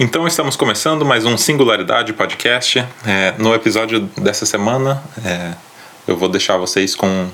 Então 0.00 0.26
estamos 0.26 0.56
começando 0.56 1.04
mais 1.04 1.26
um 1.26 1.36
Singularidade 1.36 2.14
Podcast. 2.14 2.78
É, 3.06 3.34
no 3.36 3.54
episódio 3.54 4.00
dessa 4.16 4.46
semana, 4.46 5.02
é, 5.22 5.52
eu 6.08 6.16
vou 6.16 6.30
deixar 6.30 6.56
vocês 6.56 6.94
com, 6.94 7.28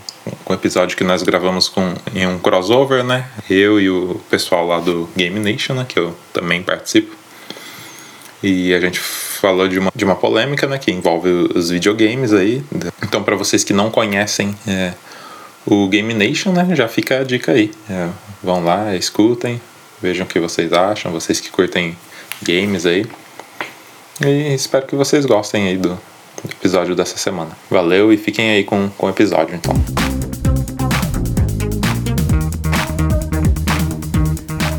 com 0.45 0.53
o 0.53 0.57
episódio 0.57 0.97
que 0.97 1.05
nós 1.05 1.23
gravamos 1.23 1.69
com, 1.69 1.95
em 2.13 2.27
um 2.27 2.37
crossover, 2.37 3.05
né? 3.05 3.27
Eu 3.49 3.81
e 3.81 3.89
o 3.89 4.21
pessoal 4.29 4.67
lá 4.67 4.81
do 4.81 5.09
Game 5.17 5.39
Nation, 5.39 5.75
né? 5.75 5.87
Que 5.89 6.01
eu 6.01 6.17
também 6.33 6.61
participo. 6.61 7.15
E 8.43 8.75
a 8.75 8.81
gente 8.81 8.99
falou 8.99 9.69
de 9.69 9.79
uma, 9.79 9.93
de 9.95 10.05
uma 10.05 10.17
polêmica, 10.17 10.67
né? 10.67 10.79
Que 10.79 10.91
envolve 10.91 11.29
os 11.55 11.71
videogames 11.71 12.33
aí. 12.33 12.65
Então, 13.01 13.23
para 13.23 13.37
vocês 13.37 13.63
que 13.63 13.73
não 13.73 13.89
conhecem 13.89 14.53
é, 14.67 14.95
o 15.65 15.87
Game 15.87 16.13
Nation, 16.13 16.51
né? 16.51 16.75
Já 16.75 16.89
fica 16.89 17.21
a 17.21 17.25
dica 17.25 17.53
aí. 17.53 17.71
É, 17.89 18.09
vão 18.43 18.65
lá, 18.65 18.97
escutem, 18.97 19.61
vejam 20.03 20.27
o 20.27 20.29
que 20.29 20.41
vocês 20.41 20.73
acham, 20.73 21.13
vocês 21.13 21.39
que 21.39 21.51
curtem 21.51 21.97
games 22.43 22.87
aí. 22.87 23.07
E 24.25 24.55
espero 24.55 24.87
que 24.87 24.97
vocês 24.97 25.25
gostem 25.25 25.69
aí 25.69 25.77
do 25.77 25.99
episódio 26.45 26.95
dessa 26.95 27.17
semana. 27.17 27.51
Valeu 27.71 28.13
e 28.13 28.17
fiquem 28.17 28.51
aí 28.51 28.65
com, 28.65 28.89
com 28.91 29.07
o 29.07 29.11
episódio 29.11 29.55
então. 29.55 29.75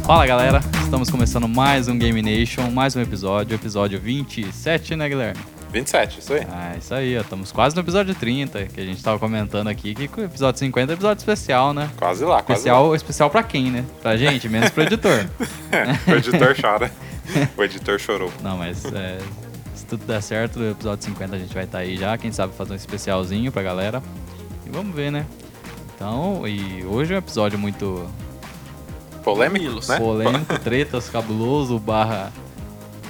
Fala 0.06 0.26
galera, 0.26 0.60
estamos 0.84 1.10
começando 1.10 1.48
mais 1.48 1.88
um 1.88 1.98
Game 1.98 2.22
Nation, 2.22 2.72
mais 2.72 2.96
um 2.96 3.02
episódio, 3.02 3.54
episódio 3.54 4.00
27, 4.00 4.96
né 4.96 5.08
Guilherme? 5.08 5.40
27, 5.72 6.20
isso 6.20 6.34
aí. 6.34 6.48
Ah, 6.52 6.76
isso 6.80 6.92
aí, 6.96 7.16
ó, 7.16 7.22
estamos 7.22 7.52
quase 7.52 7.76
no 7.76 7.84
episódio 7.84 8.16
30, 8.16 8.66
que 8.66 8.82
a 8.82 8.84
gente 8.84 9.04
tava 9.04 9.20
comentando 9.20 9.68
aqui, 9.68 9.94
que 9.94 10.10
o 10.20 10.24
episódio 10.24 10.58
50 10.58 10.92
é 10.92 10.96
episódio 10.96 11.22
especial, 11.22 11.76
né? 11.76 11.92
Quase 11.96 12.26
lá, 12.26 12.42
quase 12.42 12.62
Especial, 12.62 12.90
lá. 12.90 12.96
especial 12.96 13.30
pra 13.30 13.44
quem, 13.44 13.70
né? 13.70 13.86
Pra 14.02 14.18
gente, 14.18 14.50
menos 14.50 14.72
pro 14.72 14.82
editor. 14.82 15.28
o 16.08 16.12
editor 16.12 16.56
chora. 16.60 16.92
O 17.58 17.64
editor 17.64 18.00
chorou. 18.00 18.32
Não, 18.42 18.58
mas 18.58 18.84
é, 18.86 19.20
se 19.76 19.86
tudo 19.86 20.06
der 20.06 20.22
certo, 20.22 20.60
no 20.60 20.72
episódio 20.72 21.04
50 21.06 21.36
a 21.36 21.40
gente 21.40 21.54
vai 21.54 21.64
estar 21.64 21.80
aí 21.80 21.98
já, 21.98 22.18
quem 22.18 22.32
sabe 22.32 22.54
fazer 22.56 22.74
um 22.74 22.76
especialzinho 22.76 23.52
pra 23.52 23.62
galera. 23.64 24.02
E 24.66 24.70
vamos 24.70 24.96
ver, 24.96 25.12
né? 25.12 25.26
Então, 25.96 26.48
e 26.48 26.84
hoje 26.86 27.14
é 27.14 27.16
um 27.16 27.20
episódio 27.20 27.60
muito 27.60 28.08
Polêmico, 29.24 29.86
né? 29.88 29.98
polêmico, 30.00 30.58
tretas, 30.64 31.10
cabuloso, 31.10 31.78
barra 31.78 32.32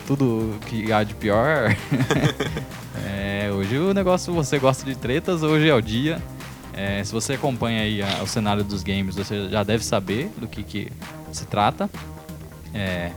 tudo 0.08 0.56
que 0.66 0.92
há 0.92 1.04
de 1.04 1.14
pior. 1.14 1.76
É, 3.12 3.50
hoje 3.52 3.78
o 3.78 3.94
negócio, 3.94 4.34
você 4.34 4.60
gosta 4.60 4.86
de 4.86 4.96
tretas, 4.96 5.42
hoje 5.42 5.68
é 5.70 5.74
o 5.74 5.82
dia. 5.82 6.22
É, 6.74 7.04
se 7.04 7.12
você 7.12 7.34
acompanha 7.34 7.82
aí 7.82 8.02
a- 8.04 8.22
o 8.22 8.28
cenário 8.28 8.64
dos 8.64 8.84
games, 8.84 9.16
você 9.16 9.48
já 9.50 9.64
deve 9.64 9.84
saber 9.84 10.30
do 10.38 10.48
que, 10.48 10.64
que 10.64 10.92
se 11.32 11.46
trata. 11.46 11.90
É, 12.74 13.12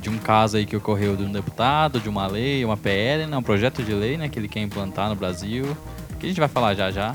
de 0.00 0.08
um 0.08 0.18
caso 0.18 0.56
aí 0.56 0.64
que 0.66 0.74
ocorreu 0.76 1.16
de 1.16 1.22
um 1.22 1.30
deputado, 1.32 2.00
de 2.00 2.08
uma 2.08 2.26
lei, 2.26 2.64
uma 2.64 2.76
PL, 2.76 3.26
né, 3.26 3.36
um 3.36 3.42
projeto 3.42 3.82
de 3.82 3.92
lei 3.92 4.16
né, 4.16 4.28
que 4.28 4.38
ele 4.38 4.48
quer 4.48 4.60
implantar 4.60 5.08
no 5.08 5.14
Brasil, 5.14 5.76
que 6.18 6.26
a 6.26 6.28
gente 6.28 6.40
vai 6.40 6.48
falar 6.48 6.74
já 6.74 6.90
já. 6.90 7.14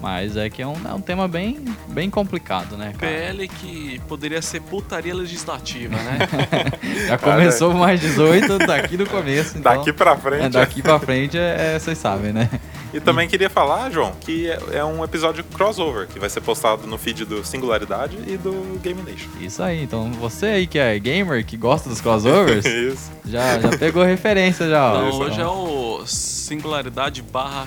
Mas 0.00 0.36
é 0.36 0.50
que 0.50 0.60
é 0.60 0.66
um, 0.66 0.74
é 0.86 0.92
um 0.92 1.00
tema 1.00 1.26
bem, 1.26 1.64
bem 1.88 2.10
complicado, 2.10 2.76
né, 2.76 2.92
cara? 2.98 3.10
PL 3.10 3.48
que 3.48 3.98
poderia 4.06 4.42
ser 4.42 4.60
putaria 4.60 5.14
legislativa, 5.14 5.96
né? 5.96 6.18
Já 7.08 7.16
começou 7.16 7.72
mais 7.72 8.00
18 8.00 8.58
daqui 8.66 8.98
no 8.98 9.06
começo. 9.06 9.56
Então, 9.56 9.78
Daqui 9.78 9.94
pra 9.94 10.14
frente. 10.14 10.44
é, 10.44 10.48
daqui 10.50 10.82
pra 10.82 10.98
frente, 10.98 11.38
é, 11.38 11.76
é, 11.76 11.78
vocês 11.78 11.96
sabem, 11.96 12.34
né? 12.34 12.50
E 12.94 13.00
também 13.00 13.28
queria 13.28 13.50
falar, 13.50 13.90
João, 13.90 14.12
que 14.20 14.48
é 14.48 14.58
é 14.72 14.84
um 14.84 15.02
episódio 15.04 15.42
crossover 15.44 16.06
que 16.06 16.18
vai 16.18 16.30
ser 16.30 16.40
postado 16.40 16.86
no 16.86 16.96
feed 16.96 17.24
do 17.24 17.44
Singularidade 17.44 18.16
e 18.26 18.36
do 18.36 18.78
Game 18.82 19.02
Nation. 19.02 19.28
Isso 19.40 19.62
aí, 19.62 19.82
então 19.82 20.10
você 20.12 20.46
aí 20.46 20.66
que 20.66 20.78
é 20.78 20.98
gamer, 20.98 21.44
que 21.44 21.56
gosta 21.56 21.88
dos 21.88 22.00
crossovers, 22.00 22.64
Isso. 22.64 23.10
já, 23.26 23.58
já 23.60 23.68
pegou 23.76 24.04
referência 24.04 24.68
já, 24.68 24.92
ó. 24.94 25.06
Então 25.08 25.18
hoje 25.20 25.40
é 25.40 25.46
o 25.46 26.06
singularidade 26.06 27.20
barra 27.22 27.66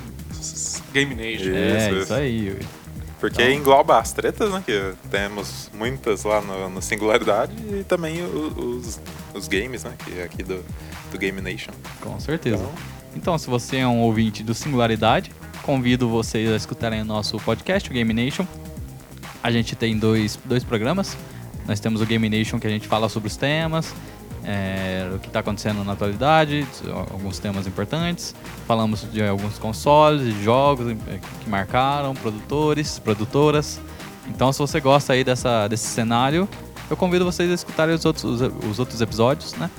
Game 0.94 1.14
Nation. 1.14 1.52
É, 1.54 1.90
Isso, 1.92 2.00
isso 2.04 2.14
aí. 2.14 2.58
Porque 3.20 3.42
Então- 3.42 3.54
engloba 3.54 3.98
as 3.98 4.14
tretas, 4.14 4.52
né? 4.52 4.62
Que 4.66 4.94
temos 5.10 5.70
muitas 5.74 6.24
lá 6.24 6.40
no, 6.40 6.70
no 6.70 6.82
Singularidade 6.82 7.52
e 7.72 7.84
também 7.84 8.22
o- 8.24 8.78
os, 8.80 9.00
os 9.34 9.48
games, 9.48 9.84
né? 9.84 9.92
Que 10.06 10.20
é 10.20 10.24
aqui 10.24 10.44
do, 10.44 10.64
do 11.12 11.18
Game 11.18 11.42
Nation. 11.42 11.72
Com 12.00 12.20
certeza. 12.20 12.58
Então- 12.58 12.97
Então, 13.16 13.38
se 13.38 13.50
você 13.50 13.78
é 13.78 13.88
um 13.88 14.00
ouvinte 14.02 14.44
do 14.44 14.54
Singularidade, 14.54 15.32
convido 15.64 16.08
vocês 16.08 16.52
a 16.52 16.56
escutarem 16.56 17.02
o 17.02 17.06
nosso 17.06 17.38
podcast, 17.40 17.90
o 17.90 17.94
Game 17.94 18.14
Nation. 18.14 18.46
A 19.44 19.52
gente 19.52 19.76
tem 19.76 19.98
dois, 19.98 20.40
dois 20.46 20.64
programas. 20.64 21.18
Nós 21.68 21.80
temos 21.80 22.02
o 22.02 22.06
Game 22.06 22.30
Nation 22.30 22.60
que 22.60 22.68
a 22.68 22.70
gente 22.70 22.88
fala 22.88 23.10
sobre 23.10 23.28
os 23.28 23.36
temas, 23.36 23.94
é, 24.44 25.10
o 25.14 25.20
que 25.20 25.28
está 25.28 25.42
acontecendo 25.42 25.84
na 25.84 25.92
atualidade, 25.92 26.66
alguns 27.12 27.38
temas 27.40 27.68
importantes. 27.68 28.34
Falamos 28.66 29.06
de 29.12 29.22
alguns 29.22 29.60
consoles, 29.60 30.34
jogos 30.42 30.90
eh, 30.90 31.20
que 31.42 31.50
marcaram, 31.50 32.14
produtores, 32.14 32.98
produtoras. 33.00 33.82
Então, 34.30 34.54
se 34.54 34.60
você 34.60 34.80
gosta 34.80 35.14
aí 35.14 35.24
dessa, 35.24 35.68
desse 35.68 35.88
cenário, 35.88 36.48
eu 36.90 36.96
convido 36.96 37.26
vocês 37.26 37.52
a 37.52 37.54
escutarem 37.54 37.94
os 37.94 38.06
outros, 38.06 38.24
os, 38.24 38.42
os 38.70 38.80
outros 38.80 39.02
episódios, 39.02 39.54
né? 39.56 39.70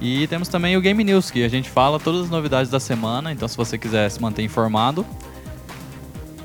E 0.00 0.26
temos 0.26 0.48
também 0.48 0.76
o 0.76 0.80
Game 0.80 1.02
News, 1.02 1.30
que 1.30 1.42
a 1.44 1.48
gente 1.48 1.70
fala 1.70 1.98
todas 1.98 2.22
as 2.24 2.30
novidades 2.30 2.70
da 2.70 2.78
semana. 2.78 3.32
Então, 3.32 3.48
se 3.48 3.56
você 3.56 3.78
quiser 3.78 4.10
se 4.10 4.20
manter 4.20 4.42
informado, 4.42 5.06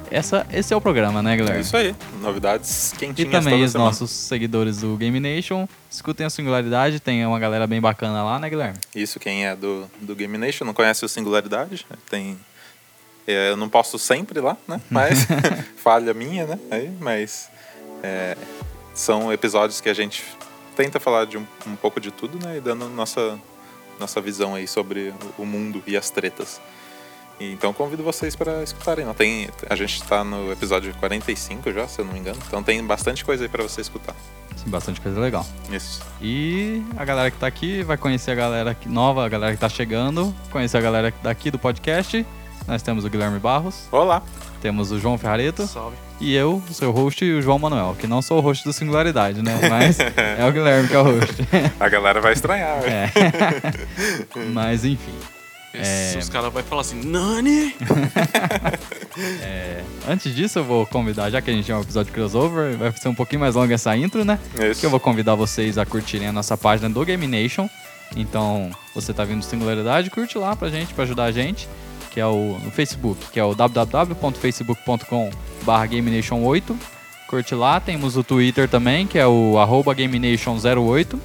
essa, 0.10 0.46
esse 0.52 0.74
é 0.74 0.78
o 0.78 0.82
programa, 0.82 1.22
né, 1.22 1.34
É 1.34 1.38
Guilherme? 1.38 1.62
isso 1.62 1.76
aí. 1.76 1.96
Novidades 2.22 2.92
E 2.94 2.98
quentinhas 2.98 3.32
também 3.32 3.54
toda 3.54 3.66
os 3.66 3.72
semana. 3.72 3.90
nossos 3.90 4.12
seguidores 4.12 4.78
do 4.78 4.96
Game 4.98 5.20
Nation, 5.20 5.68
escutem 5.90 6.26
a 6.26 6.30
Singularidade, 6.30 7.00
tem 7.00 7.26
uma 7.26 7.40
galera 7.40 7.66
bem 7.68 7.80
bacana 7.80 8.24
lá, 8.24 8.38
né, 8.40 8.50
Guilherme? 8.50 8.78
Isso, 8.96 9.20
quem 9.20 9.46
é 9.46 9.56
do, 9.56 9.90
do 10.02 10.16
Game 10.16 10.38
Nation 10.38 10.66
não 10.66 10.74
conhece 10.74 11.04
o 11.06 11.10
Singularidade. 11.10 11.86
Tem. 12.10 12.38
é, 13.28 13.52
eu 13.52 13.58
não 13.58 13.70
posto 13.70 13.98
sempre 14.00 14.40
lá, 14.42 14.58
né? 14.68 14.82
Mas 14.90 15.28
falha 15.78 16.14
minha, 16.14 16.46
né? 16.46 16.60
Aí, 16.70 16.90
mas 17.00 17.50
é, 18.04 18.36
são 18.94 19.32
episódios 19.32 19.80
que 19.80 19.88
a 19.90 19.94
gente 19.94 20.24
tenta 20.76 21.00
falar 21.00 21.26
de 21.26 21.38
um, 21.38 21.46
um 21.68 21.76
pouco 21.76 22.00
de 22.00 22.12
tudo, 22.12 22.44
né? 22.46 22.58
E 22.58 22.62
dando 22.62 22.88
nossa, 22.90 23.40
nossa 24.00 24.22
visão 24.22 24.56
aí 24.56 24.68
sobre 24.68 25.14
o 25.38 25.46
mundo 25.46 25.84
e 25.86 25.96
as 25.98 26.10
tretas. 26.10 26.62
E, 27.40 27.52
Então 27.52 27.74
convido 27.74 28.04
vocês 28.04 28.36
para 28.36 28.64
escutarem. 28.64 29.06
Não, 29.06 29.14
tem, 29.14 29.50
a 29.70 29.76
gente 29.76 30.02
está 30.02 30.24
no 30.24 30.52
episódio 30.52 30.94
45 30.96 31.72
já, 31.72 31.88
se 31.88 32.00
eu 32.00 32.06
não 32.06 32.14
me 32.14 32.20
engano. 32.20 32.40
Então 32.48 32.62
tem 32.62 32.84
bastante 32.84 33.26
coisa 33.26 33.44
aí 33.44 33.50
para 33.50 33.64
você 33.64 33.82
escutar. 33.82 34.16
Sim, 34.56 34.70
bastante 34.70 35.02
coisa 35.02 35.20
legal. 35.20 35.46
Isso. 35.72 36.02
E 36.22 36.84
a 36.96 37.04
galera 37.04 37.32
que 37.32 37.38
tá 37.38 37.48
aqui 37.48 37.84
vai 37.84 37.98
conhecer 37.98 38.32
a 38.32 38.36
galera 38.36 38.78
nova, 38.86 39.26
a 39.26 39.30
galera 39.30 39.54
que 39.54 39.60
tá 39.60 39.70
chegando, 39.70 40.34
conhecer 40.52 40.78
a 40.78 40.82
galera 40.82 41.14
daqui 41.24 41.50
do 41.50 41.58
podcast. 41.58 42.26
Nós 42.68 42.82
temos 42.82 43.04
o 43.04 43.10
Guilherme 43.10 43.40
Barros, 43.40 43.88
Olá! 43.92 44.22
temos 44.62 44.92
o 44.92 45.00
João 45.00 45.18
Ferrareto 45.18 45.66
Salve. 45.68 45.96
e 46.20 46.34
eu, 46.36 46.62
o 46.70 46.74
seu 46.74 46.92
host, 46.92 47.24
e 47.26 47.34
o 47.34 47.42
João 47.42 47.58
Manuel, 47.60 47.96
que 48.00 48.06
não 48.08 48.22
sou 48.22 48.38
o 48.38 48.42
host 48.42 48.64
do 48.64 48.72
Singularidade, 48.72 49.42
né? 49.42 49.60
Mas 49.70 49.98
é 50.16 50.46
o 50.48 50.52
Guilherme 50.52 50.88
que 50.88 50.96
é 50.96 51.00
o 51.00 51.04
host. 51.04 51.36
A 51.80 51.90
galera 51.90 52.22
vai 52.22 52.34
estranhar. 52.34 52.78
É. 52.86 53.12
Mas 54.54 54.86
enfim. 54.86 55.14
Esse- 55.74 56.16
É. 56.18 56.20
Os 56.20 56.30
caras 56.30 56.52
vão 56.54 56.62
falar 56.64 56.82
assim, 56.82 57.02
Nani! 57.04 57.76
é, 59.42 59.82
antes 60.08 60.34
disso, 60.36 60.60
eu 60.60 60.64
vou 60.64 60.86
convidar, 60.86 61.30
já 61.30 61.42
que 61.42 61.50
a 61.50 61.54
gente 61.54 61.72
é 61.72 61.76
um 61.76 61.82
episódio 61.82 62.14
crossover, 62.14 62.78
vai 62.78 62.92
ser 62.92 63.08
um 63.10 63.16
pouquinho 63.16 63.40
mais 63.42 63.56
longa 63.56 63.74
essa 63.74 63.96
intro, 63.98 64.24
né? 64.24 64.38
Isso. 64.70 64.80
Que 64.82 64.86
eu 64.86 64.90
vou 64.90 65.00
convidar 65.00 65.36
vocês 65.36 65.78
a 65.78 65.86
curtirem 65.86 66.28
a 66.28 66.32
nossa 66.32 66.56
página 66.56 66.90
do 66.90 67.04
Game 67.06 67.26
Nation. 67.26 67.68
Então, 68.16 68.70
você 68.94 69.14
tá 69.14 69.24
vindo 69.24 69.42
Singularidade, 69.44 70.10
curte 70.10 70.38
lá 70.38 70.54
pra 70.56 70.70
gente, 70.70 70.94
pra 70.94 71.06
ajudar 71.06 71.24
a 71.26 71.32
gente, 71.32 71.68
que 72.12 72.20
é 72.20 72.26
o 72.26 72.60
no 72.64 72.72
Facebook, 72.72 73.28
que 73.32 73.40
é 73.40 73.44
o 73.44 73.56
www.facebook.com.br 73.56 75.32
GameNation8. 75.66 76.76
Curte 77.28 77.56
lá, 77.56 77.80
temos 77.80 78.16
o 78.18 78.24
Twitter 78.24 78.70
também, 78.70 79.08
que 79.08 79.18
é 79.18 79.26
o 79.26 79.58
arroba 79.58 79.96
GameNation08. 79.96 81.18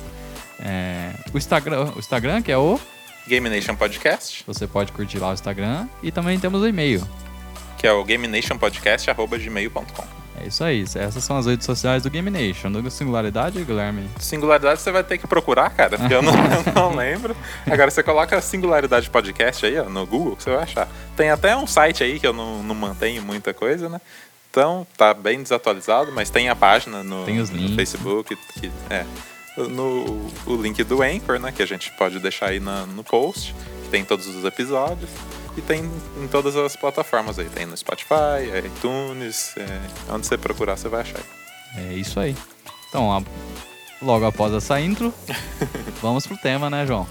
É, 0.60 1.10
o, 1.34 1.38
Instagram, 1.38 1.90
o 1.94 1.98
Instagram, 1.98 2.40
que 2.42 2.52
é 2.52 2.56
o. 2.56 2.80
Game 3.28 3.50
Nation 3.50 3.74
Podcast, 3.74 4.44
Você 4.46 4.68
pode 4.68 4.92
curtir 4.92 5.18
lá 5.18 5.30
o 5.30 5.34
Instagram. 5.34 5.88
E 6.02 6.12
também 6.12 6.38
temos 6.38 6.62
o 6.62 6.68
e-mail. 6.68 7.02
que 7.76 7.86
é 7.86 7.92
o 7.92 8.02
gamenationpodcast.gmail.com. 8.04 10.25
É 10.38 10.46
isso 10.46 10.62
aí. 10.62 10.82
Essas 10.94 11.24
são 11.24 11.36
as 11.36 11.46
redes 11.46 11.64
sociais 11.64 12.02
do 12.02 12.10
Game 12.10 12.30
Nation. 12.30 12.70
Do 12.70 12.90
Singularidade, 12.90 13.62
Guilherme. 13.64 14.08
Singularidade 14.18 14.80
você 14.80 14.90
vai 14.92 15.02
ter 15.02 15.18
que 15.18 15.26
procurar, 15.26 15.70
cara, 15.70 15.96
porque 15.98 16.12
eu 16.14 16.22
não, 16.22 16.32
eu 16.66 16.72
não 16.74 16.94
lembro. 16.94 17.34
Agora 17.64 17.90
você 17.90 18.02
coloca 18.02 18.40
Singularidade 18.40 19.08
Podcast 19.08 19.64
aí, 19.64 19.78
ó, 19.78 19.84
no 19.84 20.06
Google, 20.06 20.36
que 20.36 20.42
você 20.42 20.50
vai 20.50 20.62
achar. 20.62 20.88
Tem 21.16 21.30
até 21.30 21.56
um 21.56 21.66
site 21.66 22.02
aí 22.04 22.20
que 22.20 22.26
eu 22.26 22.32
não, 22.32 22.62
não 22.62 22.74
mantenho 22.74 23.22
muita 23.22 23.54
coisa, 23.54 23.88
né? 23.88 24.00
Então, 24.50 24.86
tá 24.96 25.12
bem 25.12 25.42
desatualizado, 25.42 26.12
mas 26.12 26.30
tem 26.30 26.48
a 26.48 26.56
página 26.56 27.02
no, 27.02 27.24
Tem 27.24 27.38
os 27.40 27.50
no. 27.50 27.74
Facebook. 27.74 28.36
Que, 28.58 28.70
é, 28.88 29.04
no, 29.56 30.30
o 30.46 30.56
link 30.56 30.82
do 30.84 31.02
Anchor, 31.02 31.38
né? 31.38 31.52
Que 31.52 31.62
a 31.62 31.66
gente 31.66 31.90
pode 31.92 32.18
deixar 32.18 32.46
aí 32.50 32.60
na- 32.60 32.86
no 32.86 33.02
post, 33.04 33.54
que 33.84 33.90
tem 33.90 34.04
todos 34.04 34.26
os 34.26 34.44
episódios. 34.44 35.10
E 35.56 35.60
tem 35.62 35.90
em 36.22 36.28
todas 36.28 36.54
as 36.56 36.76
plataformas 36.76 37.38
aí. 37.38 37.46
Tem 37.48 37.64
no 37.66 37.76
Spotify, 37.76 38.44
iTunes, 38.66 39.54
é, 39.56 40.12
onde 40.12 40.26
você 40.26 40.36
procurar 40.36 40.76
você 40.76 40.88
vai 40.88 41.00
achar. 41.00 41.20
É 41.76 41.92
isso 41.94 42.20
aí. 42.20 42.36
Então, 42.88 43.10
a- 43.10 43.22
logo 44.02 44.24
após 44.26 44.52
essa 44.52 44.78
intro, 44.80 45.12
vamos 46.02 46.26
pro 46.26 46.36
tema, 46.36 46.68
né, 46.68 46.86
João? 46.86 47.06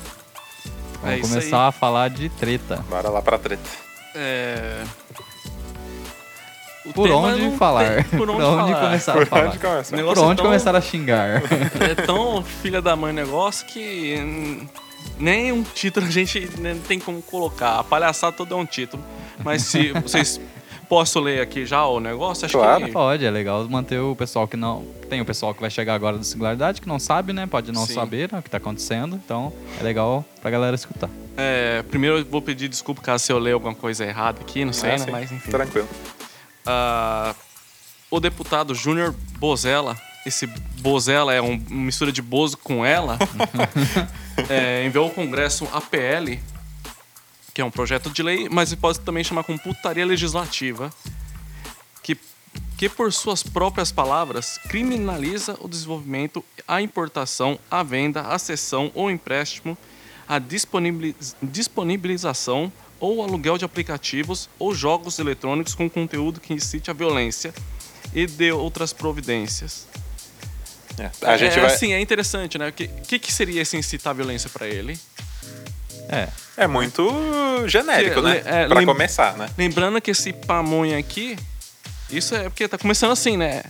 Vamos 1.01 1.17
É 1.17 1.21
começar 1.21 1.63
aí. 1.63 1.69
a 1.69 1.71
falar 1.71 2.09
de 2.09 2.29
treta. 2.29 2.77
Bora 2.89 3.09
lá 3.09 3.21
pra 3.21 3.37
treta. 3.39 3.67
É... 4.15 4.83
o 6.85 6.93
Por 6.93 7.07
tema 7.07 7.17
onde 7.19 7.57
falar? 7.57 8.03
tem 8.09 8.19
Por 8.19 8.29
onde, 8.29 8.41
falar. 8.41 8.79
começar 8.81 9.11
a 9.11 9.15
Por 9.15 9.25
falar? 9.25 9.47
onde 9.47 9.59
começa? 9.59 9.89
Por 9.89 9.95
negócio 9.97 10.23
é 10.23 10.25
onde 10.27 10.35
tão- 10.37 10.45
começar 10.45 10.75
a 10.75 10.81
xingar? 10.81 11.41
É 11.81 11.95
tão 11.95 12.43
filha 12.43 12.81
da 12.81 12.95
mãe 12.95 13.11
negócio 13.11 13.65
que 13.67 14.65
nem 15.19 15.51
um 15.51 15.63
título 15.63 16.05
a 16.05 16.09
gente 16.11 16.49
nem 16.59 16.77
tem 16.79 16.99
como 16.99 17.21
colocar. 17.21 17.79
A 17.79 17.83
palhaçada 17.83 18.35
toda 18.35 18.53
é 18.53 18.57
um 18.57 18.65
título. 18.65 19.03
Mas 19.43 19.63
se 19.63 19.91
vocês 20.01 20.39
posso 20.89 21.19
ler 21.19 21.41
aqui 21.41 21.65
já 21.65 21.85
o 21.85 21.99
negócio, 21.99 22.45
acho 22.45 22.57
Claro. 22.57 22.85
que 22.85 22.91
Pode, 22.91 23.25
é 23.25 23.31
legal 23.31 23.67
manter 23.67 23.99
o 23.99 24.15
pessoal 24.15 24.47
que 24.47 24.55
não. 24.55 24.85
Tem 25.09 25.19
o 25.21 25.25
pessoal 25.25 25.53
que 25.53 25.61
vai 25.61 25.69
chegar 25.69 25.93
agora 25.95 26.17
do 26.17 26.23
Singularidade, 26.23 26.79
que 26.81 26.87
não 26.87 26.99
sabe, 26.99 27.31
né? 27.33 27.45
Pode 27.47 27.71
não 27.71 27.85
Sim. 27.85 27.93
saber 27.93 28.31
né, 28.31 28.39
o 28.39 28.41
que 28.41 28.49
tá 28.49 28.57
acontecendo. 28.57 29.19
Então 29.23 29.51
é 29.79 29.83
legal 29.83 30.23
pra 30.41 30.49
galera 30.51 30.75
escutar. 30.75 31.09
é, 31.37 31.83
primeiro 31.83 32.19
eu 32.19 32.25
vou 32.25 32.41
pedir 32.41 32.67
desculpa 32.67 33.01
caso 33.01 33.23
se 33.25 33.31
eu 33.31 33.39
ler 33.39 33.53
alguma 33.53 33.75
coisa 33.75 34.05
errada 34.05 34.41
aqui, 34.41 34.63
não 34.65 34.73
sei, 34.73 34.91
Ah, 34.91 34.97
né? 34.99 35.05
Mas 35.11 35.31
enfim. 35.31 35.49
Tranquilo. 35.51 35.87
Ah, 36.65 37.35
o 38.09 38.19
deputado 38.19 38.73
Júnior 38.73 39.13
Bozella, 39.39 39.95
esse 40.25 40.47
Bozella 40.81 41.33
é 41.33 41.41
um, 41.41 41.61
uma 41.69 41.85
mistura 41.85 42.11
de 42.11 42.21
Bozo 42.21 42.57
com 42.57 42.85
ela, 42.85 43.17
é, 44.49 44.85
enviou 44.85 45.05
ao 45.05 45.11
Congresso 45.11 45.67
a 45.71 45.79
PL, 45.79 46.39
que 47.53 47.61
é 47.61 47.65
um 47.65 47.71
projeto 47.71 48.09
de 48.09 48.23
lei, 48.23 48.49
mas 48.49 48.73
pode 48.75 48.99
também 48.99 49.23
chamar 49.23 49.43
como 49.43 49.59
putaria 49.59 50.05
legislativa, 50.05 50.91
que, 52.01 52.17
que 52.77 52.89
por 52.89 53.13
suas 53.13 53.43
próprias 53.43 53.91
palavras 53.91 54.57
criminaliza 54.67 55.57
o 55.61 55.67
desenvolvimento, 55.67 56.43
a 56.67 56.81
importação, 56.81 57.59
a 57.69 57.83
venda, 57.83 58.21
a 58.21 58.39
cessão 58.39 58.91
ou 58.95 59.11
empréstimo, 59.11 59.77
a 60.27 60.39
disponibiliz- 60.39 61.35
disponibilização 61.41 62.71
ou 62.99 63.23
aluguel 63.23 63.57
de 63.57 63.65
aplicativos 63.65 64.49
ou 64.57 64.73
jogos 64.73 65.19
eletrônicos 65.19 65.75
com 65.75 65.87
conteúdo 65.89 66.39
que 66.39 66.53
incite 66.53 66.89
a 66.89 66.93
violência 66.93 67.53
e 68.13 68.25
de 68.25 68.51
outras 68.51 68.91
providências. 68.91 69.87
É, 70.97 71.09
A 71.23 71.37
gente 71.37 71.57
é, 71.57 71.61
vai. 71.61 71.73
assim, 71.73 71.93
é 71.93 71.99
interessante, 71.99 72.57
né? 72.57 72.69
O 72.69 72.73
que, 72.73 72.87
que, 72.87 73.19
que 73.19 73.31
seria 73.33 73.61
esse 73.61 73.75
incitar 73.75 74.11
a 74.11 74.13
violência 74.13 74.49
para 74.49 74.67
ele? 74.67 74.97
É. 76.09 76.27
É 76.57 76.67
muito 76.67 77.03
genérico, 77.67 78.15
Que- 78.15 78.21
né? 78.21 78.41
é, 78.45 78.67
pra 78.67 78.77
lem- 78.77 78.85
começar, 78.85 79.35
né? 79.37 79.49
Lembrando 79.57 79.99
que 79.99 80.11
esse 80.11 80.31
pamonha 80.31 80.97
aqui, 80.97 81.37
isso 82.09 82.33
é 82.35 82.43
porque 82.43 82.67
tá 82.67 82.77
começando 82.77 83.11
assim, 83.11 83.35
né? 83.35 83.63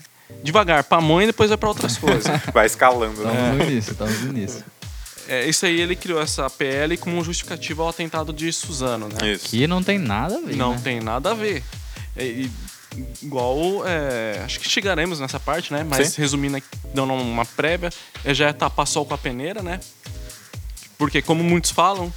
Devagar, 0.44 0.84
pamonha 0.84 1.24
e 1.24 1.28
depois 1.28 1.50
vai 1.50 1.58
para 1.58 1.70
outras 1.70 1.98
coisas. 1.98 2.26
Vai 2.54 2.66
escalando, 2.66 3.24
né? 3.24 3.32
Estamos 3.32 3.58
no 3.58 3.64
início, 3.72 3.92
estamos 3.92 4.22
no 4.22 4.30
início. 4.30 4.64
É, 5.28 5.48
isso 5.48 5.66
aí 5.66 5.80
ele 5.82 5.96
criou 5.96 6.22
essa 6.22 6.48
PL 6.50 6.98
como 6.98 7.24
justificativa 7.24 7.82
ao 7.84 7.90
atentado 7.90 8.32
de 8.34 8.52
Suzano, 8.54 9.08
né? 9.10 9.32
Isso. 9.32 9.46
Que 9.50 9.66
não 9.66 9.82
tem 9.82 9.98
nada 9.98 10.36
a 10.38 10.42
ver. 10.42 10.56
Não 10.56 10.74
né? 10.74 10.82
tem 10.84 11.00
nada 11.00 11.32
a 11.32 11.34
ver. 11.34 11.64
É, 12.16 12.24
e- 12.26 12.52
igual, 13.22 13.86
é, 13.86 14.42
acho 14.46 14.60
que 14.60 14.70
chegaremos 14.70 15.20
nessa 15.20 15.40
parte, 15.40 15.72
né? 15.74 15.84
Mas 15.84 16.10
Sim. 16.10 16.22
resumindo 16.22 16.58
aqui, 16.58 16.68
dando 16.94 17.14
uma 17.14 17.46
prévia, 17.46 17.90
é 18.24 18.34
já 18.34 18.50
é 18.50 18.54
tapar 18.54 18.88
sol 18.88 19.06
com 19.06 19.14
a 19.14 19.18
peneira, 19.18 19.62
né? 19.62 19.80
Porque, 20.98 21.22
como 21.22 21.44
muitos 21.44 21.72
falam, 21.72 22.14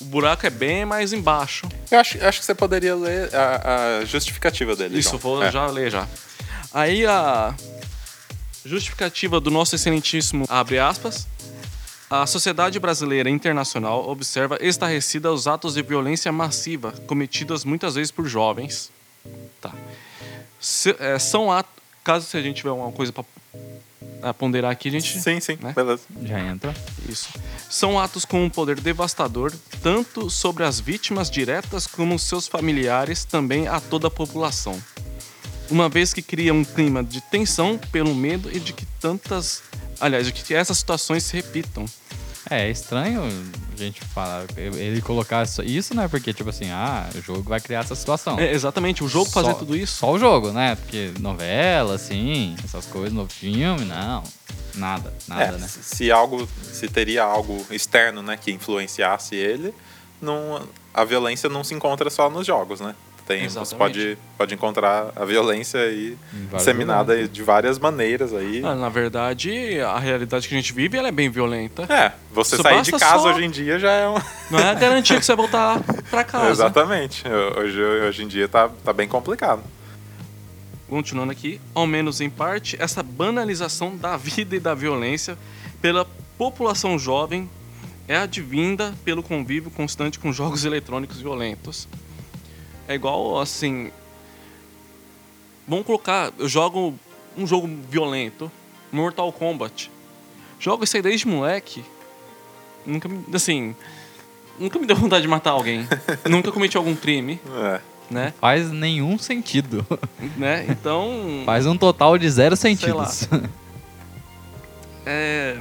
o 0.00 0.04
buraco 0.04 0.46
é 0.46 0.50
bem 0.50 0.84
mais 0.84 1.12
embaixo. 1.12 1.68
Eu 1.90 1.98
acho, 2.00 2.24
acho 2.24 2.40
que 2.40 2.46
você 2.46 2.54
poderia 2.54 2.94
ler 2.94 3.34
a, 3.34 3.98
a 4.00 4.04
justificativa 4.04 4.74
dele. 4.74 4.98
Isso, 4.98 5.10
João. 5.10 5.20
vou 5.20 5.42
É. 5.42 5.50
já 5.50 5.66
ler 5.66 5.90
já. 5.90 6.06
Aí 6.72 7.06
a 7.06 7.54
justificativa 8.64 9.40
do 9.40 9.50
nosso 9.50 9.74
excelentíssimo, 9.74 10.46
abre 10.48 10.78
aspas, 10.78 11.26
a 12.10 12.26
sociedade 12.26 12.78
brasileira 12.78 13.28
e 13.28 13.32
internacional 13.32 14.08
observa 14.08 14.58
estarrecida 14.60 15.32
os 15.32 15.46
atos 15.46 15.74
de 15.74 15.82
violência 15.82 16.30
massiva 16.32 16.92
cometidos 17.06 17.64
muitas 17.64 17.94
vezes 17.94 18.10
por 18.10 18.26
jovens. 18.26 18.90
Tá. 19.60 19.72
Se- 20.64 20.96
é, 20.98 21.18
são 21.18 21.52
atos, 21.52 21.70
caso 22.02 22.24
se 22.26 22.36
a 22.38 22.40
gente 22.42 22.56
tiver 22.56 22.70
uma 22.70 22.90
coisa 22.90 23.12
para 23.12 24.32
ponderar 24.32 24.70
aqui, 24.70 24.88
a 24.88 24.92
gente... 24.92 25.20
Sim, 25.20 25.38
sim, 25.38 25.58
né? 25.60 25.74
beleza. 25.74 26.02
Já 26.22 26.40
entra. 26.40 26.74
Isso. 27.06 27.28
São 27.68 28.00
atos 28.00 28.24
com 28.24 28.42
um 28.42 28.48
poder 28.48 28.80
devastador, 28.80 29.52
tanto 29.82 30.30
sobre 30.30 30.64
as 30.64 30.80
vítimas 30.80 31.30
diretas 31.30 31.86
como 31.86 32.18
seus 32.18 32.48
familiares, 32.48 33.26
também 33.26 33.68
a 33.68 33.78
toda 33.78 34.06
a 34.06 34.10
população. 34.10 34.82
Uma 35.70 35.90
vez 35.90 36.14
que 36.14 36.22
cria 36.22 36.54
um 36.54 36.64
clima 36.64 37.04
de 37.04 37.20
tensão 37.20 37.78
pelo 37.92 38.14
medo 38.14 38.50
e 38.50 38.58
de 38.58 38.72
que 38.72 38.86
tantas. 39.00 39.62
Aliás, 40.00 40.26
de 40.26 40.32
que 40.32 40.54
essas 40.54 40.78
situações 40.78 41.24
se 41.24 41.34
repitam. 41.36 41.84
É, 42.50 42.66
é 42.66 42.70
estranho 42.70 43.22
a 43.72 43.76
gente 43.76 44.00
falar, 44.04 44.44
ele 44.56 45.00
colocar 45.00 45.42
isso- 45.44 45.94
né? 45.94 46.06
Porque, 46.08 46.32
tipo 46.32 46.50
assim, 46.50 46.70
ah, 46.70 47.08
o 47.14 47.20
jogo 47.20 47.42
vai 47.42 47.60
criar 47.60 47.80
essa 47.80 47.94
situação. 47.94 48.38
É, 48.38 48.52
exatamente, 48.52 49.02
o 49.02 49.08
jogo 49.08 49.30
fazer 49.30 49.52
Só- 49.52 49.54
tudo 49.58 49.76
isso. 49.76 49.96
Só 49.98 50.12
o 50.12 50.18
jogo, 50.18 50.52
né? 50.52 50.76
Porque 50.76 51.12
novela, 51.20 51.94
assim, 51.94 52.54
essas 52.64 52.86
coisas, 52.86 53.12
no 53.12 53.26
filme, 53.28 53.84
não. 53.84 54.22
Nada, 54.74 55.12
nada, 55.28 55.42
É, 55.44 55.52
né? 55.52 55.66
se- 55.68 55.82
Se 55.82 56.10
algo, 56.12 56.48
se 56.62 56.88
teria 56.88 57.22
algo 57.22 57.64
externo, 57.70 58.22
né, 58.22 58.36
que 58.36 58.50
influenciasse 58.52 59.34
ele, 59.36 59.72
não, 60.20 60.62
a 60.92 61.04
violência 61.04 61.48
não 61.48 61.62
se 61.64 61.74
encontra 61.74 62.10
só 62.10 62.28
nos 62.28 62.46
jogos, 62.46 62.80
né? 62.80 62.94
Tem, 63.26 63.38
você 63.48 63.58
Exatamente. 63.58 63.76
pode, 63.78 64.18
pode 64.36 64.54
encontrar 64.54 65.10
a 65.16 65.24
violência 65.24 65.80
aí 65.80 66.14
disseminada 66.54 67.12
lugares. 67.14 67.32
de 67.32 67.42
várias 67.42 67.78
maneiras 67.78 68.34
aí. 68.34 68.60
Ah, 68.62 68.74
na 68.74 68.90
verdade, 68.90 69.80
a 69.80 69.98
realidade 69.98 70.46
que 70.46 70.54
a 70.54 70.58
gente 70.58 70.74
vive 70.74 70.98
ela 70.98 71.08
é 71.08 71.10
bem 71.10 71.30
violenta. 71.30 71.84
É, 71.90 72.12
você 72.30 72.56
Só 72.56 72.62
sair 72.62 72.82
de 72.82 72.90
casa 72.92 73.18
só- 73.22 73.30
hoje 73.34 73.42
em 73.46 73.50
dia 73.50 73.78
já 73.78 73.90
é 73.92 74.06
um. 74.06 74.16
Não 74.50 74.58
é 74.58 74.68
a 74.70 74.74
garantia 74.74 75.18
que 75.18 75.24
você 75.24 75.34
vai 75.34 75.46
voltar 75.46 75.82
pra 76.10 76.22
casa. 76.24 76.50
Exatamente. 76.50 77.24
Hoje, 77.58 77.80
hoje 77.82 78.22
em 78.24 78.28
dia 78.28 78.46
tá, 78.46 78.68
tá 78.84 78.92
bem 78.92 79.08
complicado. 79.08 79.62
continuando 80.88 81.32
aqui, 81.32 81.58
ao 81.74 81.86
menos 81.86 82.20
em 82.20 82.28
parte, 82.28 82.76
essa 82.78 83.02
banalização 83.02 83.96
da 83.96 84.16
vida 84.18 84.54
e 84.56 84.60
da 84.60 84.74
violência 84.74 85.36
pela 85.80 86.06
população 86.36 86.98
jovem 86.98 87.48
é 88.06 88.16
advinda 88.18 88.92
pelo 89.02 89.22
convívio 89.22 89.70
constante 89.70 90.18
com 90.18 90.30
jogos 90.30 90.64
eletrônicos 90.66 91.20
violentos. 91.22 91.88
É 92.88 92.94
igual 92.94 93.40
assim. 93.40 93.90
Vamos 95.66 95.86
colocar. 95.86 96.32
Eu 96.38 96.48
jogo 96.48 96.94
um 97.36 97.46
jogo 97.46 97.68
violento, 97.88 98.50
Mortal 98.92 99.32
Kombat. 99.32 99.90
Jogo 100.58 100.84
isso 100.84 100.96
aí 100.96 101.02
desde 101.02 101.26
moleque. 101.26 101.84
Nunca 102.86 103.08
me. 103.08 103.24
Assim. 103.34 103.74
Nunca 104.58 104.78
me 104.78 104.86
deu 104.86 104.94
vontade 104.96 105.22
de 105.22 105.28
matar 105.28 105.50
alguém. 105.50 105.86
nunca 106.30 106.52
cometi 106.52 106.76
algum 106.76 106.94
crime, 106.94 107.40
É. 107.66 107.80
né? 108.08 108.34
Faz 108.40 108.70
nenhum 108.70 109.18
sentido. 109.18 109.84
né? 110.36 110.64
Então. 110.68 111.42
Faz 111.44 111.66
um 111.66 111.76
total 111.76 112.16
de 112.16 112.30
zero 112.30 112.54
sentidos. 112.56 113.28
é, 115.04 115.58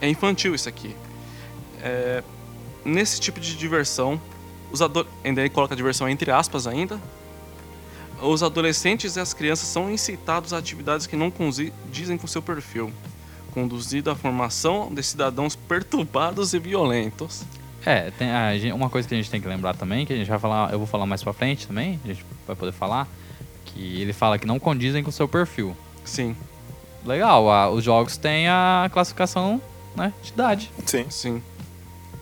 é 0.00 0.08
infantil 0.08 0.54
isso 0.54 0.68
aqui. 0.68 0.94
É, 1.82 2.22
nesse 2.84 3.18
tipo 3.20 3.40
de 3.40 3.56
diversão, 3.56 4.20
os 4.72 4.80
ado- 4.82 5.06
ainda 5.24 5.40
ele 5.40 5.50
coloca 5.50 5.74
diversão 5.76 6.08
entre 6.08 6.30
aspas 6.30 6.66
ainda. 6.66 6.98
Os 8.22 8.42
adolescentes 8.42 9.16
e 9.16 9.20
as 9.20 9.32
crianças 9.32 9.66
são 9.68 9.90
incitados 9.90 10.52
a 10.52 10.58
atividades 10.58 11.06
que 11.06 11.16
não 11.16 11.30
condizem 11.30 12.18
com 12.18 12.26
seu 12.26 12.42
perfil, 12.42 12.92
conduzido 13.52 14.10
à 14.10 14.14
formação 14.14 14.92
de 14.92 15.02
cidadãos 15.02 15.56
perturbados 15.56 16.52
e 16.52 16.58
violentos. 16.58 17.42
É, 17.84 18.10
tem, 18.10 18.28
a 18.30 18.74
uma 18.74 18.90
coisa 18.90 19.08
que 19.08 19.14
a 19.14 19.16
gente 19.16 19.30
tem 19.30 19.40
que 19.40 19.48
lembrar 19.48 19.74
também, 19.74 20.04
que 20.04 20.12
a 20.12 20.16
gente 20.16 20.28
vai 20.28 20.38
falar, 20.38 20.70
eu 20.70 20.76
vou 20.78 20.86
falar 20.86 21.06
mais 21.06 21.22
pra 21.22 21.32
frente 21.32 21.66
também, 21.66 21.98
a 22.04 22.08
gente 22.08 22.22
vai 22.46 22.54
poder 22.54 22.72
falar, 22.72 23.08
que 23.64 24.02
ele 24.02 24.12
fala 24.12 24.38
que 24.38 24.46
não 24.46 24.58
condizem 24.58 25.02
com 25.02 25.08
o 25.08 25.12
seu 25.12 25.26
perfil. 25.26 25.74
Sim, 26.04 26.36
Legal, 27.06 27.50
a- 27.50 27.70
os 27.70 27.82
jogos 27.82 28.18
têm 28.18 28.46
a 28.46 28.90
classificação 28.92 29.58
né, 29.96 30.12
de 30.22 30.28
idade. 30.32 30.70
Sim. 30.84 31.06
sim. 31.08 31.42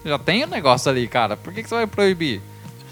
Já 0.05 0.19
tem 0.19 0.45
o 0.45 0.47
negócio 0.47 0.91
ali, 0.91 1.07
cara. 1.09 1.37
Por 1.37 1.53
que, 1.53 1.63
que 1.63 1.69
você 1.69 1.75
vai 1.75 1.87
proibir? 1.87 2.41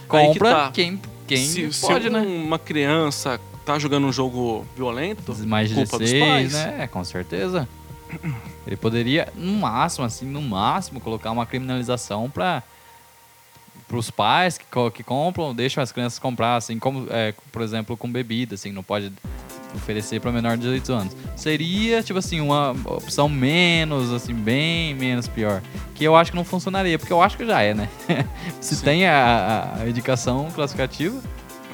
Aí 0.09 0.27
que 0.29 0.33
Compra 0.35 0.51
tá. 0.51 0.71
quem, 0.73 1.01
quem 1.27 1.39
se, 1.39 1.73
se 1.73 1.81
pode, 1.81 2.11
né? 2.11 2.21
uma 2.21 2.59
criança 2.59 3.41
tá 3.65 3.79
jogando 3.79 4.07
um 4.07 4.13
jogo 4.13 4.65
violento, 4.77 5.35
Mais 5.47 5.69
de 5.69 5.75
culpa 5.75 5.99
dos 5.99 6.11
16, 6.11 6.53
pais. 6.53 6.53
né? 6.53 6.87
Com 6.87 7.03
certeza. 7.03 7.69
Ele 8.67 8.77
poderia, 8.77 9.29
no 9.35 9.53
máximo, 9.53 10.05
assim, 10.05 10.27
no 10.27 10.41
máximo, 10.41 11.01
colocar 11.01 11.33
uma 11.33 11.45
criminalização 11.45 12.31
para 12.31 12.63
os 13.93 14.11
pais 14.11 14.59
que, 14.59 14.65
que 14.95 15.03
compram, 15.03 15.55
deixam 15.55 15.83
as 15.83 15.91
crianças 15.91 16.19
comprar, 16.19 16.57
assim, 16.57 16.79
como, 16.79 17.07
é, 17.11 17.35
por 17.51 17.63
exemplo, 17.63 17.97
com 17.97 18.11
bebida, 18.11 18.55
assim, 18.55 18.71
não 18.71 18.83
pode 18.83 19.13
oferecer 19.77 20.21
para 20.21 20.33
menor 20.33 20.57
de 20.57 20.63
18 20.63 20.93
anos. 20.93 21.17
Seria, 21.37 22.03
tipo 22.03 22.19
assim, 22.19 22.41
uma 22.41 22.71
opção 22.87 23.29
menos, 23.29 24.13
assim, 24.13 24.35
bem 24.35 24.95
menos 24.95 25.29
pior. 25.29 25.63
Que 25.95 26.05
eu 26.05 26.15
acho 26.17 26.31
que 26.33 26.37
não 26.37 26.45
funcionaria, 26.45 26.99
porque 26.99 27.13
eu 27.13 27.23
acho 27.23 27.37
que 27.37 27.47
já 27.47 27.63
é, 27.63 27.73
né? 27.75 27.89
Se 28.61 28.77
Sim. 28.77 28.85
tem 28.85 29.07
a, 29.07 29.77
a- 29.81 29.89
indicação 29.89 30.49
classificativa, 30.55 31.21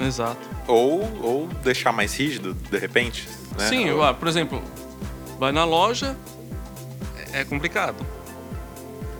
Exato. 0.01 0.37
Ou, 0.67 1.01
ou 1.21 1.47
deixar 1.63 1.91
mais 1.91 2.17
rígido, 2.17 2.53
de 2.53 2.77
repente. 2.79 3.29
Né? 3.57 3.67
Sim, 3.69 3.91
Ou- 3.91 4.03
ah, 4.03 4.13
por 4.13 4.27
exemplo, 4.27 4.61
vai 5.39 5.51
na 5.51 5.63
loja, 5.65 6.17
é 7.31 7.41
é 7.41 7.43
complicado. 7.45 8.03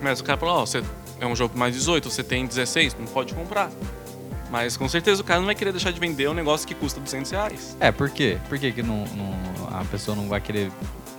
Mas 0.02 0.20
o 0.20 0.24
cara 0.24 0.38
fala, 0.38 0.54
ó, 0.54 0.66
você 0.66 0.84
é 1.20 1.26
um 1.28 1.36
jogo 1.36 1.58
mais 1.58 1.74
18, 1.76 2.10
você 2.10 2.24
tem 2.24 2.46
16, 2.46 2.96
não 3.00 3.06
pode 3.06 3.34
comprar. 3.34 3.70
Mas 4.54 4.78
com 4.78 4.88
certeza 4.88 5.20
o 5.20 5.26
cara 5.26 5.40
não 5.40 5.48
vai 5.48 5.56
querer 5.56 5.72
deixar 5.72 5.90
de 5.90 6.00
vender 6.00 6.30
um 6.30 6.34
negócio 6.36 6.68
que 6.68 6.76
custa 6.76 7.00
200 7.00 7.32
reais. 7.32 7.76
É, 7.80 7.92
por 7.92 8.08
quê? 8.12 8.38
Por 8.48 8.60
que, 8.60 8.72
que 8.72 8.84
não, 8.84 9.04
não- 9.18 9.80
a 9.80 9.84
pessoa 9.86 10.16
não 10.16 10.28
vai 10.28 10.40
querer 10.40 10.72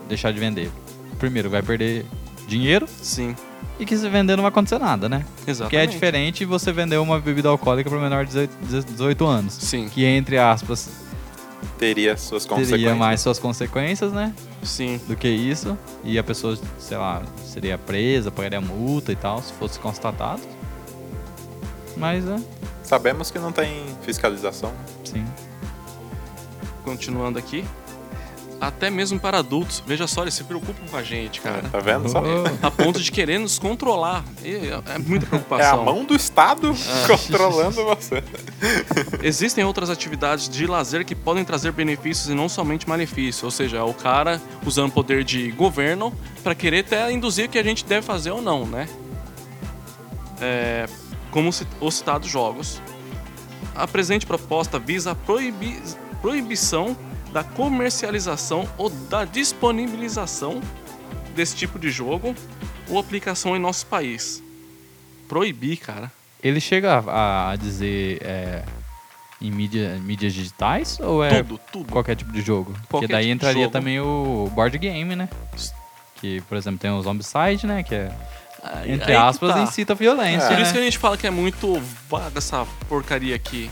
deixar 0.08 0.32
de 0.32 0.38
vender? 0.38 0.70
Primeiro, 1.18 1.50
vai 1.50 1.60
perder 1.60 2.06
dinheiro 2.46 2.86
Sim, 3.02 3.34
e 3.76 3.84
que 3.84 3.96
se 3.96 4.08
vender 4.08 4.36
não 4.36 4.42
vai 4.42 4.50
acontecer 4.50 4.78
nada, 4.78 5.08
né? 5.08 5.24
exatamente. 5.48 5.58
Porque 5.62 5.76
é 5.76 5.84
diferente 5.84 6.44
você 6.44 6.70
vender 6.72 6.96
uma 6.98 7.18
bebida 7.18 7.48
alcoólica 7.48 7.90
para 7.90 7.98
menor 7.98 8.24
de 8.24 8.46
18 8.62 8.86
18 8.92 9.26
anos. 9.26 9.54
Sim, 9.54 9.88
Que, 9.88 10.04
entre 10.04 10.38
aspas, 10.38 10.88
Teria 11.76 12.16
suas 12.16 12.44
consequências. 12.46 12.78
teria 12.80 12.94
mais 12.94 13.20
suas 13.20 13.40
consequências, 13.40 14.12
né? 14.12 14.32
sim. 14.62 15.00
Do 15.08 15.16
que 15.16 15.26
isso. 15.28 15.76
E 16.04 16.16
a 16.20 16.22
pessoa, 16.22 16.56
sei 16.78 16.96
lá, 16.98 17.20
seria 17.44 17.76
presa, 17.76 18.30
pagaria 18.30 18.60
multa 18.60 19.10
e 19.10 19.16
tal, 19.16 19.42
se 19.42 19.52
fosse 19.54 19.80
constatado. 19.80 20.40
Mas, 21.96 22.26
é, 22.26 22.36
Sabemos 22.82 23.30
que 23.30 23.38
não 23.38 23.52
tem 23.52 23.84
fiscalização. 24.02 24.72
sim. 25.04 25.24
Continuando 26.84 27.38
aqui. 27.38 27.64
Até 28.60 28.88
mesmo 28.88 29.18
para 29.18 29.38
adultos, 29.38 29.82
veja 29.86 30.06
só, 30.06 30.22
eles 30.22 30.32
se 30.34 30.44
preocupam 30.44 30.86
com 30.90 30.96
a 30.96 31.02
gente, 31.02 31.40
cara. 31.40 31.62
Tá 31.70 31.78
vendo 31.80 32.08
só? 32.08 32.22
Oh. 32.22 32.66
A 32.66 32.70
ponto 32.70 33.00
de 33.00 33.10
querer 33.10 33.38
nos 33.38 33.58
controlar. 33.58 34.24
É 34.42 34.98
muita 34.98 35.24
É 35.24 35.26
a 35.26 35.28
preocupação. 35.30 35.84
mão 35.84 36.04
do 36.04 36.14
Estado 36.14 36.72
Ah. 36.72 37.06
controlando 37.26 37.84
você. 37.84 38.22
Existem 39.22 39.64
outras 39.64 39.90
atividades 39.90 40.48
de 40.48 40.66
lazer 40.66 41.04
que 41.04 41.14
podem 41.14 41.44
trazer 41.44 41.72
benefícios 41.72 42.28
e 42.28 42.34
não 42.34 42.48
somente 42.48 42.88
malefícios. 42.88 43.42
Ou 43.42 43.50
seja, 43.50 43.78
é 43.78 43.82
o 43.82 43.92
cara 43.92 44.40
usando 44.64 44.92
poder 44.92 45.24
de 45.24 45.50
governo 45.50 46.12
para 46.42 46.54
querer 46.54 46.80
até 46.86 47.10
induzir 47.12 47.46
o 47.46 47.48
que 47.50 47.58
a 47.58 47.62
gente 47.64 47.84
deve 47.84 48.06
fazer 48.06 48.30
ou 48.30 48.40
não, 48.40 48.64
né? 48.66 48.88
É, 50.40 50.86
como 51.34 51.50
os 51.80 51.94
citados 51.94 52.30
jogos. 52.30 52.80
A 53.74 53.86
presente 53.88 54.24
proposta 54.24 54.78
visa 54.78 55.10
a 55.10 55.14
proibi- 55.14 55.82
proibição 56.22 56.96
da 57.32 57.42
comercialização 57.42 58.68
ou 58.78 58.88
da 58.88 59.24
disponibilização 59.24 60.60
desse 61.34 61.56
tipo 61.56 61.76
de 61.78 61.90
jogo 61.90 62.34
ou 62.88 62.98
aplicação 62.98 63.56
em 63.56 63.58
nosso 63.58 63.84
país. 63.86 64.40
Proibir, 65.28 65.78
cara. 65.78 66.12
Ele 66.40 66.60
chega 66.60 66.98
a, 67.00 67.50
a 67.50 67.56
dizer 67.56 68.18
é, 68.22 68.62
em 69.40 69.50
mídia, 69.50 69.98
mídias 70.02 70.32
digitais 70.32 71.00
ou 71.00 71.24
é 71.24 71.42
Tudo, 71.42 71.60
tudo. 71.72 71.90
qualquer 71.92 72.14
tipo 72.14 72.30
de 72.30 72.42
jogo? 72.42 72.70
Porque 72.72 72.88
Qualquer 72.90 73.08
daí 73.08 73.24
tipo 73.24 73.34
entraria 73.34 73.68
também 73.68 73.98
o 73.98 74.48
board 74.54 74.78
game, 74.78 75.16
né? 75.16 75.28
Que, 76.16 76.40
por 76.42 76.56
exemplo, 76.56 76.78
tem 76.78 76.90
o 76.92 77.02
Zombicide, 77.02 77.66
né? 77.66 77.82
Que 77.82 77.94
é, 77.96 78.12
entre 78.86 78.92
aí 78.92 78.98
que 78.98 79.12
aspas, 79.12 79.54
tá. 79.54 79.62
incita 79.62 79.92
a 79.92 79.96
violência, 79.96 80.46
É. 80.46 80.54
Por 80.54 80.60
isso 80.60 80.72
que 80.72 80.78
né? 80.78 80.82
a 80.82 80.84
gente 80.84 80.98
fala 80.98 81.16
que 81.16 81.26
é 81.26 81.30
muito 81.30 81.80
vaga 82.08 82.38
essa 82.38 82.66
porcaria 82.88 83.34
aqui. 83.34 83.70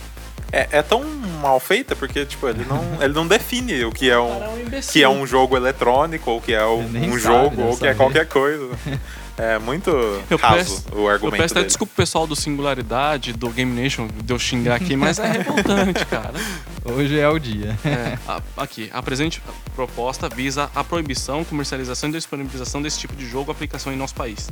É, 0.52 0.68
é 0.70 0.82
tão 0.82 1.02
mal 1.40 1.58
feita 1.58 1.96
porque, 1.96 2.26
tipo, 2.26 2.46
ele 2.46 2.64
não, 2.64 2.82
ele 3.02 3.14
não 3.14 3.26
define 3.26 3.84
o 3.84 3.90
que 3.90 4.10
é 4.10 4.18
um, 4.18 4.26
um 4.26 4.80
que 4.90 5.02
é 5.02 5.08
um 5.08 5.26
jogo 5.26 5.56
eletrônico, 5.56 6.30
ou 6.30 6.40
que 6.40 6.52
é 6.52 6.64
um, 6.64 6.84
um 6.84 7.18
sabe, 7.18 7.20
jogo, 7.20 7.62
ou 7.62 7.76
que 7.76 7.86
é 7.86 7.94
qualquer 7.94 8.26
coisa. 8.26 8.68
É 9.38 9.58
muito 9.58 9.90
Eu 10.28 10.36
raso 10.36 10.82
peço- 10.82 10.84
o 10.94 10.98
Eu 11.00 11.08
argumento 11.08 11.40
peço 11.40 11.52
até 11.54 11.60
dele. 11.60 11.66
desculpa 11.68 11.92
pro 11.94 12.02
pessoal 12.02 12.26
do 12.26 12.36
Singularidade, 12.36 13.32
do 13.32 13.48
Game 13.50 13.72
Nation, 13.80 14.06
de 14.22 14.32
eu 14.32 14.38
xingar 14.38 14.76
aqui, 14.76 14.94
mas 14.94 15.18
é 15.18 15.26
revoltante, 15.30 16.04
cara. 16.06 16.34
Hoje 16.84 17.18
é 17.18 17.28
o 17.28 17.38
dia. 17.38 17.76
É, 17.84 18.18
a- 18.28 18.42
aqui, 18.58 18.90
a 18.92 19.02
presente 19.02 19.42
proposta 19.74 20.28
visa 20.28 20.70
a 20.74 20.84
proibição, 20.84 21.44
comercialização 21.44 22.10
e 22.10 22.12
disponibilização 22.12 22.82
desse 22.82 22.98
tipo 22.98 23.16
de 23.16 23.26
jogo 23.26 23.50
ou 23.50 23.52
aplicação 23.52 23.92
em 23.92 23.96
nosso 23.96 24.14
país. 24.14 24.50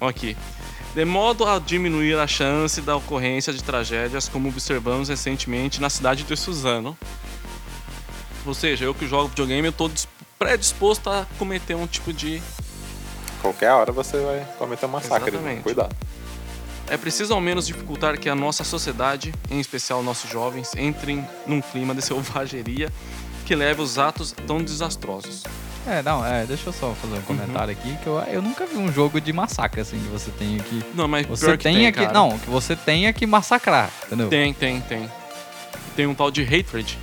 Aqui. 0.00 0.36
De 0.94 1.04
modo 1.04 1.44
a 1.46 1.58
diminuir 1.58 2.18
a 2.18 2.26
chance 2.26 2.80
da 2.80 2.96
ocorrência 2.96 3.52
de 3.52 3.62
tragédias, 3.62 4.28
como 4.28 4.48
observamos 4.48 5.08
recentemente 5.08 5.80
na 5.80 5.88
cidade 5.90 6.24
de 6.24 6.36
Suzano. 6.36 6.96
Ou 8.46 8.54
seja, 8.54 8.86
eu 8.86 8.94
que 8.94 9.06
jogo 9.06 9.28
videogame, 9.28 9.68
eu 9.68 9.72
tô 9.72 9.88
dis- 9.88 10.08
predisposto 10.38 11.10
a 11.10 11.26
cometer 11.38 11.74
um 11.76 11.86
tipo 11.86 12.12
de 12.12 12.42
Qualquer 13.40 13.72
hora 13.72 13.92
você 13.92 14.18
vai 14.18 14.46
cometer 14.58 14.86
um 14.86 14.90
massacre. 14.90 15.30
Exatamente. 15.30 15.62
Cuidado. 15.62 15.94
É 16.88 16.96
preciso 16.96 17.32
ao 17.32 17.40
menos 17.40 17.66
dificultar 17.66 18.18
que 18.18 18.28
a 18.28 18.34
nossa 18.34 18.64
sociedade, 18.64 19.32
em 19.48 19.60
especial 19.60 20.02
nossos 20.02 20.28
jovens, 20.28 20.72
entrem 20.76 21.24
num 21.46 21.60
clima 21.60 21.94
de 21.94 22.02
selvageria 22.02 22.90
que 23.46 23.54
leve 23.54 23.80
os 23.80 23.98
atos 23.98 24.34
tão 24.46 24.62
desastrosos. 24.62 25.44
É, 25.86 26.02
não, 26.02 26.24
é, 26.24 26.44
deixa 26.44 26.68
eu 26.68 26.72
só 26.72 26.92
fazer 26.94 27.14
um 27.14 27.22
comentário 27.22 27.72
aqui, 27.72 27.96
que 28.02 28.06
eu, 28.06 28.18
eu 28.28 28.42
nunca 28.42 28.66
vi 28.66 28.76
um 28.76 28.92
jogo 28.92 29.20
de 29.20 29.32
massacre, 29.32 29.80
assim, 29.80 29.98
que 29.98 30.08
você 30.08 30.30
tenha 30.30 30.58
que... 30.62 30.84
Não, 30.94 31.08
mas 31.08 31.26
Você 31.26 31.46
pior 31.46 31.56
que 31.56 31.64
tenha 31.64 31.78
tem, 31.78 31.92
que... 31.92 32.00
cara. 32.00 32.12
Não, 32.12 32.38
que 32.38 32.50
você 32.50 32.76
tenha 32.76 33.12
que 33.12 33.26
massacrar, 33.26 33.90
entendeu? 34.06 34.28
Tem, 34.28 34.52
tem, 34.52 34.80
tem. 34.82 35.10
Tem 35.96 36.06
um 36.06 36.14
tal 36.14 36.30
de 36.30 36.42
Hatred. 36.42 36.98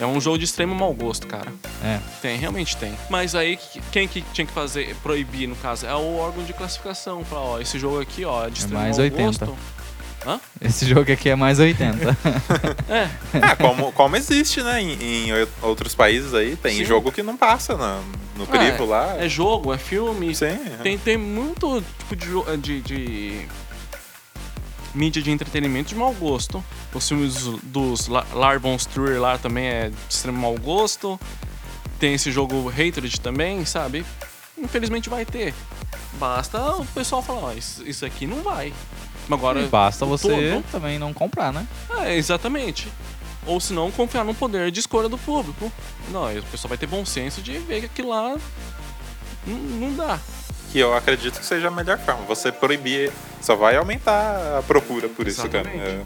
É 0.00 0.06
um 0.06 0.20
jogo 0.20 0.38
de 0.38 0.44
extremo 0.44 0.74
mau 0.74 0.92
gosto, 0.92 1.26
cara. 1.26 1.52
É. 1.84 1.98
Tem, 2.22 2.38
realmente 2.38 2.76
tem. 2.76 2.92
Mas 3.10 3.34
aí, 3.34 3.56
que- 3.56 3.80
quem 3.92 4.06
que 4.08 4.22
tinha 4.32 4.46
que 4.46 4.52
fazer, 4.52 4.94
proibir, 5.02 5.48
no 5.48 5.56
caso? 5.56 5.86
É 5.86 5.94
o 5.94 6.16
órgão 6.16 6.44
de 6.44 6.52
classificação. 6.52 7.24
Falar, 7.24 7.42
ó, 7.42 7.60
esse 7.60 7.78
jogo 7.78 8.00
aqui, 8.00 8.24
ó, 8.24 8.46
é 8.46 8.50
de 8.50 8.60
extremo 8.60 8.80
mais 8.82 8.96
mau 8.96 9.04
80. 9.04 9.46
gosto. 9.46 9.58
Esse 10.60 10.84
jogo 10.86 11.10
aqui 11.12 11.30
é 11.30 11.36
mais 11.36 11.58
80. 11.58 12.16
É, 12.88 13.08
Ah, 13.40 13.56
como, 13.56 13.92
como 13.92 14.16
existe, 14.16 14.62
né? 14.62 14.80
Em, 14.82 15.28
em 15.28 15.46
outros 15.62 15.94
países 15.94 16.34
aí, 16.34 16.56
tem 16.56 16.76
Sim. 16.78 16.84
jogo 16.84 17.10
que 17.12 17.22
não 17.22 17.36
passa 17.36 17.76
na- 17.76 18.00
no 18.36 18.46
crivo 18.46 18.84
lá. 18.86 19.16
é 19.18 19.28
jogo, 19.28 19.72
é 19.72 19.78
filme. 19.78 20.34
Sim. 20.34 20.58
Tem, 20.82 20.96
tem 20.98 21.16
muito 21.16 21.82
tipo 21.98 22.16
de, 22.16 22.56
de, 22.58 22.80
de 22.82 23.46
mídia 24.98 25.22
de 25.22 25.30
entretenimento 25.30 25.90
de 25.90 25.94
mau 25.94 26.12
gosto. 26.12 26.62
Os 26.92 27.08
filmes 27.08 27.34
dos, 27.44 27.60
dos 27.62 28.08
La- 28.08 28.26
Lars 28.32 28.60
von 28.60 28.76
Trier 28.76 29.20
lá 29.20 29.38
também 29.38 29.66
é 29.66 29.88
de 29.90 29.96
extremo 30.10 30.38
mau 30.38 30.54
gosto. 30.58 31.18
Tem 31.98 32.14
esse 32.14 32.30
jogo 32.30 32.68
Hatred 32.68 33.20
também, 33.20 33.64
sabe? 33.64 34.04
Infelizmente 34.56 35.08
vai 35.08 35.24
ter. 35.24 35.54
Basta 36.14 36.58
o 36.76 36.84
pessoal 36.86 37.22
falar, 37.22 37.40
ó, 37.40 37.52
isso, 37.52 37.82
isso 37.88 38.04
aqui 38.04 38.26
não 38.26 38.42
vai. 38.42 38.72
Agora, 39.30 39.60
E 39.60 39.66
basta 39.66 40.04
o 40.04 40.08
você 40.08 40.28
todo- 40.28 40.64
também 40.72 40.98
não 40.98 41.12
comprar, 41.12 41.52
né? 41.52 41.66
é, 42.00 42.16
exatamente. 42.16 42.88
Ou 43.46 43.60
se 43.60 43.72
não, 43.72 43.90
confiar 43.90 44.24
no 44.24 44.34
poder 44.34 44.70
de 44.70 44.80
escolha 44.80 45.08
do 45.08 45.16
público. 45.18 45.72
Não, 46.10 46.24
aí 46.26 46.38
o 46.38 46.42
pessoal 46.44 46.68
vai 46.70 46.78
ter 46.78 46.86
bom 46.86 47.04
senso 47.04 47.40
de 47.40 47.58
ver 47.58 47.80
que 47.80 47.86
aquilo 47.86 48.08
lá 48.10 48.36
não, 49.46 49.56
não 49.56 49.94
dá. 49.94 50.18
Que 50.72 50.78
eu 50.78 50.94
acredito 50.94 51.38
que 51.40 51.46
seja 51.46 51.68
a 51.68 51.70
melhor 51.70 51.98
forma. 51.98 52.22
Você 52.26 52.50
proibir 52.52 53.10
só 53.40 53.56
vai 53.56 53.76
aumentar 53.76 54.58
a 54.58 54.62
procura 54.62 55.08
por 55.08 55.26
isso, 55.26 55.48
cara. 55.48 55.68
É. 55.68 56.02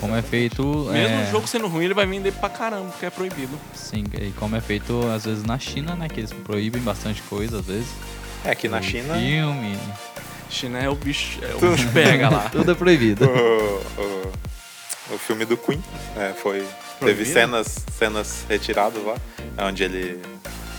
Como 0.00 0.14
é 0.14 0.22
feito... 0.22 0.62
Mesmo 0.92 1.16
é, 1.16 1.24
o 1.24 1.30
jogo 1.30 1.46
sendo 1.46 1.68
ruim, 1.68 1.84
ele 1.86 1.94
vai 1.94 2.06
vender 2.06 2.32
pra 2.32 2.48
caramba, 2.48 2.90
porque 2.90 3.06
é 3.06 3.10
proibido. 3.10 3.58
Sim, 3.74 4.04
e 4.20 4.30
como 4.32 4.54
é 4.54 4.60
feito 4.60 5.06
às 5.08 5.24
vezes 5.24 5.42
na 5.42 5.58
China, 5.58 5.94
né? 5.94 6.08
Que 6.08 6.20
eles 6.20 6.32
proíbem 6.32 6.82
bastante 6.82 7.22
coisa, 7.22 7.60
às 7.60 7.66
vezes. 7.66 7.88
É 8.44 8.54
que 8.54 8.68
na 8.68 8.80
E 8.80 8.82
China. 8.82 9.14
Filme, 9.14 9.78
China 10.50 10.78
é 10.78 10.88
o 10.88 10.94
bicho, 10.94 11.40
é 11.42 11.54
o 11.54 11.70
bicho 11.70 11.88
pega 11.92 12.28
lá. 12.28 12.48
tudo 12.52 12.70
é 12.70 12.74
proibido. 12.74 13.26
O, 13.26 14.02
o, 14.02 15.14
o 15.14 15.18
filme 15.18 15.44
do 15.44 15.56
Queen 15.56 15.82
é, 16.16 16.32
foi. 16.32 16.58
Teve 16.98 17.14
Proibido? 17.14 17.32
cenas, 17.32 17.84
cenas 17.98 18.44
retiradas 18.48 19.02
lá, 19.04 19.16
onde 19.66 19.82
ele 19.84 20.22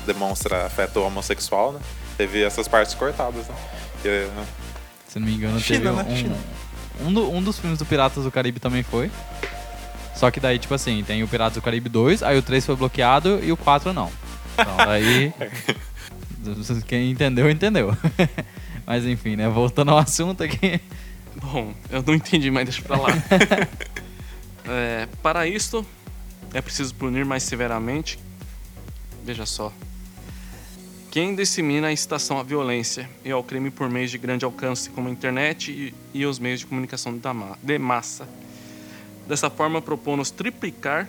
demonstra 0.05 0.65
afeto 0.65 0.99
homossexual, 1.01 1.73
né? 1.73 1.79
Teve 2.17 2.43
essas 2.43 2.67
partes 2.67 2.95
cortadas, 2.95 3.47
né? 3.47 3.55
Que, 4.01 4.27
Se 5.17 5.23
não 5.23 5.27
me 5.27 5.35
engano, 5.35 5.59
China, 5.59 5.79
teve 5.79 5.91
né? 5.95 6.05
um, 6.13 6.15
China. 6.17 6.35
um, 7.05 7.13
do- 7.13 7.31
um 7.31 7.41
dos 7.43 7.59
filmes 7.59 7.79
do 7.79 7.85
Piratas 7.85 8.23
do 8.23 8.31
Caribe 8.31 8.59
também 8.59 8.83
foi. 8.83 9.09
Só 10.15 10.31
que 10.31 10.39
daí, 10.39 10.57
tipo 10.57 10.73
assim, 10.73 11.03
tem 11.05 11.21
o 11.23 11.27
Piratas 11.27 11.53
do 11.55 11.61
Caribe 11.61 11.89
2, 11.89 12.23
aí 12.23 12.37
o 12.37 12.41
3 12.41 12.65
foi 12.65 12.75
bloqueado 12.75 13.39
e 13.43 13.51
o 13.51 13.57
4 13.57 13.93
não. 13.93 14.11
Então 14.53 14.77
daí. 14.85 15.31
quem 16.87 17.11
entendeu, 17.11 17.49
entendeu. 17.49 17.95
Mas 18.85 19.05
enfim, 19.05 19.35
né? 19.35 19.47
Voltando 19.49 19.91
ao 19.91 19.97
assunto 19.97 20.43
aqui. 20.43 20.79
Bom, 21.35 21.73
eu 21.91 22.01
não 22.01 22.15
entendi, 22.15 22.49
mas 22.49 22.63
deixa 22.65 22.81
pra 22.81 22.97
lá. 22.97 23.09
É, 24.65 25.07
para 25.21 25.45
isto, 25.45 25.85
é 26.53 26.61
preciso 26.61 26.95
punir 26.95 27.25
mais 27.25 27.43
severamente. 27.43 28.17
Veja 29.23 29.45
só. 29.45 29.71
Quem 31.11 31.33
dissemina 31.35 31.87
a 31.87 31.91
incitação 31.91 32.37
à 32.39 32.43
violência 32.43 33.09
e 33.23 33.31
ao 33.31 33.43
crime 33.43 33.71
por 33.71 33.89
meios 33.89 34.11
de 34.11 34.17
grande 34.17 34.45
alcance, 34.45 34.89
como 34.89 35.07
a 35.07 35.11
internet 35.11 35.71
e, 35.71 35.93
e 36.13 36.25
os 36.25 36.37
meios 36.37 36.59
de 36.59 36.65
comunicação 36.65 37.17
da 37.17 37.33
ma- 37.33 37.57
de 37.63 37.77
massa. 37.79 38.27
Dessa 39.27 39.49
forma, 39.49 39.81
propomos 39.81 40.29
triplicar 40.29 41.07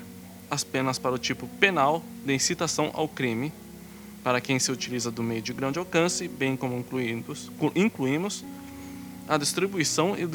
as 0.50 0.64
penas 0.64 0.98
para 0.98 1.14
o 1.14 1.18
tipo 1.18 1.46
penal 1.60 2.02
de 2.24 2.32
incitação 2.32 2.90
ao 2.94 3.06
crime, 3.08 3.52
para 4.24 4.40
quem 4.40 4.58
se 4.58 4.72
utiliza 4.72 5.10
do 5.10 5.22
meio 5.22 5.42
de 5.42 5.52
grande 5.52 5.78
alcance, 5.78 6.26
bem 6.26 6.56
como 6.56 6.76
incluímos, 6.78 7.50
incluímos 7.74 8.44
a 9.28 9.36
distribuição 9.36 10.16
e 10.16 10.26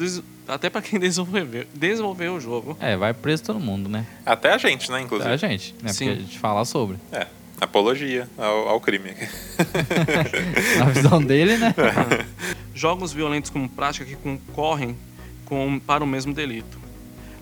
até 0.46 0.70
para 0.70 0.80
quem 0.82 0.98
desenvolveu, 1.00 1.66
desenvolveu 1.74 2.34
o 2.34 2.40
jogo. 2.40 2.76
É, 2.80 2.96
vai 2.96 3.12
preso 3.12 3.42
todo 3.42 3.58
mundo, 3.58 3.88
né? 3.88 4.06
até 4.24 4.52
a 4.52 4.58
gente, 4.58 4.90
né, 4.90 5.00
inclusive. 5.00 5.30
a 5.32 5.36
gente, 5.36 5.74
né? 5.82 5.92
Sim. 5.92 6.06
Porque 6.06 6.18
a 6.20 6.22
gente 6.22 6.38
fala 6.38 6.64
sobre. 6.64 6.96
É, 7.10 7.26
apologia 7.60 8.28
ao, 8.38 8.68
ao 8.68 8.80
crime. 8.80 9.10
Na 10.78 10.84
visão 10.86 11.22
dele, 11.22 11.56
né? 11.56 11.74
jogos 12.74 13.12
violentos 13.12 13.50
como 13.50 13.68
prática 13.68 14.04
que 14.04 14.16
concorrem 14.16 14.96
com, 15.44 15.78
para 15.78 16.02
o 16.02 16.06
mesmo 16.06 16.32
delito. 16.34 16.78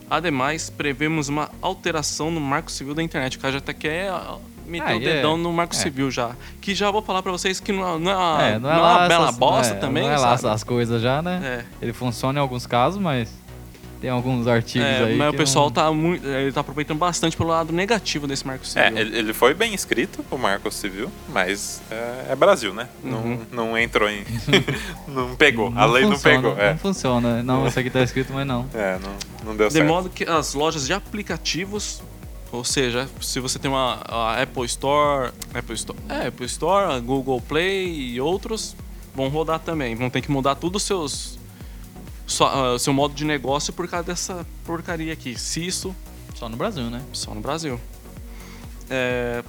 Ademais, 0.09 0.69
prevemos 0.69 1.27
uma 1.29 1.49
alteração 1.61 2.29
no 2.29 2.39
Marco 2.39 2.71
Civil 2.71 2.93
da 2.93 3.01
internet. 3.01 3.37
O 3.37 3.39
cara 3.39 3.53
já 3.53 3.57
até 3.57 3.73
quer 3.73 4.09
ah, 4.09 4.37
meter 4.67 4.91
Ah, 4.91 4.97
o 4.97 5.01
e 5.01 5.05
é- 5.07 5.13
dedão 5.15 5.37
no 5.37 5.51
Marco 5.51 5.73
é. 5.73 5.77
Civil 5.77 6.11
já. 6.11 6.35
Que 6.61 6.75
já 6.75 6.91
vou 6.91 7.01
falar 7.01 7.23
pra 7.23 7.31
vocês 7.31 7.59
que 7.59 7.71
não 7.71 7.95
é, 7.95 7.99
não 7.99 8.11
é 8.11 8.15
uma, 8.15 8.43
É, 8.43 8.59
não 8.59 8.69
é, 8.69 8.73
não 8.73 8.79
é 8.79 8.81
lá 8.81 8.97
uma 8.99 9.07
bela 9.07 9.23
essas- 9.29 9.37
bosta 9.37 9.73
é, 9.73 9.77
também, 9.77 10.03
Não 10.03 10.11
é 10.11 10.17
lá 10.17 10.37
sabe? 10.37 10.53
as 10.53 10.63
coisas 10.63 11.01
já, 11.01 11.21
né? 11.21 11.41
É. 11.43 11.65
Ele 11.85 11.93
funciona 11.93 12.37
em 12.37 12.41
alguns 12.41 12.67
casos, 12.67 13.01
mas 13.01 13.33
tem 14.03 14.09
alguns 14.09 14.47
artigos 14.47 14.85
É, 14.85 15.05
aí 15.05 15.15
mas 15.15 15.29
que 15.29 15.35
o 15.35 15.37
pessoal 15.37 15.65
não... 15.67 15.71
tá 15.71 15.89
muito, 15.89 16.27
ele 16.27 16.51
tá 16.51 16.59
aproveitando 16.59 16.97
bastante 16.97 17.37
pelo 17.37 17.47
lado 17.47 17.71
negativo 17.71 18.27
desse 18.27 18.45
Marco 18.45 18.67
Civil. 18.67 18.97
É, 18.97 19.01
ele, 19.01 19.31
foi 19.31 19.53
bem 19.53 19.73
escrito, 19.73 20.25
o 20.29 20.37
Marco 20.37 20.69
Civil, 20.69 21.09
mas 21.29 21.81
é, 21.89 22.31
é 22.31 22.35
Brasil, 22.35 22.73
né? 22.73 22.89
Uhum. 23.01 23.39
Não, 23.49 23.67
não 23.67 23.77
entrou 23.77 24.09
em. 24.09 24.25
não 25.07 25.33
pegou. 25.37 25.71
a 25.73 25.85
lei 25.85 26.03
funciona, 26.03 26.35
não 26.35 26.41
pegou. 26.41 26.61
É, 26.61 26.71
Não 26.71 26.77
funciona. 26.79 27.43
Não, 27.43 27.65
isso 27.65 27.79
aqui 27.79 27.89
tá 27.89 28.03
escrito, 28.03 28.33
mas 28.33 28.45
não. 28.45 28.67
é 28.73 28.99
não, 28.99 29.13
não 29.45 29.55
deu 29.55 29.69
De 29.69 29.75
certo. 29.75 29.87
modo 29.87 30.09
que 30.09 30.25
as 30.25 30.53
lojas 30.53 30.85
de 30.85 30.91
aplicativos, 30.91 32.03
ou 32.51 32.65
seja, 32.65 33.07
se 33.21 33.39
você 33.39 33.57
tem 33.57 33.71
uma 33.71 34.01
Apple 34.37 34.65
Store, 34.65 35.31
Apple 35.53 35.75
Store, 35.75 35.97
é, 36.09 36.27
Apple 36.27 36.45
Store, 36.47 36.93
a 36.93 36.99
Google 36.99 37.39
Play 37.39 37.87
e 37.87 38.19
outros, 38.19 38.75
vão 39.15 39.29
rodar 39.29 39.59
também. 39.59 39.95
Vão 39.95 40.09
ter 40.09 40.19
que 40.19 40.29
mudar 40.29 40.55
tudo 40.55 40.75
os 40.75 40.83
seus 40.83 41.41
só, 42.25 42.73
ah, 42.75 42.79
seu 42.79 42.93
modo 42.93 43.13
de 43.13 43.25
negócio 43.25 43.73
por 43.73 43.87
causa 43.87 44.07
dessa 44.07 44.45
porcaria 44.65 45.13
aqui. 45.13 45.37
Se 45.37 45.65
isso 45.65 45.95
Só 46.35 46.49
no 46.49 46.57
Brasil, 46.57 46.89
né? 46.89 47.03
só 47.13 47.33
no 47.33 47.41
Brasil. 47.41 47.79
É, 48.89 49.43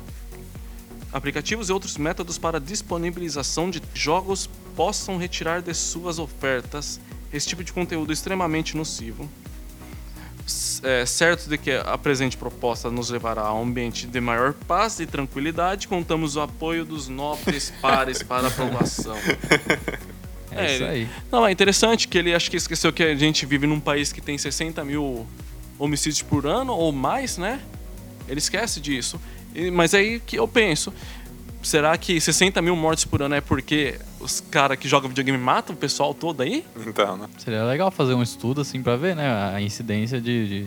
aplicativos 1.13 1.69
e 1.69 1.73
outros 1.73 1.97
métodos 1.97 2.39
para 2.39 2.61
disponibilização 2.61 3.71
de 3.71 3.81
jogos 3.95 4.49
possam 4.77 5.17
retirar 5.17 5.63
de 5.63 5.73
suas 5.73 6.19
ofertas 6.19 7.01
esse 7.33 7.49
tipo 7.49 7.65
de 7.65 7.73
conteúdo 7.73 8.13
extremamente 8.13 8.77
nocivo. 8.77 9.29
É, 10.83 11.07
certo 11.07 11.49
de 11.49 11.57
que 11.57 11.71
a 11.71 11.97
presente 11.97 12.37
proposta 12.37 12.91
nos 12.91 13.09
levará 13.09 13.43
a 13.43 13.55
um 13.55 13.63
ambiente 13.63 14.07
de 14.07 14.21
maior 14.21 14.53
paz 14.53 15.01
e 15.01 15.07
tranquilidade, 15.07 15.89
contamos 15.89 16.37
o 16.37 16.41
apoio 16.43 16.85
dos 16.85 17.09
nobres 17.09 17.73
pares 17.81 18.23
para 18.23 18.49
aprovação. 18.49 19.17
É, 20.57 20.65
É, 20.67 20.75
isso 20.75 20.83
ele- 20.85 20.91
aí. 20.93 21.09
Não, 21.31 21.47
é 21.47 21.53
interessante 21.53 22.07
que 22.09 22.17
ele 22.19 22.35
acho 22.35 22.51
que 22.51 22.57
esqueceu 22.57 22.93
que 22.93 23.03
a 23.03 23.15
gente 23.15 23.45
vive 23.47 23.67
num 23.67 23.81
país 23.81 24.13
que 24.13 24.21
tem 24.21 24.37
60 24.39 24.85
mil 24.85 25.27
homicídios 25.79 26.23
por 26.23 26.47
ano 26.47 26.73
ou 26.73 26.93
mais, 26.93 27.37
né? 27.39 27.61
Ele 28.29 28.39
esquece 28.39 28.81
disso. 28.81 29.21
E- 29.55 29.71
mas 29.71 29.95
aí 29.95 30.21
que 30.25 30.37
eu 30.39 30.47
penso, 30.49 30.93
será 31.63 31.97
que 31.99 32.21
60 32.21 32.61
mil 32.63 32.77
mortes 32.77 33.05
por 33.05 33.23
ano 33.23 33.35
é 33.35 33.41
porque 33.41 33.99
os 34.21 34.41
caras 34.41 34.79
que 34.79 34.89
jogam 34.89 35.09
videogame 35.09 35.39
matam 35.39 35.75
o 35.75 35.79
pessoal 35.79 36.15
todo 36.15 36.43
aí? 36.43 36.65
Então, 36.87 37.17
né? 37.17 37.27
Seria 37.39 37.65
legal 37.65 37.91
fazer 37.91 38.15
um 38.15 38.23
estudo 38.23 38.61
assim 38.61 38.83
pra 38.83 38.97
ver, 38.97 39.15
né? 39.17 39.53
A 39.55 39.61
incidência 39.61 40.21
de, 40.21 40.49
de 40.49 40.67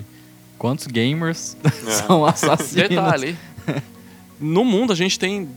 quantos 0.57 0.87
gamers 0.87 1.55
são 2.05 2.25
assassinos. 2.25 2.89
Detalhe, 2.89 3.35
no 4.39 4.63
mundo 4.63 4.93
a 4.93 4.95
gente 4.95 5.17
tem 5.17 5.49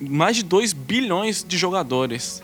mais 0.00 0.36
de 0.36 0.42
2 0.42 0.72
bilhões 0.72 1.44
de 1.46 1.56
jogadores. 1.56 2.42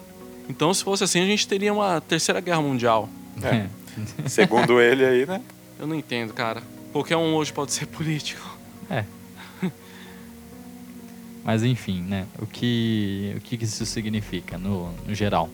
Então 0.48 0.72
se 0.72 0.84
fosse 0.84 1.04
assim 1.04 1.20
a 1.20 1.26
gente 1.26 1.46
teria 1.46 1.72
uma 1.72 2.00
terceira 2.00 2.40
guerra 2.40 2.60
mundial. 2.60 3.08
É. 3.42 3.66
Segundo 4.28 4.80
ele 4.80 5.04
aí, 5.04 5.26
né? 5.26 5.40
Eu 5.78 5.86
não 5.86 5.94
entendo, 5.94 6.32
cara. 6.32 6.62
Qualquer 6.92 7.16
um 7.16 7.34
hoje 7.34 7.52
pode 7.52 7.72
ser 7.72 7.86
político. 7.88 8.58
É. 8.90 9.04
Mas 11.44 11.62
enfim, 11.62 12.00
né? 12.00 12.26
O 12.38 12.46
que, 12.46 13.34
o 13.36 13.40
que 13.40 13.58
que 13.58 13.64
isso 13.64 13.84
significa 13.84 14.56
no, 14.56 14.90
no 15.06 15.14
geral? 15.14 15.50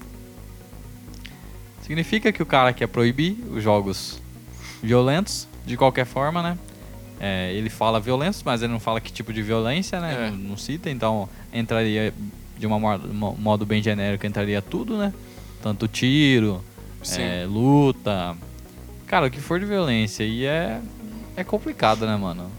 Significa 1.82 2.30
que 2.30 2.40
o 2.40 2.46
cara 2.46 2.72
quer 2.72 2.86
proibir 2.86 3.36
os 3.50 3.60
jogos 3.60 4.22
violentos, 4.80 5.48
de 5.66 5.76
qualquer 5.76 6.06
forma, 6.06 6.42
né? 6.42 6.58
É, 7.22 7.52
ele 7.52 7.68
fala 7.68 8.00
violentos, 8.00 8.42
mas 8.42 8.62
ele 8.62 8.72
não 8.72 8.80
fala 8.80 8.98
que 9.00 9.12
tipo 9.12 9.30
de 9.32 9.42
violência, 9.42 10.00
né? 10.00 10.28
É. 10.28 10.30
Não, 10.30 10.38
não 10.38 10.56
cita, 10.56 10.88
então 10.88 11.28
entraria 11.52 12.14
de 12.56 12.66
uma 12.66 12.78
modo, 12.80 13.12
mo- 13.12 13.36
modo 13.38 13.66
bem 13.66 13.82
genérico, 13.82 14.26
entraria 14.26 14.62
tudo, 14.62 14.96
né? 14.96 15.12
Tanto 15.62 15.86
tiro, 15.86 16.64
é, 17.18 17.44
luta. 17.46 18.34
Cara, 19.06 19.26
o 19.26 19.30
que 19.30 19.40
for 19.40 19.60
de 19.60 19.66
violência 19.66 20.24
aí 20.24 20.46
é, 20.46 20.80
é 21.36 21.44
complicado, 21.44 22.06
né, 22.06 22.16
mano? 22.16 22.50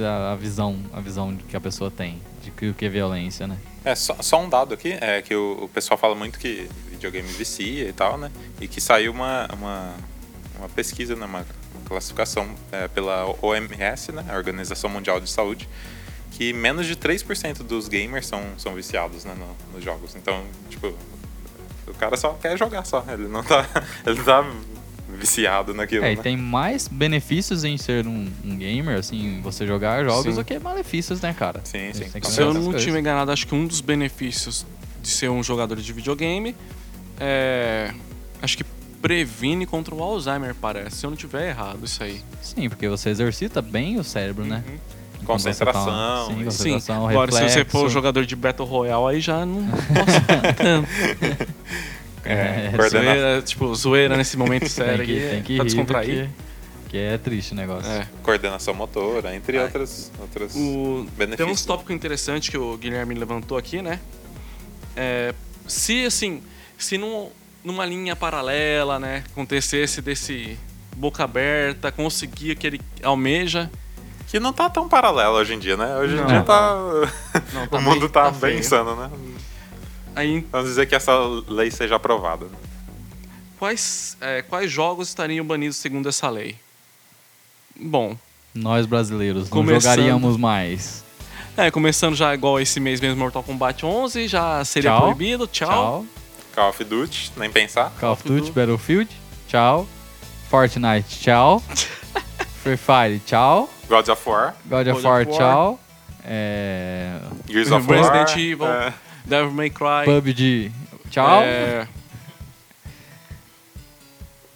A, 0.00 0.32
a 0.32 0.36
visão, 0.36 0.76
a 0.92 1.00
visão 1.00 1.36
que 1.36 1.56
a 1.56 1.60
pessoa 1.60 1.90
tem 1.90 2.18
de 2.44 2.50
que 2.50 2.68
o 2.70 2.74
que 2.74 2.84
é 2.84 2.88
violência, 2.88 3.46
né? 3.46 3.56
É, 3.84 3.94
só, 3.94 4.16
só 4.20 4.42
um 4.42 4.48
dado 4.48 4.74
aqui, 4.74 4.96
é 5.00 5.22
que 5.22 5.34
o, 5.34 5.64
o 5.64 5.68
pessoal 5.68 5.96
fala 5.98 6.14
muito 6.14 6.38
que 6.38 6.68
videogame 6.90 7.28
vicia 7.28 7.88
e 7.88 7.92
tal, 7.92 8.18
né? 8.18 8.30
E 8.60 8.66
que 8.68 8.80
saiu 8.80 9.12
uma, 9.12 9.48
uma, 9.52 9.94
uma 10.58 10.68
pesquisa, 10.68 11.14
né? 11.16 11.26
Uma 11.26 11.44
classificação 11.90 12.48
é, 12.72 12.88
pela 12.88 13.26
OMS, 13.42 14.12
né? 14.12 14.24
A 14.28 14.36
Organização 14.36 14.88
Mundial 14.88 15.20
de 15.20 15.28
Saúde, 15.28 15.68
que 16.32 16.52
menos 16.52 16.86
de 16.86 16.96
3% 16.96 17.58
dos 17.64 17.88
gamers 17.88 18.26
são, 18.26 18.42
são 18.56 18.74
viciados 18.74 19.24
né, 19.24 19.34
no- 19.36 19.74
nos 19.74 19.84
jogos. 19.84 20.14
Então, 20.16 20.42
tipo, 20.70 20.94
o 21.86 21.94
cara 21.94 22.16
só 22.16 22.32
quer 22.34 22.56
jogar 22.56 22.84
só. 22.84 23.04
Ele 23.08 23.26
não 23.28 23.42
tá, 23.42 23.66
ele 24.06 24.16
não 24.18 24.24
tá 24.24 24.50
viciado 25.18 25.74
naquilo, 25.74 26.04
É, 26.04 26.12
e 26.12 26.16
né? 26.16 26.22
tem 26.22 26.36
mais 26.36 26.86
benefícios 26.86 27.64
em 27.64 27.76
ser 27.76 28.06
um, 28.06 28.30
um 28.44 28.56
gamer, 28.56 28.96
assim, 28.98 29.40
você 29.42 29.66
jogar 29.66 30.04
jogos, 30.04 30.32
Sim. 30.34 30.40
do 30.40 30.44
que 30.44 30.58
malefícios, 30.60 31.20
né, 31.20 31.34
cara? 31.36 31.60
Sim, 31.64 31.92
sim. 31.92 32.06
Se 32.22 32.40
eu 32.40 32.54
não 32.54 32.74
estiver 32.76 33.00
enganado, 33.00 33.30
acho 33.32 33.46
que 33.46 33.54
um 33.54 33.66
dos 33.66 33.80
benefícios 33.80 34.64
de 35.02 35.08
ser 35.08 35.28
um 35.28 35.42
jogador 35.42 35.76
de 35.76 35.92
videogame 35.92 36.54
é. 37.18 37.92
Acho 38.40 38.56
que 38.56 38.64
previne 39.00 39.66
contra 39.66 39.94
o 39.94 40.02
Alzheimer, 40.02 40.54
parece. 40.54 40.96
Se 40.96 41.06
eu 41.06 41.10
não 41.10 41.16
tiver 41.16 41.48
errado, 41.48 41.84
isso 41.84 42.02
aí. 42.02 42.20
Sim, 42.42 42.68
porque 42.68 42.88
você 42.88 43.10
exercita 43.10 43.60
bem 43.62 43.98
o 43.98 44.04
cérebro, 44.04 44.44
né? 44.44 44.62
Uhum. 44.66 44.78
Você 45.20 45.26
Concentração, 45.26 45.84
tá- 45.84 46.24
Sim, 46.26 46.32
e- 46.32 46.36
Sim, 46.38 46.44
concentração, 46.44 47.08
agora 47.08 47.30
se 47.30 47.42
você 47.48 47.64
for 47.64 47.88
jogador 47.90 48.24
de 48.26 48.34
Battle 48.34 48.66
Royale, 48.66 49.14
aí 49.16 49.20
já 49.20 49.44
não 49.46 49.62
posso 49.94 50.54
tanto. 50.56 50.88
É, 52.24 52.70
coordena- 52.76 53.04
Zoeira, 53.04 53.42
tipo, 53.42 53.74
zoeira 53.74 54.16
nesse 54.16 54.36
momento 54.36 54.68
sério 54.68 54.98
tem 54.98 55.06
que, 55.06 55.18
aqui, 55.26 55.30
tem 55.30 55.42
que 55.42 55.54
pra 55.56 55.62
rir, 55.62 55.68
descontrair. 55.68 56.30
que 56.88 56.98
é 56.98 57.18
triste 57.18 57.52
o 57.52 57.54
negócio. 57.54 57.90
É. 57.90 58.06
coordenação 58.22 58.74
motora, 58.74 59.34
entre 59.34 59.56
É. 59.56 59.62
outras, 59.62 60.10
outras 60.20 60.54
O, 60.54 61.06
tem 61.06 61.26
benefícios. 61.26 61.50
uns 61.60 61.64
tópicos 61.64 61.94
interessantes 61.94 62.48
que 62.48 62.58
o 62.58 62.76
Guilherme 62.76 63.14
levantou 63.14 63.56
aqui, 63.56 63.80
né? 63.80 64.00
É, 64.96 65.34
se, 65.66 66.04
assim, 66.04 66.42
se 66.76 66.98
num, 66.98 67.28
numa 67.64 67.84
linha 67.84 68.14
paralela, 68.16 68.98
né, 68.98 69.24
acontecesse 69.30 70.00
desse 70.00 70.58
boca 70.96 71.24
aberta, 71.24 71.90
conseguir 71.92 72.52
o 72.52 72.56
que 72.56 72.66
ele 72.66 72.80
almeja... 73.02 73.70
Que 74.28 74.38
não 74.38 74.52
tá 74.52 74.70
tão 74.70 74.88
paralelo 74.88 75.34
hoje 75.34 75.54
em 75.54 75.58
dia, 75.58 75.76
né? 75.76 75.96
Hoje 75.96 76.14
em 76.14 76.18
Não. 76.18 76.26
dia 76.26 76.42
tá. 76.44 76.76
Não, 77.52 77.64
o 77.78 77.82
mundo 77.82 78.00
bem- 78.02 78.08
tá, 78.10 78.30
bem 78.30 78.38
feio. 78.40 78.58
insano, 78.60 78.94
né? 78.94 79.10
Aí, 80.14 80.46
Vamos 80.52 80.68
dizer 80.68 80.86
que 80.86 80.94
essa 80.94 81.12
lei 81.48 81.68
seja 81.72 81.96
aprovada. 81.96 82.46
quais, 83.58 84.16
é, 84.20 84.40
quais 84.42 84.70
jogos 84.70 85.08
estariam 85.08 85.44
banidos 85.44 85.78
segundo 85.78 86.08
essa 86.08 86.30
lei? 86.30 86.54
Bom, 87.74 88.16
Nós 88.54 88.86
brasileiros 88.86 89.44
não 89.44 89.50
Começando- 89.50 89.94
jogaríamos 89.96 90.36
mais. 90.36 91.02
é, 91.56 91.68
começando 91.70 92.14
já 92.14 92.32
igual 92.32 92.60
esse 92.60 92.78
mês 92.78 93.00
mesmo, 93.00 93.18
Mortal 93.18 93.42
Kombat 93.42 93.84
11, 93.84 94.28
já 94.28 94.64
seria 94.64 94.90
Tchau. 94.92 95.00
proibido, 95.02 95.46
tchau. 95.48 95.68
Tchau. 95.68 96.06
Call 96.54 96.70
of 96.70 96.84
Duty, 96.84 97.32
nem 97.36 97.50
pensar. 97.50 97.92
Call 98.00 98.12
of 98.12 98.22
Duty 98.26 98.50
Battlefield, 98.52 99.08
tchau. 99.48 99.86
Fortnite, 100.50 101.06
tchau. 101.20 101.62
Free 102.62 102.76
Fire, 102.76 103.18
tchau. 103.24 103.68
God 103.88 104.08
of 104.08 104.28
War, 104.28 104.54
God 104.68 104.86
of 104.88 104.94
God 104.94 104.96
of 104.96 105.04
War, 105.04 105.26
War. 105.26 105.36
tchau. 105.38 105.80
É... 106.24 107.18
Gears 107.48 107.70
of 107.72 107.86
War. 107.90 107.98
Resident 107.98 108.36
Evil. 108.36 108.66
é, 108.66 108.92
Devil 109.24 109.52
May 109.52 109.70
Cry. 109.70 110.04
PUBG, 110.04 110.70
tchau. 111.10 111.42
É, 111.42 111.86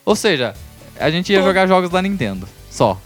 Ou 0.04 0.14
seja, 0.14 0.54
a 1.00 1.10
gente 1.10 1.32
ia 1.32 1.42
jogar 1.42 1.66
jogos 1.66 1.88
da 1.90 2.02
Nintendo, 2.02 2.46
só. 2.70 3.00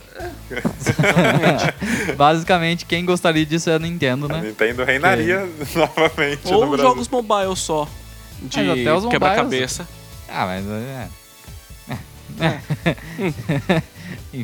Basicamente, 2.16 2.84
quem 2.84 3.04
gostaria 3.04 3.46
disso 3.46 3.70
é 3.70 3.74
a 3.74 3.78
Nintendo, 3.78 4.26
a 4.26 4.28
né? 4.40 4.48
Nintendo 4.48 4.82
reinaria 4.84 5.48
novamente 5.74 6.44
no 6.50 6.54
Ou 6.54 6.66
Brasil. 6.70 6.84
jogos 6.86 7.08
mobile 7.08 7.56
só. 7.56 7.88
De 8.42 8.56
Mas 8.62 8.80
até 8.80 8.94
os 8.94 9.06
quebra-cabeça. 9.06 9.88
Ah, 10.28 10.46
mas 10.46 10.64
é. 10.66 11.08
é. 12.40 12.62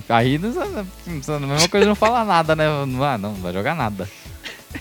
Aí 0.09 0.38
não 0.38 0.50
a 0.50 1.40
mesma 1.40 1.68
coisa 1.68 1.87
não 1.87 1.94
fala 1.94 2.24
nada, 2.24 2.57
né? 2.57 2.64
Não, 2.87 3.04
ah, 3.04 3.18
não 3.18 3.35
vai 3.35 3.52
jogar 3.52 3.74
nada. 3.74 4.09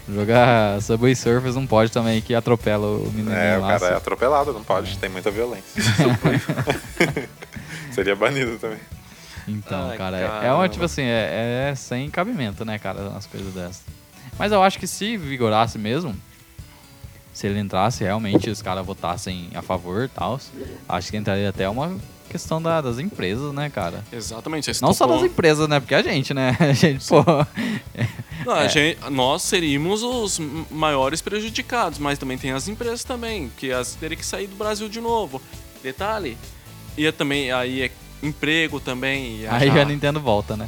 Jogar 0.10 0.82
Subway 0.82 1.16
Surfers 1.16 1.56
não 1.56 1.68
pode 1.68 1.92
também, 1.92 2.20
que 2.22 2.34
atropela 2.34 2.88
o 2.88 3.12
menino 3.14 3.32
É, 3.32 3.58
o 3.58 3.62
cara 3.62 3.86
é 3.88 3.96
atropelado, 3.96 4.52
não 4.52 4.64
pode, 4.64 4.98
tem 4.98 5.10
muita 5.10 5.30
violência. 5.30 5.84
Seria 7.92 8.16
banido 8.16 8.58
também. 8.58 8.80
Então, 9.48 9.90
Ai, 9.90 9.98
cara, 9.98 10.18
é- 10.18 10.48
é 10.48 10.54
uma, 10.54 10.68
tipo 10.68 10.86
assim, 10.86 11.04
é, 11.04 11.70
é 11.70 11.76
sem 11.76 12.10
cabimento, 12.10 12.66
né, 12.66 12.80
cara, 12.80 13.02
umas 13.10 13.28
coisas 13.28 13.54
dessas. 13.54 13.84
Mas 14.40 14.52
eu 14.52 14.64
acho 14.64 14.80
que 14.80 14.88
se 14.88 15.16
vigorasse 15.16 15.78
mesmo, 15.78 16.16
se 17.34 17.48
ele 17.48 17.60
entrasse 17.60 18.04
realmente 18.04 18.50
os 18.50 18.62
caras 18.62 18.86
votassem 18.86 19.50
a 19.56 19.62
favor 19.62 20.06
e 20.06 20.08
tal, 20.08 20.40
acho 20.88 21.12
que 21.12 21.18
entraria 21.18 21.50
até 21.50 21.68
uma 21.68 21.98
questão 22.30 22.62
da- 22.62 22.80
das 22.82 22.98
empresas, 23.00 23.54
né, 23.54 23.70
cara? 23.70 24.04
Exatamente. 24.12 24.68
Não 24.82 24.94
só 24.94 25.06
tocou- 25.06 25.22
das 25.22 25.32
empresas, 25.32 25.68
né? 25.68 25.80
Porque 25.80 25.94
a 25.96 26.02
gente, 26.02 26.34
né? 26.34 26.56
A 26.62 26.74
gente, 26.74 27.06
pô. 27.08 27.24
Não, 28.46 28.58
É. 28.58 28.70
gente- 28.70 28.98
nós 29.12 29.42
seríamos 29.44 30.02
os 30.04 30.40
maiores 30.72 31.22
prejudicados, 31.22 32.00
mas 32.00 32.18
também 32.20 32.38
tem 32.38 32.52
as 32.52 32.68
empresas 32.68 33.04
também, 33.04 33.52
que 33.58 33.72
as 33.72 33.94
teriam 33.96 34.18
que 34.18 34.26
sair 34.26 34.48
do 34.48 34.56
Brasil 34.56 34.88
de 34.90 35.00
novo. 35.00 35.42
Detalhe, 35.84 36.38
ia 36.98 37.12
também, 37.14 37.52
aí 37.52 37.84
é 37.84 37.92
emprego 38.22 38.80
também. 38.80 39.46
Aí 39.48 39.68
já- 39.68 39.82
a 39.82 39.86
Nintendo 39.86 40.20
volta, 40.20 40.56
né? 40.58 40.68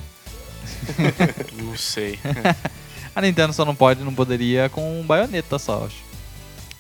Não 1.62 1.76
sei. 1.78 2.20
A 3.16 3.22
Nintendo 3.22 3.54
só 3.54 3.64
não 3.64 3.74
pode, 3.74 4.04
não 4.04 4.14
poderia 4.14 4.68
com 4.68 5.02
baioneta 5.08 5.58
só, 5.58 5.86
acho. 5.86 5.96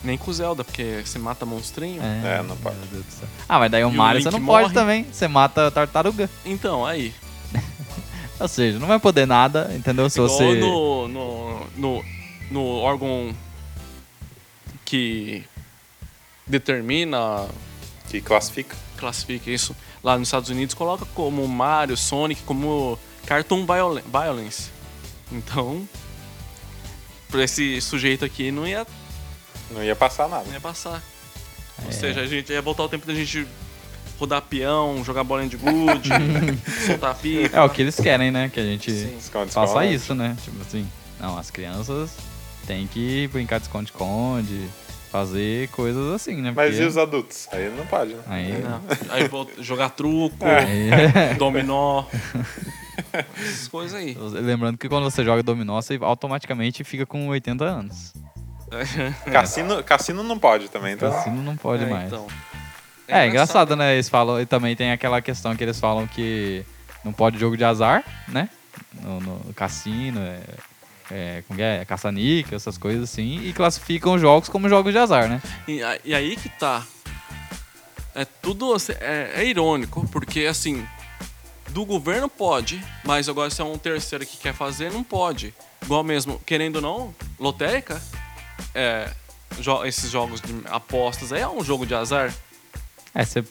Nem 0.05 0.17
com 0.17 0.29
o 0.29 0.33
Zelda, 0.33 0.63
porque 0.63 1.01
você 1.03 1.17
mata 1.19 1.45
monstrinho. 1.45 2.01
É, 2.01 2.41
não 2.43 2.55
pode. 2.57 2.75
Meu 2.77 2.87
Deus 2.87 3.05
do 3.05 3.11
céu. 3.11 3.27
Ah, 3.49 3.57
mas 3.59 3.71
daí 3.71 3.83
o 3.83 3.89
E 3.89 3.91
o 3.91 3.93
Mario 3.93 4.21
você 4.21 4.29
não 4.31 4.45
pode 4.45 4.63
morre. 4.69 4.73
também. 4.73 5.03
Você 5.11 5.27
mata 5.27 5.67
a 5.67 5.71
tartaruga. 5.71 6.29
Então, 6.45 6.85
aí. 6.85 7.13
Ou 8.39 8.47
seja, 8.47 8.77
não 8.79 8.87
vai 8.87 8.99
poder 8.99 9.25
nada, 9.25 9.71
entendeu? 9.75 10.09
Se 10.09 10.19
igual 10.19 10.29
você. 10.29 10.59
no, 10.59 11.07
no, 11.07 11.67
no, 11.77 12.05
no 12.51 12.65
órgão 12.77 13.33
que 14.83 15.43
determina 16.45 17.47
Que 18.09 18.21
classifica. 18.21 18.75
classifica 18.97 19.49
isso 19.49 19.75
lá 20.03 20.17
nos 20.17 20.27
Estados 20.27 20.49
Unidos, 20.49 20.75
coloca 20.75 21.05
como 21.15 21.47
Mario, 21.47 21.97
Sonic, 21.97 22.43
como 22.43 22.99
Cartoon 23.25 23.65
Violen- 23.65 24.03
Violence. 24.11 24.69
Então, 25.31 25.87
pra 27.29 27.43
esse 27.43 27.81
sujeito 27.81 28.23
aqui 28.23 28.51
não 28.51 28.67
ia, 28.67 28.85
Não 29.71 29.83
ia 29.83 29.95
passar 29.95 30.27
nada. 30.27 30.43
não 30.45 30.53
ia 30.53 30.61
passar. 30.61 31.01
É. 31.81 31.85
Ou 31.87 31.91
seja, 31.91 32.21
a 32.21 32.25
gente 32.27 32.51
ia 32.51 32.61
voltar 32.61 32.83
o 32.83 32.89
tempo 32.89 33.05
da 33.05 33.13
gente 33.13 33.45
rodar 34.19 34.41
peão, 34.43 35.03
jogar 35.03 35.23
bolinha 35.23 35.49
de 35.49 35.57
gude, 35.57 36.09
soltar 36.87 37.15
pipa. 37.15 37.57
É 37.57 37.61
o 37.61 37.69
que 37.69 37.81
eles 37.81 37.95
querem, 37.99 38.31
né? 38.31 38.49
Que 38.53 38.59
a 38.59 38.63
gente 38.63 38.91
Sim. 38.91 39.17
Esconde, 39.17 39.51
faça 39.51 39.73
esconde. 39.73 39.93
isso, 39.93 40.15
né? 40.15 40.37
Tipo 40.43 40.61
assim. 40.61 40.87
Não, 41.19 41.37
as 41.37 41.49
crianças 41.51 42.15
têm 42.65 42.87
que 42.87 43.27
brincar 43.31 43.57
de 43.59 43.65
esconde-esconde, 43.65 44.67
fazer 45.11 45.67
coisas 45.69 46.13
assim, 46.13 46.41
né? 46.41 46.53
Mas 46.55 46.71
Porque- 46.71 46.83
e 46.83 46.87
os 46.87 46.97
adultos? 46.97 47.47
Aí 47.51 47.69
não 47.75 47.85
pode, 47.87 48.13
né? 48.13 48.21
Aí. 48.27 48.53
Não. 48.61 48.81
Aí 49.09 49.27
volta, 49.27 49.61
jogar 49.61 49.89
truco, 49.89 50.37
aí- 50.45 51.35
dominó, 51.37 52.05
essas 53.13 53.67
coisas 53.67 53.93
aí. 53.99 54.15
Lembrando 54.41 54.77
que 54.77 54.87
quando 54.87 55.03
você 55.03 55.23
joga 55.23 55.43
dominó, 55.43 55.81
você 55.81 55.97
automaticamente 56.01 56.83
fica 56.83 57.05
com 57.05 57.27
80 57.27 57.63
anos. 57.65 58.13
Cassino, 59.31 59.83
cassino 59.83 60.23
não 60.23 60.37
pode 60.39 60.69
também, 60.69 60.93
então. 60.93 61.11
Cassino 61.11 61.41
não 61.41 61.55
pode 61.55 61.83
É, 61.83 61.87
mais. 61.87 62.07
então. 62.07 62.27
É, 63.07 63.27
engraçado, 63.27 63.75
né? 63.75 63.93
Eles 63.93 64.09
falam, 64.09 64.41
e 64.41 64.45
também 64.45 64.75
tem 64.75 64.91
aquela 64.91 65.21
questão 65.21 65.55
que 65.55 65.63
eles 65.63 65.79
falam 65.79 66.07
que 66.07 66.65
não 67.03 67.13
pode 67.13 67.37
jogo 67.37 67.55
de 67.55 67.63
azar, 67.63 68.03
né? 68.27 68.49
No, 69.01 69.19
no 69.19 69.53
cassino, 69.53 70.19
é, 70.19 70.39
é, 71.11 71.43
como 71.47 71.57
que 71.57 71.63
é? 71.63 71.85
caça-níquel, 71.85 72.55
essas 72.55 72.77
coisas 72.77 73.03
assim, 73.03 73.41
e 73.43 73.53
classificam 73.53 74.13
os 74.13 74.21
jogos 74.21 74.49
como 74.49 74.67
jogos 74.67 74.91
de 74.91 74.97
azar, 74.97 75.27
né? 75.29 75.41
E, 75.67 75.81
e 76.03 76.15
aí 76.15 76.35
que 76.35 76.49
tá. 76.49 76.83
É 78.15 78.25
tudo. 78.25 78.73
assim, 78.73 78.93
É, 78.99 79.33
é 79.35 79.45
irônico, 79.45 80.07
porque 80.07 80.45
assim. 80.45 80.85
Do 81.69 81.83
governo 81.83 82.29
pode, 82.29 82.81
mas 83.03 83.27
agora 83.27 83.49
se 83.49 83.59
é 83.61 83.65
um 83.65 83.77
terceiro 83.77 84.25
que 84.25 84.37
quer 84.37 84.53
fazer, 84.53 84.91
não 84.93 85.03
pode. 85.03 85.53
Igual 85.83 86.03
mesmo, 86.05 86.39
querendo 86.45 86.77
ou 86.77 86.81
não, 86.81 87.15
lotérica, 87.37 88.01
é, 88.75 89.09
jo- 89.59 89.83
esses 89.85 90.11
jogos 90.11 90.39
de 90.41 90.53
apostas 90.65 91.31
aí 91.33 91.41
é 91.41 91.47
um 91.47 91.63
jogo 91.63 91.85
de 91.85 91.95
azar. 91.95 92.33
É, 93.13 93.23
você, 93.25 93.43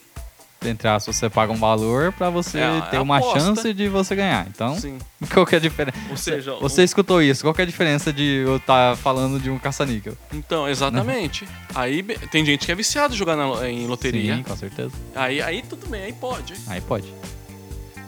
entre 0.67 0.87
aspas, 0.89 1.17
você 1.17 1.29
paga 1.31 1.53
um 1.53 1.57
valor 1.57 2.13
pra 2.13 2.31
você 2.31 2.59
É, 2.59 2.81
ter 2.91 2.97
é 2.97 3.01
uma 3.01 3.17
aposta. 3.19 3.41
chance 3.41 3.73
de 3.75 3.89
você 3.89 4.15
ganhar. 4.15 4.47
Então, 4.49 4.79
Sim. 4.79 4.99
qual 5.33 5.45
que 5.47 5.55
é 5.55 5.59
a 5.59 5.61
diferença? 5.61 5.99
Ou 6.11 6.17
seja, 6.17 6.55
Você 6.57 6.83
escutou 6.85 7.21
isso, 7.23 7.43
qual 7.43 7.53
que 7.55 7.61
é 7.61 7.65
a 7.65 7.67
diferença 7.67 8.13
de 8.13 8.43
eu 8.47 8.57
estar 8.57 8.97
falando 8.99 9.41
de 9.41 9.51
um 9.51 9.59
caça-níquel? 9.59 10.17
Então, 10.33 10.69
exatamente. 10.69 11.49
Aí 11.75 12.03
be- 12.03 12.19
tem 12.29 12.45
gente 12.45 12.65
que 12.67 12.73
é 12.73 12.75
viciado 12.75 13.15
jogar 13.15 13.37
na- 13.37 13.69
em 13.69 13.87
loteria. 13.87 14.37
Sim, 14.37 14.43
com 14.43 14.57
certeza. 14.57 14.93
Aí, 15.15 15.41
aí 15.43 15.63
tudo 15.63 15.87
bem, 15.87 16.05
aí 16.05 16.13
pode. 16.13 16.55
Aí 16.67 16.81
pode. 16.81 17.13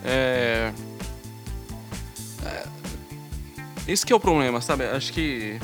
É... 0.04 0.72
é, 2.44 2.66
Esse 3.88 4.04
que 4.04 4.12
é 4.12 4.16
o 4.16 4.20
problema, 4.20 4.60
sabe? 4.60 4.84
Acho 4.84 5.12
que. 5.12 5.58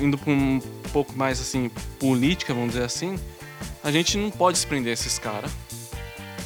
Indo 0.00 0.16
pra 0.18 0.32
um 0.32 0.60
pouco 0.92 1.12
mais 1.16 1.40
assim, 1.40 1.70
política, 1.98 2.52
vamos 2.54 2.70
dizer 2.72 2.84
assim, 2.84 3.18
a 3.84 3.90
gente 3.90 4.16
não 4.18 4.30
pode 4.30 4.58
se 4.58 4.66
prender 4.66 4.90
a 4.90 4.94
esses 4.94 5.18
caras. 5.18 5.50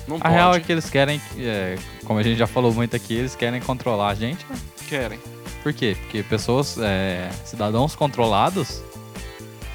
Não 0.06 0.16
A 0.16 0.20
pode. 0.20 0.34
real 0.34 0.54
é 0.54 0.60
que 0.60 0.70
eles 0.70 0.88
querem, 0.88 1.20
é, 1.38 1.76
como 2.04 2.18
a 2.18 2.22
gente 2.22 2.38
já 2.38 2.46
falou 2.46 2.72
muito 2.72 2.94
aqui, 2.94 3.14
eles 3.14 3.34
querem 3.34 3.60
controlar 3.60 4.08
a 4.10 4.14
gente, 4.14 4.44
né? 4.48 4.56
querem. 4.88 5.18
Por 5.62 5.72
quê? 5.72 5.96
Porque 6.00 6.22
pessoas, 6.22 6.78
é, 6.78 7.28
cidadãos 7.44 7.96
controlados 7.96 8.80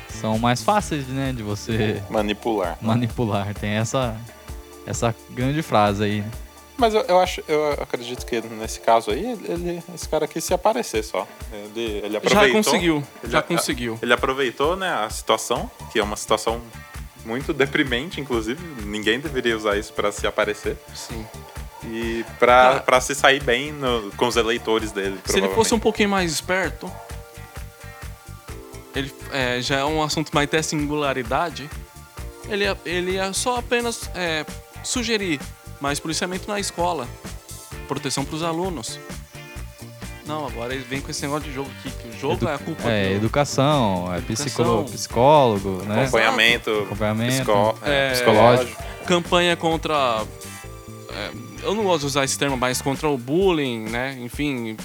são 0.09 0.37
mais 0.39 0.63
fáceis, 0.63 1.05
né, 1.07 1.33
de 1.35 1.43
você 1.43 2.01
Manipular. 2.09 2.77
manipular. 2.81 3.53
Tem 3.55 3.71
essa, 3.71 4.15
essa 4.85 5.13
grande 5.31 5.61
frase 5.61 6.03
aí. 6.03 6.21
né? 6.21 6.31
Mas 6.81 6.95
eu, 6.95 7.01
eu 7.01 7.19
acho, 7.19 7.43
eu 7.47 7.73
acredito 7.73 8.25
que 8.25 8.41
nesse 8.41 8.79
caso 8.79 9.11
aí, 9.11 9.37
ele, 9.47 9.83
esse 9.93 10.09
cara 10.09 10.27
quis 10.27 10.43
se 10.43 10.51
aparecer 10.51 11.03
só. 11.03 11.27
Ele, 11.53 12.01
ele 12.03 12.17
aproveitou. 12.17 12.47
Já 12.47 12.51
conseguiu. 12.51 13.03
Ele 13.23 13.31
já 13.31 13.41
conseguiu. 13.43 13.99
Ele 14.01 14.11
aproveitou, 14.13 14.75
né, 14.75 14.91
a 14.91 15.07
situação, 15.11 15.69
que 15.91 15.99
é 15.99 16.03
uma 16.03 16.15
situação 16.17 16.59
muito 17.23 17.53
deprimente, 17.53 18.19
inclusive. 18.19 18.59
Ninguém 18.83 19.19
deveria 19.19 19.55
usar 19.55 19.77
isso 19.77 19.93
pra 19.93 20.11
se 20.11 20.25
aparecer. 20.25 20.75
Sim. 20.95 21.23
E 21.83 22.25
pra, 22.39 22.77
Ah. 22.77 22.79
pra 22.79 22.99
se 22.99 23.13
sair 23.13 23.43
bem 23.43 23.71
no- 23.71 24.11
com 24.17 24.25
os 24.25 24.35
eleitores 24.35 24.91
dele. 24.91 25.19
Se 25.25 25.37
ele 25.37 25.49
fosse 25.49 25.75
um 25.75 25.79
pouquinho 25.79 26.09
mais 26.09 26.31
esperto, 26.31 26.91
ele 28.95 29.13
é, 29.31 29.61
já 29.61 29.77
é 29.79 29.85
um 29.85 30.01
assunto 30.01 30.31
mais 30.33 30.47
até 30.47 30.61
singularidade, 30.63 31.69
ele, 32.49 32.63
ia- 32.63 32.77
ele 32.85 33.11
ia 33.11 33.31
só 33.33 33.57
apenas 33.57 34.09
é, 34.15 34.45
sugerir 34.83 35.39
mais 35.81 35.99
policiamento 35.99 36.47
na 36.47 36.59
escola, 36.59 37.07
proteção 37.87 38.23
para 38.23 38.35
os 38.35 38.43
alunos. 38.43 38.99
Não, 40.25 40.45
agora 40.47 40.73
ele 40.73 40.83
vem 40.83 41.01
com 41.01 41.09
esse 41.11 41.21
negócio 41.23 41.49
de 41.49 41.53
jogo 41.53 41.69
aqui, 41.79 41.89
que 41.91 42.07
o 42.15 42.19
jogo 42.19 42.47
é 42.47 42.53
a 42.53 42.57
culpa 42.57 42.87
É, 42.87 43.09
do... 43.09 43.15
educação, 43.15 44.13
é 44.13 44.17
Educação. 44.19 44.45
psicólogo, 44.45 44.91
psicólogo 44.91 45.83
né? 45.83 46.03
Acompanhamento, 46.03 46.69
Acompanhamento. 46.85 47.33
psicó- 47.35 47.75
é, 47.83 48.07
É, 48.07 48.11
psicológico. 48.11 48.83
campanha 49.07 49.57
contra. 49.57 50.23
é, 51.09 51.31
eu 51.63 51.73
não 51.75 51.83
gosto 51.83 52.01
de 52.01 52.05
usar 52.05 52.23
esse 52.23 52.37
termo, 52.37 52.55
mas 52.55 52.81
contra 52.81 53.09
o 53.09 53.17
bullying, 53.17 53.89
né? 53.89 54.17
Enfim. 54.21 54.77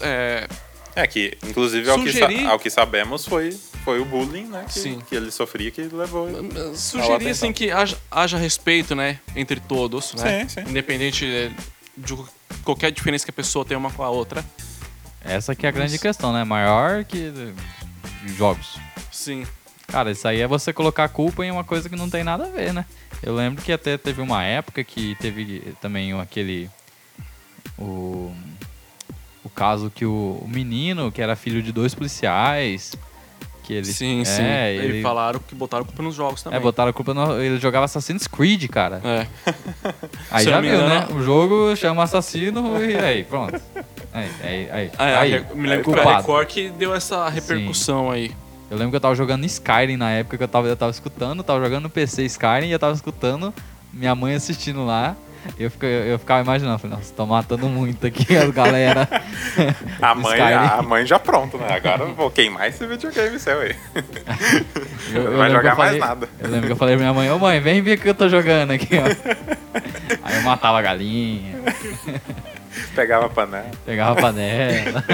É, 0.00 0.48
É 0.96 1.06
que, 1.06 1.36
inclusive, 1.46 1.88
ao, 1.88 1.98
que, 2.02 2.44
ao 2.46 2.58
que 2.58 2.70
sabemos, 2.70 3.24
foi, 3.24 3.56
foi 3.88 4.00
o 4.00 4.04
bullying 4.04 4.44
né, 4.44 4.66
que, 4.66 4.78
Sim. 4.78 5.00
que 5.08 5.14
ele 5.14 5.30
sofria 5.30 5.70
que 5.70 5.80
levou. 5.80 6.28
Sugerir 6.74 7.14
atenção. 7.14 7.30
assim 7.30 7.52
que 7.54 7.70
haja, 7.70 7.96
haja 8.10 8.36
respeito, 8.36 8.94
né, 8.94 9.18
entre 9.34 9.58
todos, 9.60 10.12
né? 10.12 10.40
Sim, 10.40 10.48
sim. 10.60 10.68
Independente 10.68 11.24
eh, 11.24 11.50
de 11.96 12.14
qualquer 12.62 12.92
diferença 12.92 13.24
que 13.24 13.30
a 13.30 13.32
pessoa 13.32 13.64
tem 13.64 13.78
uma 13.78 13.90
com 13.90 14.02
a 14.02 14.10
outra. 14.10 14.44
Essa 15.24 15.56
que 15.56 15.64
é 15.64 15.70
a 15.70 15.72
grande 15.72 15.94
Isso. 15.94 16.02
questão, 16.02 16.34
né? 16.34 16.44
Maior 16.44 17.02
que 17.02 17.32
jogos. 18.36 18.76
Sim. 19.10 19.46
Cara, 19.86 20.10
isso 20.10 20.28
aí 20.28 20.42
é 20.42 20.46
você 20.46 20.70
colocar 20.70 21.04
a 21.04 21.08
culpa 21.08 21.42
em 21.46 21.50
uma 21.50 21.64
coisa 21.64 21.88
que 21.88 21.96
não 21.96 22.10
tem 22.10 22.22
nada 22.22 22.44
a 22.44 22.50
ver, 22.50 22.74
né? 22.74 22.84
Eu 23.22 23.34
lembro 23.34 23.62
que 23.62 23.72
até 23.72 23.96
teve 23.96 24.20
uma 24.20 24.44
época 24.44 24.84
que 24.84 25.14
teve 25.14 25.74
também 25.80 26.12
aquele. 26.20 26.68
O, 27.78 28.34
o 29.42 29.48
caso 29.48 29.88
que 29.88 30.04
o, 30.04 30.42
o 30.42 30.46
menino, 30.46 31.10
que 31.10 31.22
era 31.22 31.34
filho 31.34 31.62
de 31.62 31.72
dois 31.72 31.94
policiais, 31.94 32.94
que 33.68 33.74
ele. 33.74 33.84
sim, 33.84 34.22
é, 34.22 34.24
sim. 34.24 34.42
Ele, 34.42 34.98
E 35.00 35.02
falaram 35.02 35.38
que 35.46 35.54
botaram 35.54 35.84
culpa 35.84 36.02
nos 36.02 36.14
jogos 36.14 36.42
também. 36.42 36.58
é, 36.58 36.62
botaram 36.62 36.92
culpa 36.92 37.12
no. 37.12 37.38
Ele 37.40 37.58
jogava 37.60 37.84
Assassin's 37.84 38.26
Creed, 38.26 38.66
cara. 38.68 39.00
É. 39.04 39.26
Aí 40.30 40.44
Se 40.44 40.50
já 40.50 40.60
viu, 40.60 40.74
engano- 40.74 40.88
né? 40.88 41.06
O 41.14 41.22
jogo 41.22 41.76
chama 41.76 42.02
assassino 42.02 42.82
e 42.82 42.96
aí, 42.96 43.24
pronto. 43.24 43.60
Aí, 44.12 44.28
aí, 44.42 44.68
aí. 44.70 44.90
Ah, 44.98 45.06
é, 45.08 45.16
aí, 45.18 45.44
me 45.54 45.68
lembro 45.68 45.84
que 45.84 45.92
culpado. 45.92 46.16
Record 46.20 46.46
que 46.48 46.70
deu 46.70 46.94
essa 46.94 47.28
repercussão 47.28 48.10
aí. 48.10 48.32
Eu 48.70 48.76
lembro 48.76 48.90
que 48.90 48.96
eu 48.96 49.00
tava 49.00 49.14
jogando 49.14 49.44
Skyrim 49.44 49.96
na 49.96 50.10
época 50.10 50.36
que 50.38 50.42
eu 50.44 50.48
tava, 50.48 50.66
eu 50.66 50.76
tava 50.76 50.90
escutando, 50.90 51.42
tava 51.42 51.62
jogando 51.62 51.84
no 51.84 51.90
PC 51.90 52.24
Skyrim 52.24 52.66
e 52.68 52.72
eu 52.72 52.78
tava 52.78 52.94
escutando 52.94 53.52
minha 53.92 54.14
mãe 54.14 54.34
assistindo 54.34 54.84
lá. 54.84 55.14
Eu, 55.58 55.70
fica- 55.70 55.86
eu 55.86 56.18
ficava 56.18 56.40
imaginando, 56.42 56.78
falei, 56.78 56.96
nossa, 56.96 57.12
tô 57.14 57.26
matando 57.26 57.68
muito 57.68 58.06
aqui 58.06 58.36
as 58.36 58.50
galera. 58.50 59.08
A 60.00 60.14
mãe, 60.14 60.32
Skyrim. 60.38 60.54
a 60.78 60.82
mãe 60.82 61.04
já 61.06 61.18
pronto, 61.18 61.58
né? 61.58 61.66
Agora 61.74 62.02
eu 62.04 62.14
vou 62.14 62.30
queimar 62.30 62.68
esse 62.68 62.86
videogame 62.86 63.38
seu 63.40 63.58
aí. 63.60 63.74
Eu- 65.12 65.22
eu 65.22 65.30
Não 65.32 65.38
vai 65.38 65.50
jogar 65.50 65.72
eu 65.72 65.76
mais 65.76 65.90
falei- 65.90 65.98
nada. 66.00 66.28
Eu 66.38 66.50
lembro 66.50 66.66
que 66.66 66.72
eu 66.72 66.76
falei 66.76 66.94
pra 66.96 67.02
minha 67.04 67.14
mãe, 67.14 67.30
ô 67.30 67.38
mãe, 67.38 67.60
vem 67.60 67.80
ver 67.82 67.98
o 67.98 68.00
que 68.00 68.08
eu 68.08 68.14
tô 68.14 68.28
jogando 68.28 68.70
aqui, 68.72 68.88
ó. 68.96 69.04
Aí 70.22 70.36
eu 70.36 70.42
matava 70.42 70.78
a 70.78 70.82
galinha, 70.82 71.56
Pegava 72.94 73.26
a 73.26 73.28
panela. 73.28 73.70
pegava 73.84 74.12
a 74.18 74.22
panela. 74.22 75.04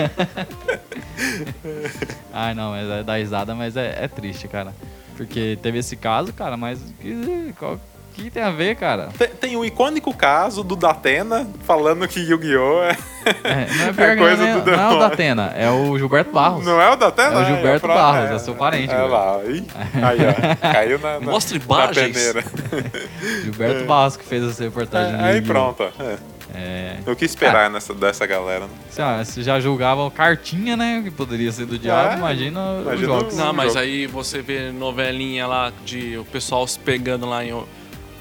Ai, 2.33 2.55
não, 2.55 2.75
é 2.75 3.03
da 3.03 3.16
risada, 3.16 3.55
mas 3.55 3.77
é, 3.77 3.99
é 4.05 4.09
triste, 4.09 4.49
cara. 4.49 4.75
Porque 5.16 5.59
teve 5.62 5.79
esse 5.79 5.97
caso, 5.97 6.33
cara, 6.33 6.57
mas 6.57 6.81
que, 7.01 7.55
qual, 7.59 7.79
que 8.14 8.31
tem 8.31 8.42
a 8.42 8.50
ver, 8.50 8.77
cara? 8.77 9.09
Tem, 9.18 9.29
tem 9.29 9.57
o 9.57 9.64
icônico 9.64 10.14
caso 10.14 10.62
do 10.62 10.77
Datena 10.77 11.46
falando 11.64 12.07
que 12.09 12.20
Yu-Gi-Oh! 12.20 12.83
é. 12.85 12.96
É, 13.44 13.66
não 13.77 13.85
é, 13.88 13.92
pior 13.94 14.09
É 14.11 14.14
que 14.14 14.20
coisa 14.22 14.42
não, 14.42 14.48
é, 14.48 14.61
do 14.61 14.70
não 14.70 14.81
é 14.92 14.94
o. 14.94 14.98
Datena, 14.98 15.53
é 15.57 15.70
o 15.70 15.98
Gilberto 15.98 16.31
Barros. 16.31 16.64
Não 16.64 16.81
é 16.81 16.90
o 16.90 16.96
Datena? 16.96 17.40
É 17.40 17.42
o 17.42 17.44
Gilberto 17.46 17.87
pra- 17.87 17.94
Barros, 17.94 18.31
é 18.31 18.38
seu 18.38 18.55
parente, 18.55 18.92
É 18.92 19.03
lá. 19.03 19.40
Ih, 19.44 19.66
aí, 19.94 20.18
ó. 20.29 20.72
Caiu 20.72 20.98
na, 20.98 21.18
na, 21.20 21.31
Mostre 21.33 21.61
na 21.68 21.88
peneira. 21.88 22.44
Gilberto 23.42 23.85
Barros 23.87 24.16
que 24.16 24.24
fez 24.24 24.44
essa 24.44 24.62
reportagem. 24.62 25.14
É, 25.20 25.24
aí 25.24 25.42
pronto. 25.42 25.83
É. 26.00 26.16
É, 26.57 26.98
O 27.11 27.16
que 27.16 27.24
esperar 27.24 27.68
nessa, 27.68 27.92
dessa 27.92 28.24
galera? 28.27 28.66
né? 28.66 28.68
se, 28.88 29.03
ah, 29.03 29.42
já 29.42 29.59
julgavam 29.59 30.09
cartinha, 30.09 30.77
né? 30.77 31.00
Que 31.03 31.11
poderia 31.11 31.50
ser 31.50 31.66
do 31.66 31.77
diabo, 31.77 32.14
É, 32.14 32.16
imagina, 32.16 32.61
os 32.74 32.83
imagina 32.83 33.07
jogos. 33.09 33.35
o- 33.35 33.37
Não, 33.37 33.53
mas 33.53 33.74
aí 33.74 34.07
você 34.07 34.40
vê 34.40 34.70
novelinha 34.70 35.48
lá 35.48 35.72
de 35.85 36.16
o 36.16 36.24
pessoal 36.24 36.64
se 36.68 36.79
pegando 36.79 37.27
lá 37.29 37.44
em, 37.44 37.53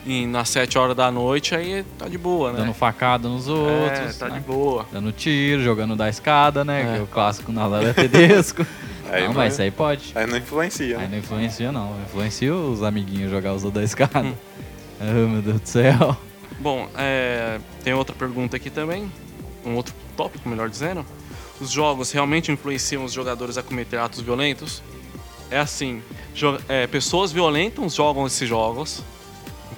em, 0.06 0.28
nas 0.28 0.50
7 0.50 0.78
horas 0.78 0.96
da 0.96 1.12
noite, 1.12 1.56
aí 1.56 1.84
tá 1.98 2.08
de 2.08 2.18
boa, 2.18 2.52
né? 2.52 2.60
Dando 2.60 2.74
facada 2.74 3.28
nos 3.28 3.48
outros. 3.48 4.00
é, 4.00 4.14
tá 4.14 4.30
né? 4.30 4.36
de 4.36 4.42
boa. 4.42 4.86
Dando 4.92 5.12
tiro, 5.12 5.64
jogando 5.64 5.96
da 5.96 6.10
escada, 6.10 6.64
né? 6.66 6.82
É. 6.82 6.94
Que 6.94 7.00
é 7.00 7.02
o 7.04 7.08
clássico 7.08 7.52
na 7.52 7.66
Lara 7.66 7.94
Tedesco. 7.94 8.66
Aí 9.12 9.22
não, 9.22 9.28
não 9.30 9.36
mas 9.36 9.46
é- 9.46 9.54
isso 9.54 9.62
aí 9.62 9.72
pode. 9.72 10.12
Aí 10.16 10.26
não 10.26 10.38
influencia, 10.38 10.98
Aí 10.98 11.04
né? 11.04 11.10
não 11.12 11.18
influencia, 11.20 11.72
não. 11.72 11.96
Influencia 12.02 12.56
os 12.56 12.82
amiguinhos 12.82 13.30
jogar 13.30 13.54
os 13.54 13.62
da 13.72 13.84
escada. 13.84 14.22
Hum. 14.22 14.34
Ah, 15.02 15.12
meu 15.12 15.42
Deus 15.42 15.60
do 15.60 15.68
céu. 15.68 16.16
Bom, 16.60 16.88
é, 16.98 17.60
tem 17.84 17.94
outra 17.94 18.16
pergunta 18.16 18.56
aqui 18.56 18.70
também, 18.70 19.12
um 19.66 19.76
outro 19.76 19.94
tópico, 20.16 20.48
melhor 20.48 20.70
dizendo. 20.70 21.06
Os 21.60 21.72
jogos 21.72 22.12
realmente 22.12 22.52
influenciam 22.52 23.04
os 23.04 23.12
jogadores 23.12 23.58
a 23.58 23.64
cometer 23.64 23.98
atos 23.98 24.22
violentos? 24.22 24.82
É 25.52 25.60
assim, 25.60 26.02
é, 26.70 26.88
pessoas 26.88 27.32
violentas 27.34 27.96
jogam 27.96 28.26
esses 28.26 28.48
jogos. 28.48 29.04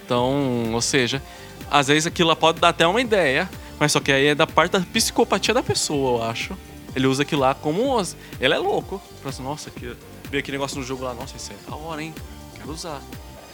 Então, 0.05 0.71
ou 0.73 0.81
seja, 0.81 1.21
às 1.69 1.87
vezes 1.87 2.05
aquilo 2.05 2.29
lá 2.29 2.35
pode 2.35 2.59
dar 2.59 2.69
até 2.69 2.85
uma 2.85 3.01
ideia, 3.01 3.49
mas 3.79 3.91
só 3.91 3.99
que 3.99 4.11
aí 4.11 4.27
é 4.27 4.35
da 4.35 4.45
parte 4.45 4.73
da 4.73 4.79
psicopatia 4.81 5.53
da 5.53 5.63
pessoa, 5.63 6.19
eu 6.23 6.29
acho. 6.29 6.55
Ele 6.95 7.07
usa 7.07 7.23
aquilo 7.23 7.41
lá 7.41 7.53
como. 7.55 8.01
Ele 8.39 8.53
é 8.53 8.57
louco. 8.57 9.01
Fala 9.21 9.29
assim, 9.29 9.43
nossa, 9.43 9.69
que... 9.69 9.93
vê 10.29 10.37
aquele 10.37 10.57
negócio 10.57 10.77
no 10.79 10.83
jogo 10.85 11.03
lá, 11.03 11.13
nossa, 11.13 11.35
isso 11.35 11.51
é 11.51 11.69
da 11.69 11.75
hora, 11.75 12.01
hein? 12.01 12.13
Quero 12.55 12.71
usar. 12.71 13.01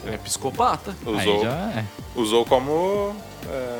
Ele 0.05 0.15
é 0.15 0.17
psicopata. 0.17 0.95
Usou, 1.05 1.17
Aí 1.17 1.41
já 1.43 1.51
é. 1.79 1.85
usou 2.15 2.45
como, 2.45 3.15
é, 3.49 3.79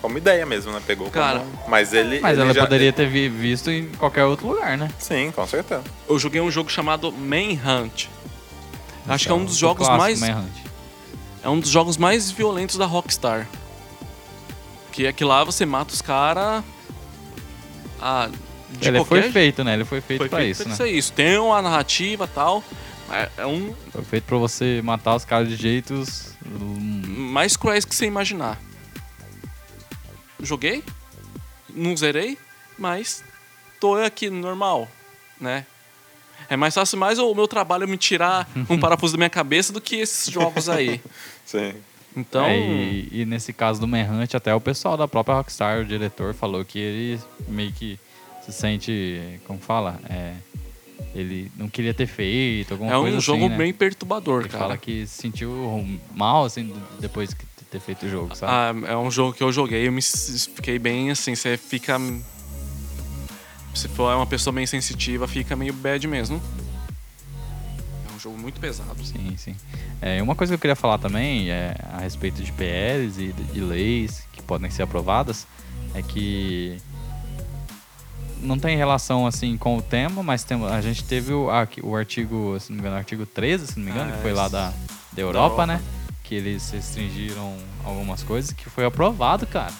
como 0.00 0.16
ideia 0.16 0.46
mesmo, 0.46 0.70
né? 0.72 0.80
Pegou 0.86 1.10
Cara, 1.10 1.40
como... 1.40 1.68
Mas 1.68 1.92
ele... 1.92 2.20
Mas 2.20 2.32
ele 2.38 2.42
ela 2.42 2.54
já- 2.54 2.62
poderia 2.62 2.92
ter 2.92 3.06
vi- 3.08 3.28
visto 3.28 3.70
em 3.70 3.88
qualquer 3.92 4.24
outro 4.24 4.46
lugar, 4.48 4.78
né? 4.78 4.88
Sim, 4.98 5.30
com 5.34 5.46
certeza. 5.46 5.82
eu 6.08 6.18
joguei 6.18 6.40
um 6.40 6.50
jogo 6.50 6.70
chamado 6.70 7.10
Manhunt. 7.12 8.06
Acho 9.08 9.26
que 9.26 9.32
é 9.32 9.34
um 9.34 9.44
dos 9.44 9.56
O 9.56 9.58
jogos 9.58 9.86
clássico 9.86 10.00
mais 10.00 10.20
Manhunt. 10.20 10.61
É 11.42 11.48
um 11.48 11.58
dos 11.58 11.70
jogos 11.70 11.96
mais 11.96 12.30
violentos 12.30 12.76
da 12.76 12.86
Rockstar. 12.86 13.48
Que 14.92 15.06
é 15.06 15.12
que 15.12 15.24
lá 15.24 15.42
você 15.42 15.64
mata 15.64 15.92
os 15.92 16.02
caras 16.02 16.62
ah, 18.00 18.28
de 18.70 18.88
Ele 18.88 18.98
qualquer 18.98 19.22
foi 19.22 19.32
feito, 19.32 19.64
né? 19.64 19.74
Ele 19.74 19.84
foi 19.84 20.00
feito 20.00 20.18
foi 20.18 20.28
pra 20.28 20.38
feito 20.38 20.50
isso, 20.50 20.64
pra 20.64 20.84
né? 20.84 20.90
isso. 20.90 21.12
Tem 21.12 21.38
uma 21.38 21.62
narrativa 21.62 22.24
e 22.24 22.28
tal. 22.28 22.64
mas 23.08 23.30
É 23.36 23.46
um 23.46 23.74
Foi 23.90 24.04
feito 24.04 24.24
pra 24.24 24.36
você 24.38 24.80
matar 24.82 25.14
os 25.14 25.24
caras 25.24 25.48
de 25.48 25.56
jeitos. 25.56 26.34
hum, 26.44 27.02
mais 27.32 27.56
cruéis 27.56 27.84
que 27.84 27.94
você 27.94 28.06
imaginar. 28.06 28.60
Joguei, 30.40 30.82
não 31.72 31.96
zerei, 31.96 32.36
mas 32.76 33.22
tô 33.78 33.94
aqui 33.94 34.28
normal, 34.28 34.88
né? 35.40 35.64
É 36.48 36.56
mais 36.56 36.74
fácil 36.74 36.98
mais 36.98 37.18
o 37.20 37.32
meu 37.34 37.46
trabalho 37.46 37.86
me 37.86 37.96
tirar 37.96 38.48
um 38.68 38.78
parafuso 38.78 39.12
da 39.14 39.18
minha 39.18 39.30
cabeça 39.30 39.72
do 39.72 39.80
que 39.80 39.96
esses 39.96 40.32
jogos 40.32 40.68
aí. 40.68 41.00
Sim. 41.52 41.74
Então, 42.16 42.44
é, 42.44 42.58
e, 42.58 43.08
e 43.12 43.24
nesse 43.24 43.52
caso 43.52 43.80
do 43.80 43.88
Manhunt, 43.88 44.34
até 44.34 44.54
o 44.54 44.60
pessoal 44.60 44.96
da 44.96 45.08
própria 45.08 45.36
Rockstar, 45.36 45.80
o 45.80 45.84
diretor, 45.84 46.34
falou 46.34 46.64
que 46.64 46.78
ele 46.78 47.20
meio 47.48 47.72
que 47.72 47.98
se 48.44 48.52
sente. 48.52 49.40
Como 49.46 49.58
fala? 49.58 49.98
É, 50.08 50.34
ele 51.14 51.50
não 51.56 51.68
queria 51.68 51.92
ter 51.92 52.06
feito, 52.06 52.72
alguma 52.72 52.90
é 52.90 52.94
coisa 52.94 53.16
um 53.16 53.18
assim, 53.18 53.26
jogo 53.26 53.48
né? 53.48 53.56
bem 53.56 53.72
perturbador, 53.72 54.40
Ele 54.40 54.48
cara. 54.48 54.64
fala 54.64 54.76
que 54.76 55.06
se 55.06 55.22
sentiu 55.22 55.98
mal, 56.14 56.44
assim, 56.44 56.72
depois 57.00 57.30
de 57.30 57.36
ter 57.70 57.80
feito 57.80 58.06
o 58.06 58.08
jogo, 58.08 58.34
sabe? 58.34 58.52
Ah, 58.86 58.92
é 58.92 58.96
um 58.96 59.10
jogo 59.10 59.32
que 59.32 59.42
eu 59.42 59.52
joguei, 59.52 59.86
eu 59.86 59.92
me 59.92 60.02
fiquei 60.02 60.78
bem 60.78 61.10
assim, 61.10 61.34
você 61.34 61.56
fica. 61.56 61.98
Se 63.74 63.88
for 63.88 64.14
uma 64.14 64.26
pessoa 64.26 64.52
bem 64.52 64.66
sensitiva, 64.66 65.26
fica 65.26 65.56
meio 65.56 65.72
bad 65.72 66.06
mesmo. 66.06 66.42
Jogo 68.22 68.38
muito 68.38 68.60
pesado. 68.60 69.04
Sim, 69.04 69.34
sim. 69.36 69.56
É, 70.00 70.22
uma 70.22 70.36
coisa 70.36 70.52
que 70.52 70.54
eu 70.54 70.60
queria 70.60 70.76
falar 70.76 70.98
também 70.98 71.50
é, 71.50 71.74
a 71.92 71.98
respeito 71.98 72.40
de 72.42 72.52
PLs 72.52 73.18
e 73.20 73.32
de, 73.32 73.60
leis 73.60 74.26
que 74.32 74.40
podem 74.40 74.70
ser 74.70 74.82
aprovadas 74.82 75.46
é 75.94 76.02
que 76.02 76.78
não 78.40 78.58
tem 78.58 78.76
relação 78.76 79.26
assim 79.26 79.56
com 79.56 79.76
o 79.76 79.82
tema, 79.82 80.22
mas 80.22 80.44
tem, 80.44 80.64
a 80.66 80.80
gente 80.80 81.02
teve 81.04 81.32
o, 81.32 81.48
o 81.82 81.96
artigo, 81.96 82.58
se 82.60 82.70
não 82.70 82.76
me 82.76 82.80
engano, 82.82 82.96
artigo 82.96 83.26
13, 83.26 83.66
se 83.66 83.78
não 83.78 83.86
me 83.86 83.90
engano, 83.90 84.10
Ah, 84.12 84.16
que 84.16 84.22
foi 84.22 84.32
lá 84.32 84.48
da, 84.48 84.70
da 85.12 85.22
Europa, 85.22 85.62
Europa. 85.62 85.66
né? 85.66 85.82
Que 86.22 86.36
eles 86.36 86.70
restringiram 86.70 87.56
algumas 87.84 88.22
coisas 88.22 88.52
que 88.52 88.70
foi 88.70 88.84
aprovado, 88.84 89.46
cara. 89.46 89.72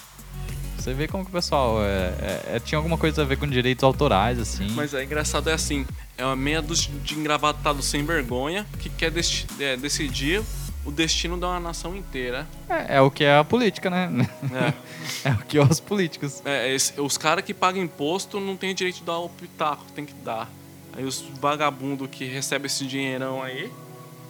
Você 0.82 0.92
vê 0.92 1.06
como 1.06 1.22
que 1.24 1.30
o 1.30 1.32
pessoal 1.32 1.80
é, 1.80 1.86
é- 1.86 2.56
é- 2.56 2.60
tinha 2.60 2.76
alguma 2.76 2.98
coisa 2.98 3.22
a 3.22 3.24
ver 3.24 3.36
com 3.36 3.46
direitos 3.46 3.84
autorais, 3.84 4.36
assim. 4.36 4.68
Mas 4.72 4.92
é 4.92 5.04
engraçado, 5.04 5.48
é 5.48 5.52
assim: 5.52 5.86
é 6.18 6.24
uma 6.26 6.34
meia 6.34 6.60
de 6.60 7.14
engravatado 7.14 7.80
sem 7.84 8.04
vergonha 8.04 8.66
que 8.80 8.90
quer 8.90 9.08
desti- 9.12 9.46
é, 9.60 9.76
decidir 9.76 10.42
o 10.84 10.90
destino 10.90 11.38
de 11.38 11.44
uma 11.44 11.60
nação 11.60 11.94
inteira. 11.94 12.48
É, 12.68 12.96
é 12.96 13.00
o 13.00 13.12
que 13.12 13.22
é 13.22 13.36
a 13.38 13.44
política, 13.44 13.88
né? 13.88 14.28
É. 14.52 14.72
é 15.30 15.32
o 15.32 15.38
que 15.44 15.56
é 15.56 15.62
os 15.62 15.78
políticos. 15.78 16.42
É, 16.44 16.74
esse- 16.74 17.00
os 17.00 17.16
caras 17.16 17.44
que 17.44 17.54
pagam 17.54 17.80
imposto 17.80 18.40
não 18.40 18.56
têm 18.56 18.74
direito 18.74 18.96
de 18.96 19.04
dar 19.04 19.18
o 19.18 19.28
pitaco, 19.28 19.84
tem 19.94 20.04
que 20.04 20.14
dar. 20.14 20.50
Aí 20.94 21.04
os 21.04 21.20
vagabundos 21.40 22.08
que 22.10 22.24
recebem 22.24 22.66
esse 22.66 22.84
dinheirão 22.84 23.40
aí 23.40 23.70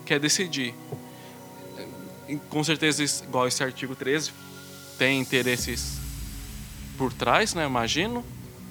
quer 0.04 0.20
decidir. 0.20 0.74
E 2.28 2.36
com 2.36 2.62
certeza, 2.62 3.02
igual 3.24 3.48
esse 3.48 3.64
artigo 3.64 3.94
13, 3.96 4.32
tem 4.98 5.18
interesses 5.18 6.01
por 6.98 7.12
trás, 7.12 7.54
né? 7.54 7.64
Imagino. 7.66 8.24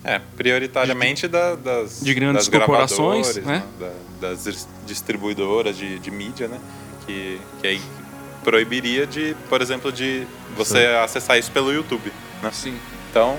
É, 0.03 0.19
prioritariamente 0.35 1.27
da- 1.27 1.55
das, 1.55 1.99
de 2.01 2.13
grandes 2.13 2.47
das 2.47 2.57
corporações, 2.59 3.37
gravadoras, 3.37 3.63
né? 3.79 3.91
Da- 4.19 4.29
das 4.29 4.43
dis- 4.43 4.67
distribuidoras 4.85 5.77
de, 5.77 5.99
de 5.99 6.09
mídia, 6.11 6.47
né? 6.47 6.59
Que, 7.05 7.39
que 7.59 7.67
aí 7.67 7.81
proibiria 8.43 9.05
de, 9.05 9.35
por 9.47 9.61
exemplo, 9.61 9.91
de 9.91 10.25
você 10.55 10.85
acessar 11.03 11.37
isso 11.37 11.51
pelo 11.51 11.71
YouTube, 11.71 12.11
né? 12.41 12.49
Sim. 12.51 12.79
Então, 13.11 13.37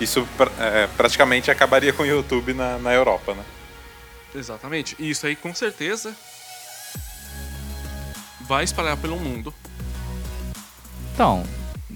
isso 0.00 0.26
é, 0.58 0.86
praticamente 0.96 1.50
acabaria 1.50 1.92
com 1.92 2.02
o 2.02 2.06
YouTube 2.06 2.54
na, 2.54 2.78
na 2.78 2.92
Europa, 2.94 3.34
né? 3.34 3.42
Exatamente. 4.34 4.96
E 4.98 5.10
isso 5.10 5.26
aí 5.26 5.34
com 5.36 5.54
certeza 5.54 6.14
vai 8.42 8.64
espalhar 8.64 8.96
pelo 8.96 9.18
mundo. 9.18 9.52
Então, 11.14 11.44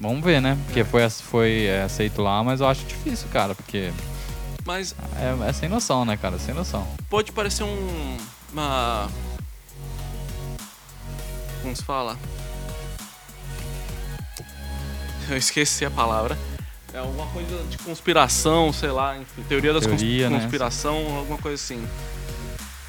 vamos 0.03 0.23
ver, 0.25 0.41
né? 0.43 0.59
Porque 0.67 0.85
foi, 0.85 1.03
ace- 1.05 1.23
foi 1.23 1.65
é, 1.67 1.83
aceito 1.83 2.21
lá, 2.21 2.43
mas 2.45 2.61
eu 2.61 2.67
acho 2.67 2.85
difícil, 2.85 3.29
cara, 3.33 3.55
porque 3.55 3.91
Mas 4.65 4.95
é, 5.17 5.49
é 5.49 5.53
sem 5.53 5.69
noção, 5.69 6.05
né, 6.05 6.17
cara? 6.17 6.39
Sem 6.39 6.55
noção. 6.55 6.87
pode 7.09 7.33
parecer 7.33 7.65
um. 7.65 8.17
Uma. 8.53 9.09
Como 11.63 11.75
se 11.77 11.83
fala? 11.83 12.19
Eu 15.31 15.37
esqueci 15.37 15.85
a 15.85 15.91
palavra. 15.91 16.37
É 16.93 16.99
alguma 16.99 17.27
coisa 17.29 17.63
de 17.71 17.79
conspiração, 17.79 18.71
sei 18.73 18.91
lá, 18.91 19.17
enfim, 19.17 19.43
teoria 19.49 19.73
das 19.73 19.87
cons- 19.87 19.99
Teoria, 20.01 20.29
né? 20.29 20.41
conspiração, 20.41 21.17
alguma 21.17 21.39
coisa 21.39 21.55
assim. 21.63 21.89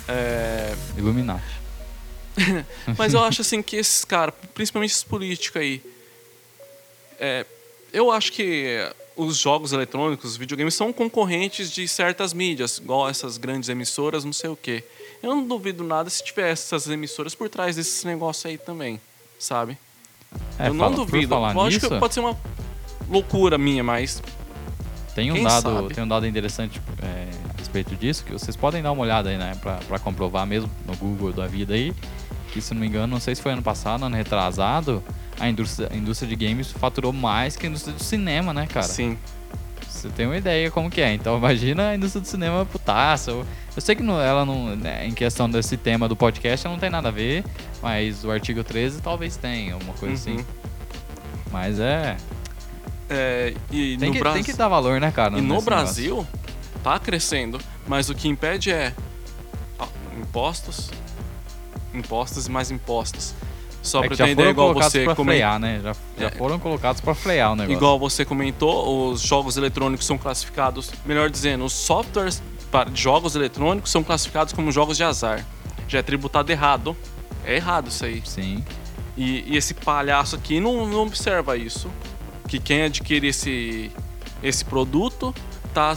É, 0.10 0.76
Illuminati. 0.98 1.42
Mas 2.98 3.14
eu 3.14 3.24
acho 3.24 3.42
assim 3.42 3.62
que 3.62 3.78
esses 3.78 4.04
caras, 4.04 4.34
principalmente 4.54 4.90
esses 4.92 5.04
políticos 5.04 5.62
aí, 5.62 5.82
é, 7.20 7.46
eu 7.92 8.12
acho 8.12 8.32
que 8.32 8.78
os 9.16 9.38
jogos 9.38 9.72
eletrônicos, 9.74 10.32
os 10.32 10.38
videogames, 10.38 10.74
são 10.74 10.92
concorrentes 10.92 11.72
de 11.72 11.88
certas 11.88 12.34
mídias, 12.34 12.78
igual 12.80 13.08
essas 13.08 13.38
grandes 13.38 13.70
emissoras, 13.70 14.24
não 14.26 14.34
sei 14.34 14.50
o 14.50 14.56
quê. 14.56 14.84
Eu 15.22 15.36
não 15.36 15.48
duvido 15.48 15.84
nada 15.84 16.10
se 16.10 16.24
tivesse 16.24 16.64
essas 16.76 16.90
emissoras 16.90 17.34
por 17.36 17.48
trás 17.50 17.76
desses 17.76 18.04
negócios 18.04 18.46
aí 18.46 18.58
também, 18.58 19.00
sabe? 19.40 19.78
É, 20.58 20.68
eu 20.68 20.74
não 20.74 20.86
fala- 20.86 20.96
duvido. 20.96 21.36
Lógico 21.36 21.64
nisso, 21.66 21.90
que 21.90 22.00
pode 22.00 22.14
ser 22.14 22.20
uma 22.20 22.38
loucura 23.10 23.58
minha, 23.58 23.84
mas 23.84 24.22
tem 25.14 25.32
um 25.32 25.44
dado, 25.44 25.62
sabe? 25.76 25.94
tem 25.94 26.04
um 26.04 26.08
dado 26.08 26.26
interessante 26.26 26.82
é, 27.02 27.28
a 27.54 27.58
respeito 27.60 27.96
disso, 27.96 28.24
que 28.26 28.32
vocês 28.34 28.56
podem 28.56 28.82
dar 28.82 28.92
uma 28.92 29.04
olhada 29.04 29.30
aí, 29.30 29.38
né, 29.38 29.56
pra, 29.62 29.76
pra 29.88 30.00
comprovar 30.00 30.46
mesmo 30.48 30.70
no 30.88 30.96
Google 30.96 31.32
da 31.32 31.46
vida 31.46 31.76
aí, 31.76 31.94
que 32.54 32.62
se 32.62 32.74
não 32.74 32.82
me 32.82 32.88
engano, 32.88 33.08
não 33.08 33.20
sei 33.20 33.34
se 33.36 33.42
foi 33.42 33.52
ano 33.54 33.62
passado, 33.64 34.06
ano 34.06 34.16
retrasado, 34.16 35.04
a 35.40 35.50
indústria, 35.50 35.90
a 35.92 35.96
indústria 35.96 36.30
de 36.30 36.36
games 36.46 36.72
faturou 36.72 37.12
mais 37.12 37.56
que 37.56 37.66
a 37.66 37.70
indústria 37.70 37.94
do 37.96 38.04
cinema, 38.04 38.54
né, 38.54 38.68
cara? 38.68 38.86
sim. 38.86 39.18
você 39.90 40.10
tem 40.10 40.26
uma 40.26 40.38
ideia 40.38 40.70
como 40.70 40.90
que 40.90 41.02
é. 41.02 41.14
Então 41.14 41.36
imagina 41.40 41.90
a 41.90 41.96
indústria 41.96 42.22
do 42.22 42.28
cinema 42.28 42.66
putaça. 42.66 43.32
Eu, 43.32 43.46
sei 43.80 43.96
que 43.96 44.04
não- 44.04 44.20
ela 44.22 44.46
não, 44.46 44.76
né, 44.76 45.08
em 45.08 45.14
questão 45.14 45.50
desse 45.50 45.78
tema 45.78 46.08
do 46.08 46.16
podcast, 46.16 46.66
ela 46.68 46.76
não 46.76 46.80
tem 46.80 46.90
nada 46.90 47.08
a 47.08 47.12
ver, 47.12 47.44
mas 47.82 48.24
o 48.24 48.30
artigo 48.32 48.64
13 48.64 49.02
talvez 49.02 49.36
tenha, 49.38 49.76
uma 49.78 49.94
coisa 49.94 50.30
Uhum. 50.30 50.36
assim. 50.38 50.46
Mas 51.52 51.80
é. 51.80 52.18
É, 53.10 53.54
e 53.72 53.98
Tem 53.98 54.10
no 54.10 54.14
que, 54.14 54.20
Brasil. 54.20 54.44
tem 54.44 54.52
que 54.52 54.58
dar 54.58 54.68
valor, 54.68 55.00
né, 55.00 55.12
cara? 55.12 55.38
E 55.38 55.42
no 55.42 55.62
Brasil, 55.62 56.26
tá 56.84 56.98
crescendo. 57.00 57.60
Mas 57.88 58.10
o 58.10 58.16
que 58.16 58.28
impede 58.28 58.72
é 58.72 58.94
impostos, 60.20 60.90
impostos 61.94 62.48
e 62.48 62.52
mais 62.52 62.72
impostos. 62.72 63.34
Só. 63.82 64.02
É 64.02 64.06
ideia, 64.08 64.36
foram 64.36 64.50
igual 64.50 64.74
você 64.74 65.04
comentou. 65.04 65.26
frear, 65.26 65.60
né? 65.60 65.82
Já, 65.84 65.96
já 66.18 66.28
É. 66.28 66.32
foram 66.32 66.58
colocados 66.58 67.02
pra 67.02 67.14
frear 67.14 67.52
o 67.52 67.56
negócio. 67.56 67.76
Igual 67.78 68.00
você 68.00 68.24
comentou, 68.24 69.12
os 69.12 69.20
jogos 69.22 69.58
eletrônicos 69.58 70.06
são 70.06 70.18
classificados, 70.18 70.90
melhor 71.06 71.30
dizendo, 71.30 71.66
os 71.66 71.74
softwares 71.74 72.42
para 72.72 72.90
de 72.90 73.02
jogos 73.02 73.36
eletrônicos 73.36 73.92
são 73.92 74.02
classificados 74.04 74.54
como 74.54 74.72
jogos 74.72 74.96
de 74.98 75.04
azar. 75.04 75.46
Já 75.88 76.00
é 76.00 76.02
tributado 76.02 76.50
errado. 76.52 76.96
É 77.46 77.56
errado 77.56 77.90
isso 77.90 78.06
aí. 78.06 78.22
Sim. 78.26 78.64
E, 79.18 79.44
e 79.54 79.58
esse 79.58 79.74
palhaço 79.74 80.36
aqui 80.38 80.60
não, 80.62 80.88
não 80.88 81.02
observa 81.04 81.58
isso. 81.58 81.90
Que 82.48 82.60
quem 82.60 82.84
adquire 82.84 83.28
esse, 83.28 83.92
esse 84.42 84.64
produto 84.64 85.36
tá, 85.74 85.94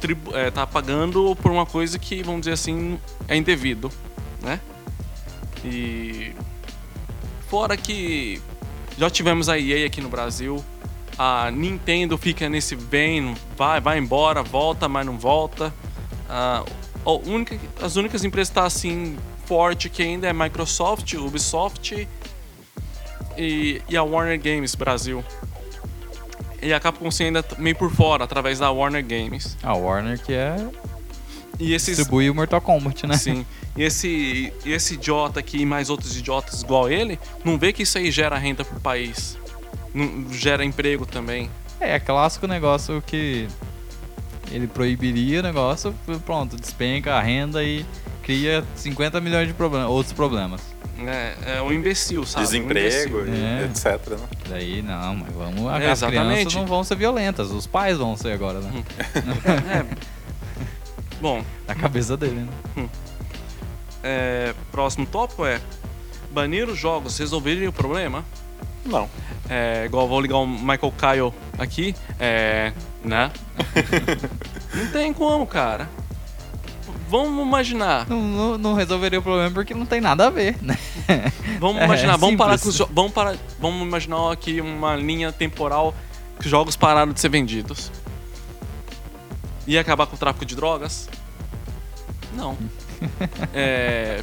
tribu- 0.00 0.34
é, 0.34 0.50
tá 0.50 0.66
pagando 0.66 1.36
por 1.42 1.52
uma 1.52 1.66
coisa 1.66 1.98
que, 1.98 2.22
vamos 2.22 2.40
dizer 2.40 2.52
assim, 2.54 2.98
é 3.28 3.36
indevido, 3.36 3.92
né? 4.42 4.58
E 5.66 6.34
fora 7.48 7.76
que 7.76 8.40
já 8.96 9.10
tivemos 9.10 9.48
a 9.48 9.58
EA 9.58 9.86
aqui 9.86 10.00
no 10.00 10.08
Brasil, 10.08 10.64
a 11.18 11.50
Nintendo 11.50 12.16
fica 12.16 12.48
nesse 12.48 12.74
vem, 12.74 13.34
vai, 13.56 13.80
vai 13.80 13.98
embora, 13.98 14.42
volta, 14.42 14.88
mas 14.88 15.04
não 15.04 15.18
volta. 15.18 15.74
A 16.28 16.64
a 17.06 17.12
única, 17.12 17.56
as 17.80 17.94
únicas 17.94 18.24
empresas 18.24 18.48
que 18.48 18.54
tá 18.56 18.64
assim 18.64 19.16
forte 19.44 19.88
que 19.88 20.02
ainda 20.02 20.26
é 20.26 20.32
Microsoft, 20.32 21.14
Ubisoft 21.14 22.08
e, 23.38 23.80
e 23.88 23.96
a 23.96 24.02
Warner 24.02 24.40
Games 24.40 24.74
Brasil. 24.74 25.24
E 26.60 26.72
a 26.72 26.80
Capcom 26.80 27.10
sim 27.12 27.26
ainda 27.26 27.44
meio 27.58 27.76
por 27.76 27.92
fora, 27.92 28.24
através 28.24 28.58
da 28.58 28.70
Warner 28.72 29.06
Games. 29.06 29.56
A 29.62 29.74
Warner 29.74 30.20
que 30.20 30.32
é. 30.32 30.56
E 31.60 31.72
esses. 31.72 31.96
Distribui 31.96 32.28
o 32.28 32.34
Mortal 32.34 32.60
Kombat, 32.60 33.06
né? 33.06 33.16
Sim. 33.16 33.46
E 33.76 33.82
esse, 33.82 34.52
e 34.64 34.72
esse 34.72 34.94
idiota 34.94 35.40
aqui 35.40 35.58
e 35.58 35.66
mais 35.66 35.90
outros 35.90 36.16
idiotas 36.16 36.62
igual 36.62 36.88
ele, 36.90 37.18
não 37.44 37.58
vê 37.58 37.72
que 37.72 37.82
isso 37.82 37.98
aí 37.98 38.10
gera 38.10 38.38
renda 38.38 38.64
pro 38.64 38.80
país. 38.80 39.36
Não, 39.94 40.26
gera 40.32 40.64
emprego 40.64 41.04
também. 41.04 41.50
É, 41.78 41.98
clássico 42.00 42.46
negócio 42.46 43.02
que 43.06 43.46
ele 44.50 44.66
proibiria 44.66 45.40
o 45.40 45.42
negócio, 45.42 45.94
pronto, 46.24 46.56
despenca 46.56 47.14
a 47.14 47.20
renda 47.20 47.62
e 47.62 47.84
cria 48.22 48.64
50 48.76 49.20
milhões 49.20 49.48
de 49.48 49.54
problemas, 49.54 49.88
outros 49.88 50.12
problemas. 50.14 50.60
É, 50.98 51.56
é 51.58 51.62
um 51.62 51.70
imbecil, 51.70 52.24
sabe? 52.24 52.46
Desemprego, 52.46 53.18
Um 53.18 53.22
imbecil. 53.26 53.34
e 53.34 53.44
É. 53.44 53.64
etc. 53.66 54.08
Né? 54.18 54.26
Daí 54.48 54.80
não, 54.82 55.16
mas 55.16 55.34
vamos. 55.34 55.58
É, 55.72 55.90
as 55.90 56.00
crianças 56.00 56.02
exatamente. 56.14 56.56
não 56.56 56.66
vão 56.66 56.82
ser 56.82 56.96
violentas, 56.96 57.50
os 57.50 57.66
pais 57.66 57.98
vão 57.98 58.16
ser 58.16 58.32
agora, 58.32 58.60
né? 58.60 58.82
É. 59.92 59.96
Bom, 61.20 61.42
Na 61.66 61.74
cabeça 61.74 62.16
dele, 62.16 62.46
né? 62.74 62.88
É, 64.06 64.54
próximo 64.70 65.04
tópico 65.04 65.44
é: 65.44 65.60
banir 66.30 66.68
os 66.68 66.78
jogos 66.78 67.18
resolveria 67.18 67.68
o 67.68 67.72
problema? 67.72 68.24
Não. 68.84 69.10
É, 69.48 69.84
igual 69.84 70.06
vou 70.06 70.20
ligar 70.20 70.38
o 70.38 70.46
Michael 70.46 70.92
Kyle 70.92 71.34
aqui. 71.58 71.94
É. 72.20 72.72
Né? 73.04 73.30
não 74.74 74.86
tem 74.92 75.12
como, 75.12 75.46
cara. 75.46 75.88
Vamos 77.08 77.46
imaginar. 77.46 78.08
Não, 78.08 78.20
não, 78.20 78.58
não 78.58 78.74
resolveria 78.74 79.18
o 79.18 79.22
problema 79.22 79.50
porque 79.50 79.74
não 79.74 79.86
tem 79.86 80.00
nada 80.00 80.26
a 80.26 80.30
ver, 80.30 80.56
né? 80.60 80.76
Vamos 81.60 81.80
É, 81.80 81.84
imaginar, 81.84 82.16
vamos 82.16 82.36
parar 82.36 82.58
com 82.58 82.68
os 82.68 82.78
vamos 82.78 83.12
parar, 83.12 83.36
vamos 83.60 83.86
imaginar 83.86 84.32
aqui 84.32 84.60
uma 84.60 84.96
linha 84.96 85.30
temporal 85.30 85.94
que 86.38 86.44
os 86.44 86.50
jogos 86.50 86.76
pararam 86.76 87.12
de 87.12 87.20
ser 87.20 87.28
vendidos. 87.28 87.92
Ia 89.66 89.80
acabar 89.80 90.06
com 90.06 90.16
o 90.16 90.18
tráfico 90.18 90.44
de 90.44 90.56
drogas? 90.56 91.08
Não. 92.34 92.56
é... 93.54 94.22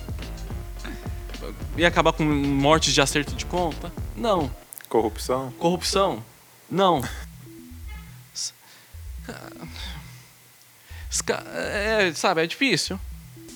Ia 1.78 1.88
acabar 1.88 2.14
com 2.14 2.24
mortes 2.24 2.94
de 2.94 3.02
acerto 3.02 3.34
de 3.36 3.46
conta? 3.46 3.92
Não. 4.16 4.50
Corrupção. 4.88 5.52
Corrupção? 5.58 6.24
Não. 6.70 7.02
É, 11.56 12.12
sabe, 12.14 12.44
é 12.44 12.48
difícil. 12.48 13.00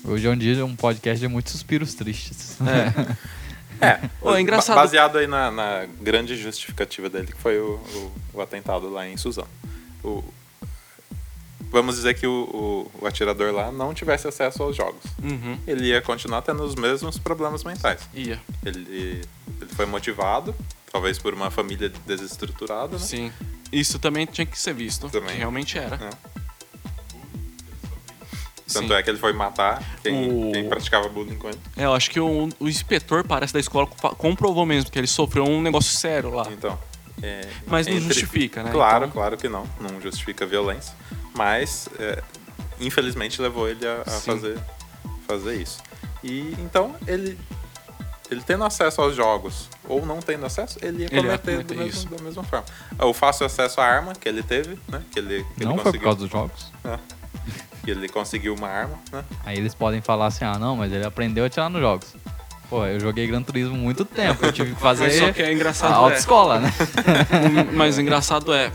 Hoje 0.03 0.27
é 0.27 0.29
um 0.29 0.37
dia 0.37 0.63
um 0.65 0.75
podcast 0.75 1.19
de 1.19 1.27
muitos 1.27 1.51
suspiros 1.53 1.93
tristes. 1.93 2.57
É. 2.61 3.27
É, 3.79 3.99
Ô, 4.19 4.33
é 4.33 4.41
engraçado- 4.41 4.75
ba- 4.75 4.81
Baseado 4.81 5.19
aí 5.19 5.27
na, 5.27 5.51
na 5.51 5.85
grande 6.01 6.35
justificativa 6.35 7.11
dele, 7.11 7.27
que 7.27 7.39
foi 7.39 7.59
o, 7.59 7.73
o, 7.75 8.11
o 8.33 8.41
atentado 8.41 8.89
lá 8.89 9.07
em 9.07 9.15
Suzano. 9.17 9.47
O, 10.03 10.23
vamos 11.71 11.95
dizer 11.95 12.13
que 12.15 12.25
o, 12.27 12.89
o, 12.99 13.03
o 13.03 13.07
atirador 13.07 13.53
lá 13.53 13.71
não 13.71 13.93
tivesse 13.93 14.27
acesso 14.27 14.63
aos 14.63 14.75
jogos. 14.75 15.01
Uhum. 15.21 15.57
Ele 15.67 15.87
ia 15.87 16.01
continuar 16.01 16.41
tendo 16.41 16.63
os 16.63 16.75
mesmos 16.75 17.17
problemas 17.17 17.63
mentais. 17.63 18.01
Ia. 18.13 18.39
Ele, 18.65 19.21
ele 19.61 19.69
foi 19.75 19.85
motivado, 19.85 20.55
talvez 20.91 21.17
por 21.17 21.33
uma 21.33 21.49
família 21.51 21.89
desestruturada, 22.05 22.93
né? 22.93 22.99
Sim. 23.03 23.31
Isso 23.71 23.99
também 23.99 24.25
tinha 24.25 24.45
que 24.45 24.57
ser 24.59 24.73
visto. 24.73 25.09
Também. 25.09 25.31
Que 25.31 25.37
realmente 25.37 25.77
era. 25.77 25.95
É. 25.95 26.09
Tanto 28.71 28.87
Sim. 28.89 28.93
é 28.95 29.01
que 29.03 29.09
ele 29.09 29.17
foi 29.17 29.31
matar 29.31 29.81
quem, 30.03 30.29
O- 30.29 30.51
quem 30.51 30.67
praticava 30.67 31.07
bullying 31.07 31.37
com 31.37 31.47
ele. 31.47 31.57
É, 31.77 31.85
eu 31.85 31.93
acho 31.93 32.11
que 32.11 32.19
o, 32.19 32.49
o 32.59 32.67
inspetor, 32.67 33.23
parece, 33.25 33.53
da 33.53 33.59
escola 33.61 33.87
comprovou 34.17 34.65
mesmo 34.65 34.91
que 34.91 34.99
ele 34.99 35.07
sofreu 35.07 35.45
um 35.45 35.61
negócio 35.61 35.95
sério 35.97 36.31
lá. 36.31 36.45
Então. 36.51 36.77
É, 37.21 37.41
Mas 37.65 37.87
não 37.87 37.99
justifica, 37.99 38.63
né? 38.63 38.71
Claro, 38.71 39.05
Então- 39.05 39.11
claro 39.13 39.37
que 39.37 39.49
não. 39.49 39.67
Não 39.79 39.99
justifica 40.01 40.45
a 40.45 40.47
violência. 40.47 40.93
Mas, 41.35 41.87
é, 41.99 42.21
infelizmente, 42.79 43.41
levou 43.41 43.67
ele 43.67 43.85
a, 43.87 44.01
a 44.05 44.11
fazer, 44.21 44.57
fazer 45.27 45.55
isso. 45.61 45.79
E 46.23 46.55
então 46.59 46.95
ele. 47.07 47.37
Ele 48.29 48.41
tendo 48.41 48.65
acesso 48.65 49.01
aos 49.01 49.15
jogos 49.15 49.69
ou 49.87 50.05
não 50.05 50.19
tendo 50.19 50.45
acesso, 50.45 50.77
ele 50.81 51.03
ia 51.03 51.05
Ele 51.05 51.15
ia 51.15 51.21
cometer, 51.37 51.51
cometer 51.51 51.75
mesmo- 51.75 51.89
isso. 51.89 52.09
da 52.09 52.21
mesma 52.21 52.43
forma. 52.43 52.65
O 52.99 53.13
fácil 53.13 53.45
acesso 53.45 53.79
à 53.79 53.85
arma 53.85 54.11
que 54.13 54.27
ele 54.27 54.43
teve, 54.43 54.77
né? 54.89 55.01
Que 55.11 55.19
ele, 55.19 55.45
que 55.57 55.63
Não 55.63 55.71
ele 55.75 55.81
foi 55.81 55.83
por 55.83 55.83
conseguiu. 55.83 56.01
causa 56.01 56.19
dos 56.19 56.29
jogos. 56.29 56.71
né, 56.83 56.99
que 57.85 57.91
ele 57.91 58.09
conseguiu 58.09 58.53
uma 58.53 58.67
arma, 58.67 58.99
né? 59.13 59.23
Aí 59.45 59.57
eles 59.57 59.73
podem 59.73 60.01
falar 60.01 60.25
assim, 60.25 60.43
ah 60.43 60.59
não, 60.59 60.75
mas 60.75 60.91
ele 60.91 61.05
aprendeu 61.05 61.45
a 61.45 61.49
tirar 61.49 61.69
nos 61.69 61.79
jogos. 61.79 62.13
Pô, 62.69 62.85
eu 62.85 62.99
joguei 62.99 63.25
Gran 63.27 63.41
Turismo 63.41 63.75
muito 63.77 64.03
tempo, 64.03 64.45
eu 64.45 64.51
tive 64.51 64.75
que 64.75 64.81
fazer 64.81 65.05
Mas 65.05 65.15
só 65.15 65.31
que 65.31 65.41
é 65.41 65.47
a 65.47 65.53
engraçado. 65.53 65.91
é, 65.91 65.95
autoescola, 65.95 66.59
né? 66.59 66.73
mas 67.73 67.97
o 67.97 68.01
engraçado 68.01 68.53
é. 68.53 68.71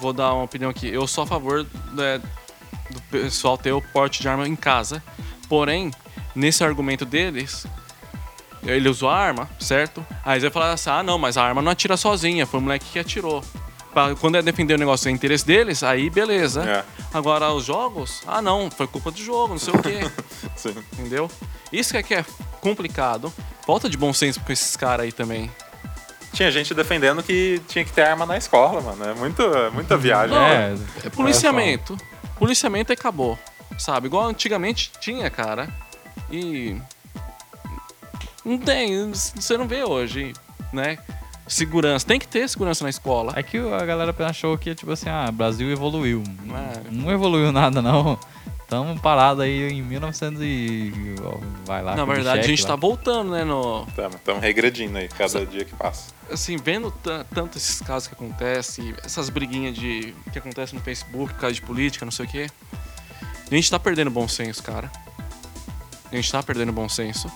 Vou 0.00 0.12
dar 0.12 0.32
uma 0.34 0.44
opinião 0.44 0.70
aqui. 0.70 0.88
Eu 0.88 1.06
sou 1.06 1.24
a 1.24 1.26
favor 1.26 1.64
né, 1.92 2.18
do 2.90 3.00
pessoal 3.10 3.56
ter 3.58 3.70
o 3.72 3.80
porte 3.82 4.20
de 4.22 4.28
arma 4.28 4.48
em 4.48 4.56
casa. 4.56 5.02
Porém, 5.48 5.90
nesse 6.34 6.64
argumento 6.64 7.04
deles, 7.04 7.66
ele 8.64 8.88
usou 8.88 9.08
a 9.10 9.16
arma, 9.16 9.48
certo? 9.60 10.04
Aí 10.24 10.32
eles 10.34 10.42
vão 10.42 10.50
falar 10.52 10.72
assim: 10.72 10.90
ah, 10.90 11.02
não, 11.02 11.18
mas 11.18 11.36
a 11.36 11.44
arma 11.44 11.60
não 11.62 11.70
atira 11.70 11.96
sozinha, 11.96 12.46
foi 12.46 12.58
o 12.58 12.62
moleque 12.62 12.86
que 12.92 12.98
atirou. 12.98 13.44
Pra- 13.92 14.14
Quando 14.16 14.36
é 14.36 14.42
defender 14.42 14.74
o 14.74 14.78
negócio 14.78 15.10
do 15.10 15.14
interesse 15.14 15.44
deles, 15.46 15.82
aí 15.82 16.08
beleza. 16.10 16.64
É. 16.64 16.84
Agora, 17.12 17.52
os 17.52 17.64
jogos, 17.64 18.22
ah, 18.26 18.40
não, 18.40 18.70
foi 18.70 18.86
culpa 18.86 19.10
do 19.10 19.18
jogo, 19.22 19.48
não 19.48 19.58
sei 19.58 19.74
o 19.74 19.78
quê. 19.82 19.98
Sim. 20.56 20.74
Entendeu? 20.94 21.30
Isso 21.72 21.92
que 21.92 21.98
é, 21.98 22.02
que 22.02 22.14
é 22.14 22.24
complicado. 22.60 23.32
Falta 23.66 23.88
de 23.88 23.96
bom 23.96 24.12
senso 24.12 24.40
com 24.40 24.52
esses 24.52 24.76
caras 24.76 25.04
aí 25.04 25.12
também. 25.12 25.50
Tinha 26.32 26.50
gente 26.50 26.72
defendendo 26.74 27.22
que 27.22 27.60
tinha 27.66 27.84
que 27.84 27.92
ter 27.92 28.02
arma 28.02 28.24
na 28.24 28.36
escola, 28.36 28.80
mano. 28.80 29.04
É 29.04 29.14
muito, 29.14 29.42
é 29.42 29.70
muita 29.70 29.96
viagem. 29.96 30.36
É, 30.36 30.74
É 31.04 31.10
policiamento. 31.10 31.96
Policiamento 32.38 32.92
e 32.92 32.94
acabou. 32.94 33.38
Sabe? 33.78 34.06
Igual 34.06 34.28
antigamente 34.28 34.92
tinha, 35.00 35.28
cara. 35.30 35.68
E. 36.30 36.76
Não 38.44 38.58
tem. 38.58 39.10
Você 39.12 39.56
não 39.56 39.66
vê 39.66 39.82
hoje, 39.82 40.32
né? 40.72 40.98
Segurança. 41.46 42.06
Tem 42.06 42.18
que 42.20 42.28
ter 42.28 42.48
segurança 42.48 42.84
na 42.84 42.90
escola. 42.90 43.32
É 43.34 43.42
que 43.42 43.58
a 43.58 43.84
galera 43.84 44.14
achou 44.26 44.56
que, 44.56 44.72
tipo 44.74 44.92
assim, 44.92 45.08
ah, 45.08 45.30
Brasil 45.32 45.70
evoluiu. 45.70 46.22
É. 46.48 46.90
Não 46.90 47.10
evoluiu 47.10 47.50
nada, 47.50 47.82
não. 47.82 48.18
Tamo 48.70 48.98
parado 49.00 49.42
aí 49.42 49.68
em 49.72 49.82
1900 49.82 50.40
e... 50.42 50.92
Vai 51.66 51.82
lá. 51.82 51.96
Na 51.96 52.04
verdade, 52.04 52.38
a 52.38 52.42
gente 52.44 52.62
lá. 52.62 52.68
tá 52.68 52.76
voltando, 52.76 53.32
né? 53.32 53.42
No, 53.44 53.84
Estamos 53.88 54.40
regredindo 54.40 54.96
aí, 54.96 55.08
cada 55.08 55.44
dia 55.44 55.64
que 55.64 55.74
passa. 55.74 56.14
assim, 56.30 56.56
vendo 56.56 56.90
ta- 56.92 57.24
tanto 57.34 57.58
esses 57.58 57.80
casos 57.82 58.06
que 58.06 58.14
acontecem, 58.14 58.94
essas 59.04 59.28
briguinhas 59.28 59.74
de 59.74 60.14
que 60.32 60.38
acontecem 60.38 60.78
no 60.78 60.84
Facebook 60.84 61.34
por 61.34 61.40
causa 61.40 61.54
de 61.54 61.62
política, 61.62 62.04
não 62.04 62.12
sei 62.12 62.26
o 62.26 62.28
quê. 62.28 62.46
A 63.50 63.54
gente 63.56 63.68
tá 63.68 63.80
perdendo 63.80 64.10
bom 64.10 64.28
senso, 64.28 64.62
cara. 64.62 64.88
A 66.12 66.14
gente 66.14 66.30
tá 66.30 66.40
perdendo 66.40 66.72
bom 66.72 66.88
senso. 66.88 67.28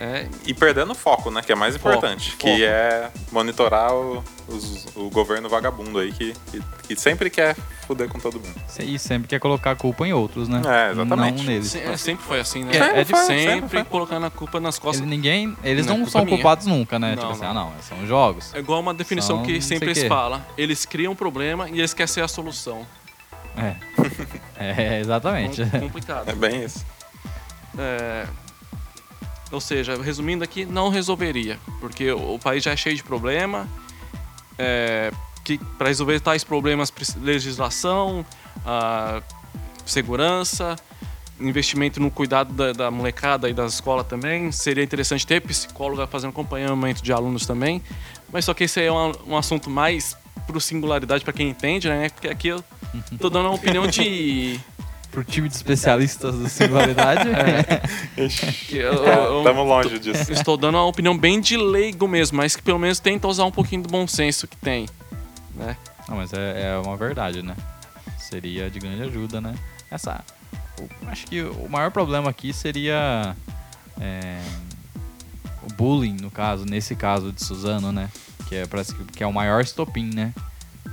É, 0.00 0.28
E 0.46 0.54
perdendo 0.54 0.94
foco, 0.94 1.30
né? 1.30 1.42
Que 1.42 1.50
é 1.50 1.54
mais 1.54 1.76
Foco, 1.76 1.88
importante. 1.88 2.30
foco. 2.32 2.44
Que 2.44 2.64
é 2.64 3.10
monitorar 3.32 3.92
o, 3.92 4.22
os- 4.46 4.86
o 4.94 5.10
governo 5.10 5.48
vagabundo 5.48 5.98
aí, 5.98 6.12
que, 6.12 6.32
que, 6.50 6.62
que 6.86 6.96
sempre 6.96 7.28
quer 7.28 7.56
foder 7.86 8.08
com 8.08 8.18
todo 8.20 8.34
mundo. 8.38 8.54
E 8.80 8.98
sempre 8.98 9.26
quer 9.28 9.40
colocar 9.40 9.72
a 9.72 9.74
culpa 9.76 10.06
em 10.06 10.12
outros, 10.12 10.48
né? 10.48 10.62
É, 10.64 10.92
exatamente. 10.92 11.38
Não 11.38 11.44
neles. 11.44 11.66
se- 11.72 11.78
é, 11.80 11.96
sempre 11.96 12.24
foi 12.24 12.38
assim, 12.40 12.62
né? 12.64 12.72
É, 12.72 12.76
é 12.76 12.80
sempre, 12.80 13.04
difícil, 13.04 13.38
sempre 13.52 13.68
foi. 13.80 13.84
colocando 13.84 14.26
a 14.26 14.30
culpa 14.30 14.60
nas 14.60 14.78
costas. 14.78 15.00
Ele- 15.00 15.10
ninguém, 15.10 15.56
eles 15.64 15.86
Não 15.86 15.94
é 15.94 15.98
não, 15.98 16.06
são 16.06 16.24
minha. 16.24 16.36
culpados 16.36 16.66
nunca, 16.66 16.98
né? 16.98 17.16
Não, 17.16 17.22
tipo 17.22 17.32
assim, 17.32 17.40
não. 17.42 17.50
ah, 17.50 17.54
não, 17.54 17.72
são 17.82 18.06
jogos. 18.06 18.54
É 18.54 18.58
igual 18.60 18.80
uma 18.80 18.94
definição 18.94 19.38
São 19.38 19.44
que 19.44 19.60
sempre 19.60 19.90
eles 19.90 20.04
falam. 20.04 20.40
Eles 20.56 20.84
criam 20.86 21.12
um 21.12 21.16
problema 21.16 21.68
e 21.68 21.78
eles 21.80 21.92
querem 21.92 22.06
ser 22.12 22.20
a 22.22 22.28
solução. 22.28 22.86
É. 23.56 23.74
É, 24.60 24.98
exatamente. 25.00 25.64
Com- 25.66 25.80
complicado. 25.80 26.28
É 26.28 26.34
bem 26.34 26.64
isso. 26.64 26.84
É, 27.78 28.26
ou 29.50 29.60
seja, 29.60 30.00
resumindo 30.02 30.44
aqui, 30.44 30.64
não 30.64 30.88
resolveria, 30.88 31.58
porque 31.80 32.10
o, 32.12 32.38
país 32.38 32.62
já 32.62 32.72
é 32.72 32.76
cheio 32.76 32.96
de 32.96 33.02
problema. 33.02 33.68
É, 34.58 35.12
que 35.44 35.56
para 35.78 35.88
resolver 35.88 36.20
tais 36.20 36.44
problemas, 36.44 36.92
legislação, 37.22 38.26
segurança, 39.86 40.76
investimento 41.40 42.00
no 42.00 42.10
cuidado 42.10 42.52
da, 42.52 42.72
da 42.72 42.90
molecada 42.90 43.48
e 43.48 43.54
da 43.54 43.64
escola 43.66 44.04
também. 44.04 44.52
Seria 44.52 44.84
interessante 44.84 45.26
ter 45.26 45.40
psicóloga 45.40 46.06
fazendo 46.06 46.30
acompanhamento 46.30 47.02
de 47.02 47.12
alunos 47.12 47.46
também. 47.46 47.82
Mas 48.32 48.44
só 48.44 48.52
que 48.52 48.64
esse 48.64 48.80
aí 48.80 48.86
é 48.86 48.92
um, 48.92 49.12
um 49.28 49.36
assunto 49.36 49.70
mais 49.70 50.16
pro 50.46 50.60
singularidade 50.60 51.24
para 51.24 51.32
quem 51.32 51.48
entende, 51.48 51.88
né? 51.88 52.08
Porque 52.10 52.28
aqui 52.28 52.48
eu 52.48 52.62
tô 53.18 53.30
dando 53.30 53.46
uma 53.46 53.54
opinião 53.54 53.86
de 53.86 54.58
Pro 55.18 55.24
time 55.24 55.48
de 55.48 55.56
especialistas 55.56 56.38
da 56.38 56.48
singularidade. 56.48 57.28
eu- 58.70 59.38
Estamos 59.38 59.66
longe 59.66 59.98
disso. 59.98 60.30
Estou 60.32 60.56
dando 60.56 60.76
uma 60.76 60.84
opinião 60.86 61.18
bem 61.18 61.40
de 61.40 61.56
leigo 61.56 62.06
mesmo, 62.06 62.36
mas 62.36 62.54
que 62.54 62.62
pelo 62.62 62.78
menos 62.78 63.00
tenta 63.00 63.26
usar 63.26 63.44
um 63.44 63.50
pouquinho 63.50 63.82
do 63.82 63.88
bom 63.88 64.06
senso 64.06 64.46
que 64.46 64.56
tem. 64.56 64.86
Né? 65.56 65.76
Não, 66.08 66.16
mas 66.18 66.32
é, 66.32 66.70
é 66.72 66.78
uma 66.78 66.96
verdade, 66.96 67.42
né? 67.42 67.56
Seria 68.16 68.70
de 68.70 68.78
grande 68.78 69.02
ajuda, 69.02 69.40
né? 69.40 69.56
Essa. 69.90 70.22
o- 70.80 71.08
acho 71.08 71.26
que 71.26 71.42
o 71.42 71.68
maior 71.68 71.90
problema 71.90 72.30
aqui 72.30 72.52
seria. 72.52 73.34
é, 74.00 74.40
o 75.64 75.72
bullying, 75.74 76.16
no 76.20 76.30
caso, 76.30 76.64
nesse 76.64 76.94
caso 76.94 77.32
de 77.32 77.44
Suzano, 77.44 77.90
né? 77.90 78.08
Que 78.48 78.54
é, 78.54 78.66
parece 78.66 78.94
que, 78.94 79.02
que 79.04 79.24
é 79.24 79.26
o 79.26 79.32
maior 79.32 79.60
estopim, 79.62 80.10
né? 80.14 80.32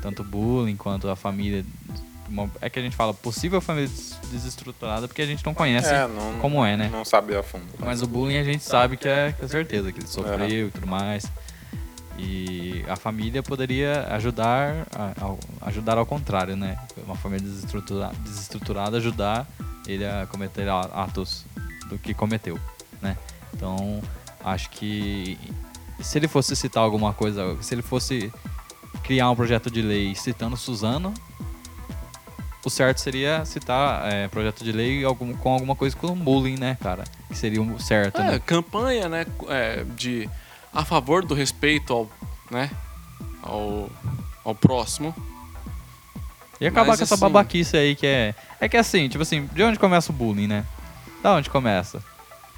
Tanto 0.01 0.23
o 0.23 0.25
bullying 0.25 0.75
quanto 0.75 1.07
a 1.09 1.15
família. 1.15 1.63
Uma- 2.29 2.49
é 2.61 2.69
que 2.69 2.79
a 2.79 2.81
gente 2.81 2.95
fala 2.95 3.13
possível 3.13 3.61
família 3.61 3.87
des- 3.87 4.17
desestruturada 4.31 5.07
porque 5.07 5.21
a 5.21 5.25
gente 5.25 5.45
não 5.45 5.53
conhece 5.53 5.89
É, 5.93 6.07
não, 6.07 6.39
como 6.39 6.65
é, 6.65 6.75
né? 6.77 6.89
Não 6.91 7.05
sabe 7.05 7.35
a 7.35 7.43
fundo. 7.43 7.65
Mas 7.79 8.01
o 8.01 8.07
bullying 8.07 8.37
a 8.37 8.43
gente 8.43 8.63
sabe 8.63 8.97
que 8.97 9.07
é, 9.07 9.31
que 9.31 9.45
é 9.45 9.47
certeza, 9.47 9.91
que 9.91 9.99
ele 9.99 10.07
sofreu 10.07 10.67
e 10.67 10.71
tudo 10.71 10.87
mais. 10.87 11.25
E 12.17 12.85
a 12.87 12.95
família 12.95 13.43
poderia 13.43 14.07
ajudar 14.11 14.87
a- 14.95 15.13
ao, 15.19 15.39
ajudar 15.61 15.97
ao 15.97 16.05
contrário, 16.05 16.55
né? 16.55 16.77
Uma 17.05 17.15
família 17.15 17.45
desestrutura, 17.45 18.11
desestruturada 18.23 18.97
ajudar 18.97 19.45
ele 19.85 20.05
a 20.05 20.25
cometer 20.25 20.67
a- 20.69 20.79
atos 20.79 21.45
do 21.89 21.97
que 21.97 22.13
cometeu, 22.13 22.57
né? 23.01 23.17
Então, 23.53 24.01
acho 24.43 24.69
que 24.69 25.37
se 25.99 26.17
ele 26.17 26.27
fosse 26.27 26.55
citar 26.55 26.83
alguma 26.83 27.13
coisa, 27.13 27.57
se 27.61 27.73
ele 27.75 27.81
fosse 27.81 28.31
criar 29.03 29.29
um 29.29 29.35
projeto 29.35 29.69
de 29.69 29.81
lei 29.81 30.15
citando 30.15 30.55
Suzano, 30.55 31.13
o 32.65 32.69
certo 32.69 32.99
seria 32.99 33.45
citar 33.45 34.11
é, 34.11 34.27
projeto 34.27 34.63
de 34.63 34.71
lei 34.71 35.03
algum, 35.03 35.33
com 35.33 35.53
alguma 35.53 35.75
coisa 35.75 35.95
com 35.95 36.13
bullying, 36.15 36.57
né, 36.57 36.77
cara? 36.81 37.03
Que 37.29 37.37
seria 37.37 37.61
o 37.61 37.79
certo, 37.79 38.19
É, 38.21 38.31
né? 38.31 38.39
campanha, 38.45 39.07
né, 39.07 39.25
é, 39.49 39.83
de 39.95 40.29
a 40.73 40.83
favor 40.83 41.23
do 41.25 41.33
respeito 41.33 41.93
ao, 41.93 42.09
né, 42.51 42.69
ao, 43.41 43.89
ao 44.43 44.55
próximo. 44.55 45.15
E 46.59 46.65
acabar 46.67 46.87
Mas, 46.89 46.97
com 46.99 47.03
essa 47.03 47.15
assim- 47.15 47.21
babaquice 47.21 47.75
aí 47.77 47.95
que 47.95 48.07
é. 48.07 48.33
É 48.59 48.69
que 48.69 48.77
assim, 48.77 49.09
tipo 49.09 49.21
assim, 49.21 49.45
de 49.53 49.61
onde 49.63 49.77
começa 49.77 50.11
o 50.11 50.15
bullying, 50.15 50.47
né? 50.47 50.65
Da 51.21 51.33
onde 51.35 51.49
começa? 51.49 52.01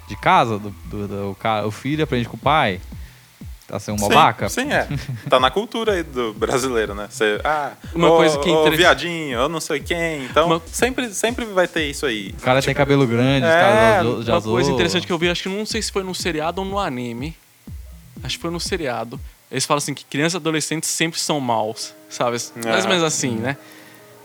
De 0.08 0.16
casa? 0.16 0.60
Do, 0.60 0.70
do- 0.86 1.08
do- 1.08 1.32
o, 1.32 1.36
ca- 1.36 1.66
o 1.66 1.72
filho 1.72 2.04
aprende 2.04 2.30
com 2.30 2.38
o 2.38 2.40
pai? 2.40 2.80
Tá 3.68 3.78
sendo 3.82 3.96
um 3.96 3.98
Sim, 3.98 4.08
babaca? 4.10 4.48
Sim, 4.48 4.72
é. 4.72 4.88
Tá 5.30 5.40
na 5.42 5.52
cultura 5.52 5.92
aí 5.92 6.02
do 6.04 6.34
brasileiro, 6.34 6.96
né? 6.96 7.08
Você, 7.10 7.40
ah, 7.44 7.72
Uma 7.94 8.10
ô, 8.12 8.16
coisa 8.16 8.40
que 8.40 8.50
é 8.50 8.54
ô, 8.54 8.72
viadinho, 8.72 9.38
eu 9.40 9.50
não 9.50 9.60
sei 9.60 9.82
quem. 9.82 10.24
Então, 10.24 10.48
Uma- 10.48 10.62
sempre, 10.72 11.14
sempre 11.14 11.44
vai 11.44 11.68
ter 11.68 11.84
isso 11.90 12.06
aí. 12.06 12.34
O 12.38 12.42
cara 12.42 12.62
tem 12.62 12.74
cabelo 12.74 13.06
grande, 13.06 13.46
os 13.46 13.52
É, 13.54 13.60
caras 13.60 14.26
já, 14.26 14.34
Uma 14.36 14.42
coisa 14.42 14.72
interessante 14.72 15.06
que 15.06 15.12
eu 15.12 15.18
vi, 15.18 15.30
acho 15.30 15.44
que 15.44 15.50
não 15.50 15.66
sei 15.66 15.82
se 15.82 15.92
foi 15.92 16.02
no 16.02 16.16
seriado 16.16 16.62
ou 16.62 16.68
no 16.68 16.80
anime. 16.80 17.36
Acho 18.24 18.38
que 18.38 18.42
foi 18.42 18.52
no 18.52 18.60
seriado. 18.60 19.20
Eles 19.52 19.66
falam 19.66 19.80
assim 19.80 19.94
que 19.94 20.06
crianças 20.06 20.36
e 20.36 20.38
adolescentes 20.38 20.90
sempre 20.90 21.20
são 21.20 21.38
maus, 21.42 21.94
sabe? 22.10 22.38
Mais 22.64 22.86
ou 22.86 22.86
Ah. 22.86 22.88
menos 22.88 23.04
assim, 23.04 23.32
né? 23.36 23.58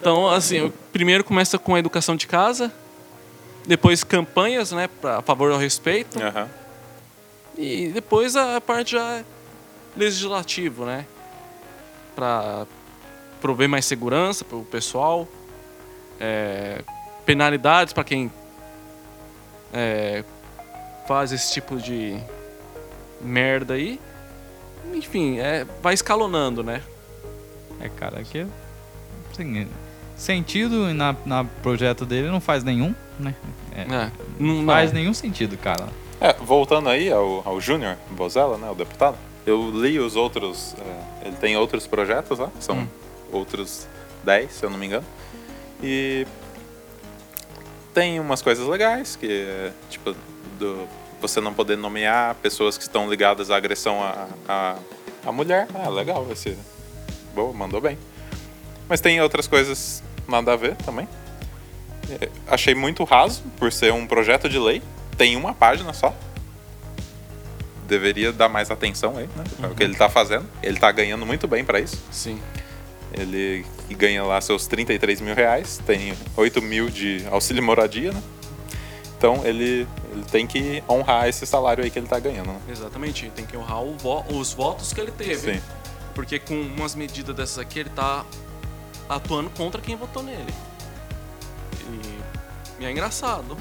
Então, 0.00 0.28
assim, 0.30 0.60
o- 0.66 0.70
primeiro 0.92 1.24
começa 1.24 1.58
com 1.58 1.74
a 1.74 1.78
educação 1.80 2.14
de 2.14 2.28
casa, 2.28 2.72
depois 3.66 4.04
campanhas, 4.04 4.70
né, 4.72 4.88
pra, 5.00 5.18
a 5.18 5.22
favor 5.22 5.50
ao 5.52 5.58
respeito, 5.58 6.20
Aham. 6.22 6.48
E 7.56 7.88
depois 7.88 8.36
a 8.36 8.60
parte 8.60 8.92
já 8.92 9.18
é 9.18 9.24
legislativo, 9.96 10.84
né? 10.84 11.06
Pra 12.14 12.66
prover 13.40 13.68
mais 13.68 13.84
segurança 13.84 14.44
pro 14.44 14.62
pessoal, 14.64 15.26
é, 16.20 16.82
penalidades 17.26 17.92
para 17.92 18.04
quem 18.04 18.30
é, 19.72 20.24
faz 21.06 21.32
esse 21.32 21.52
tipo 21.52 21.76
de 21.76 22.16
merda 23.20 23.74
aí. 23.74 24.00
Enfim, 24.94 25.38
é, 25.38 25.66
vai 25.82 25.94
escalonando, 25.94 26.62
né? 26.62 26.82
É, 27.80 27.88
cara, 27.88 28.20
aqui. 28.20 28.46
Assim, 29.30 29.66
sentido 30.16 30.92
na, 30.94 31.16
na 31.24 31.44
projeto 31.44 32.04
dele 32.04 32.28
não 32.28 32.40
faz 32.40 32.62
nenhum, 32.62 32.94
né? 33.18 33.34
É, 33.74 33.80
É, 33.82 34.10
não, 34.38 34.56
não 34.56 34.66
faz 34.66 34.92
não. 34.92 35.00
nenhum 35.00 35.14
sentido, 35.14 35.56
cara. 35.56 35.88
É, 36.22 36.32
voltando 36.34 36.88
aí 36.88 37.10
ao, 37.10 37.42
ao 37.44 37.60
Júnior 37.60 37.96
Bozella, 38.10 38.56
né, 38.56 38.70
o 38.70 38.74
deputado, 38.76 39.16
eu 39.44 39.70
li 39.74 39.98
os 39.98 40.14
outros. 40.14 40.74
é, 40.78 41.26
ele 41.26 41.36
tem 41.36 41.56
outros 41.56 41.84
projetos 41.86 42.38
lá, 42.38 42.48
são 42.60 42.76
Hum. 42.78 42.88
outros 43.32 43.88
10, 44.22 44.52
se 44.52 44.64
eu 44.64 44.70
não 44.70 44.78
me 44.78 44.86
engano. 44.86 45.04
E 45.82 46.24
tem 47.92 48.20
umas 48.20 48.40
coisas 48.40 48.66
legais, 48.68 49.16
que 49.16 49.26
é, 49.26 49.72
tipo, 49.90 50.14
do, 50.60 50.86
você 51.20 51.40
não 51.40 51.52
poder 51.52 51.76
nomear 51.76 52.36
pessoas 52.36 52.76
que 52.78 52.84
estão 52.84 53.10
ligadas 53.10 53.50
à 53.50 53.56
agressão 53.56 54.00
à, 54.00 54.28
à, 54.48 54.76
à 55.26 55.32
mulher. 55.32 55.66
Ah, 55.74 55.88
legal, 55.88 56.24
esse. 56.30 56.56
Boa, 57.34 57.52
mandou 57.52 57.80
bem. 57.80 57.98
Mas 58.88 59.00
tem 59.00 59.20
outras 59.20 59.48
coisas 59.48 60.02
nada 60.28 60.52
a 60.52 60.56
ver 60.56 60.76
também. 60.76 61.08
É, 62.20 62.28
achei 62.46 62.74
muito 62.76 63.02
raso 63.02 63.42
por 63.58 63.72
ser 63.72 63.92
um 63.92 64.06
projeto 64.06 64.48
de 64.48 64.58
lei. 64.58 64.80
Tem 65.22 65.36
uma 65.36 65.54
página 65.54 65.92
só. 65.92 66.12
Deveria 67.86 68.32
dar 68.32 68.48
mais 68.48 68.72
atenção 68.72 69.16
aí, 69.16 69.28
né? 69.36 69.44
É 69.62 69.66
o 69.68 69.74
que 69.76 69.80
ele 69.84 69.94
tá 69.94 70.08
fazendo. 70.08 70.44
Ele 70.60 70.80
tá 70.80 70.90
ganhando 70.90 71.24
muito 71.24 71.46
bem 71.46 71.64
pra 71.64 71.78
isso. 71.78 71.96
Sim. 72.10 72.42
Ele 73.16 73.64
ganha 73.90 74.24
lá 74.24 74.40
seus 74.40 74.66
33 74.66 75.20
mil 75.20 75.32
reais, 75.32 75.80
tem 75.86 76.12
8 76.36 76.60
mil 76.60 76.90
de 76.90 77.24
auxílio 77.30 77.62
moradia, 77.62 78.10
né? 78.10 78.20
Então 79.16 79.42
ele, 79.44 79.86
ele 80.10 80.24
tem 80.28 80.44
que 80.44 80.82
honrar 80.88 81.28
esse 81.28 81.46
salário 81.46 81.84
aí 81.84 81.90
que 81.92 82.00
ele 82.00 82.08
tá 82.08 82.18
ganhando, 82.18 82.48
né? 82.48 82.60
Exatamente. 82.68 83.30
Tem 83.30 83.46
que 83.46 83.56
honrar 83.56 83.80
vo- 83.98 84.24
os 84.28 84.52
votos 84.52 84.92
que 84.92 85.00
ele 85.00 85.12
teve. 85.12 85.52
Sim. 85.54 85.62
Porque 86.16 86.40
com 86.40 86.60
umas 86.60 86.96
medidas 86.96 87.36
dessas 87.36 87.60
aqui, 87.60 87.78
ele 87.78 87.90
tá 87.90 88.24
atuando 89.08 89.50
contra 89.50 89.80
quem 89.80 89.94
votou 89.94 90.20
nele. 90.24 90.52
E, 92.80 92.82
e 92.82 92.86
é 92.86 92.90
engraçado. 92.90 93.56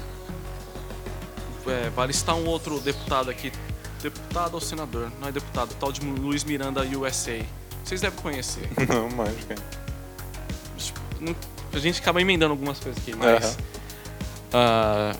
É, 1.66 1.90
vale 1.90 2.12
citar 2.12 2.34
um 2.34 2.46
outro 2.46 2.78
deputado 2.80 3.30
aqui. 3.30 3.52
Deputado 4.02 4.54
ou 4.54 4.60
senador? 4.60 5.10
Não 5.20 5.28
é 5.28 5.32
deputado. 5.32 5.74
Tal 5.78 5.92
de 5.92 6.00
Luiz 6.00 6.42
Miranda 6.44 6.82
USA. 6.82 7.38
Vocês 7.84 8.00
devem 8.00 8.18
conhecer. 8.20 8.68
Não. 8.88 9.08
Tipo, 10.76 11.00
não- 11.20 11.36
a 11.72 11.78
gente 11.78 12.00
acaba 12.00 12.20
emendando 12.20 12.52
algumas 12.52 12.78
coisas 12.80 13.00
aqui, 13.00 13.14
mas. 13.16 13.56
Ah, 14.52 15.14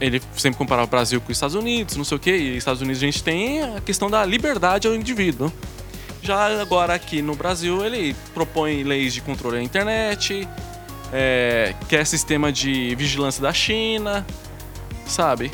ele 0.00 0.20
sempre 0.36 0.58
comparava 0.58 0.86
o 0.86 0.90
Brasil 0.90 1.20
com 1.20 1.30
os 1.30 1.36
Estados 1.36 1.54
Unidos, 1.54 1.96
não 1.96 2.04
sei 2.04 2.16
o 2.16 2.20
quê, 2.20 2.36
e 2.36 2.56
Estados 2.56 2.82
Unidos 2.82 3.00
a 3.00 3.06
gente 3.06 3.22
tem 3.22 3.62
a 3.62 3.80
questão 3.80 4.10
da 4.10 4.24
liberdade 4.24 4.86
ao 4.88 4.94
indivíduo. 4.96 5.50
Já 6.20 6.60
agora 6.60 6.94
aqui 6.94 7.22
no 7.22 7.34
Brasil 7.36 7.84
ele 7.84 8.14
propõe 8.34 8.82
leis 8.82 9.14
de 9.14 9.20
controle 9.20 9.56
da 9.56 9.62
internet, 9.62 10.46
é, 11.12 11.74
quer 11.88 12.04
sistema 12.06 12.52
de 12.52 12.94
vigilância 12.96 13.40
da 13.40 13.52
China, 13.52 14.26
sabe? 15.12 15.52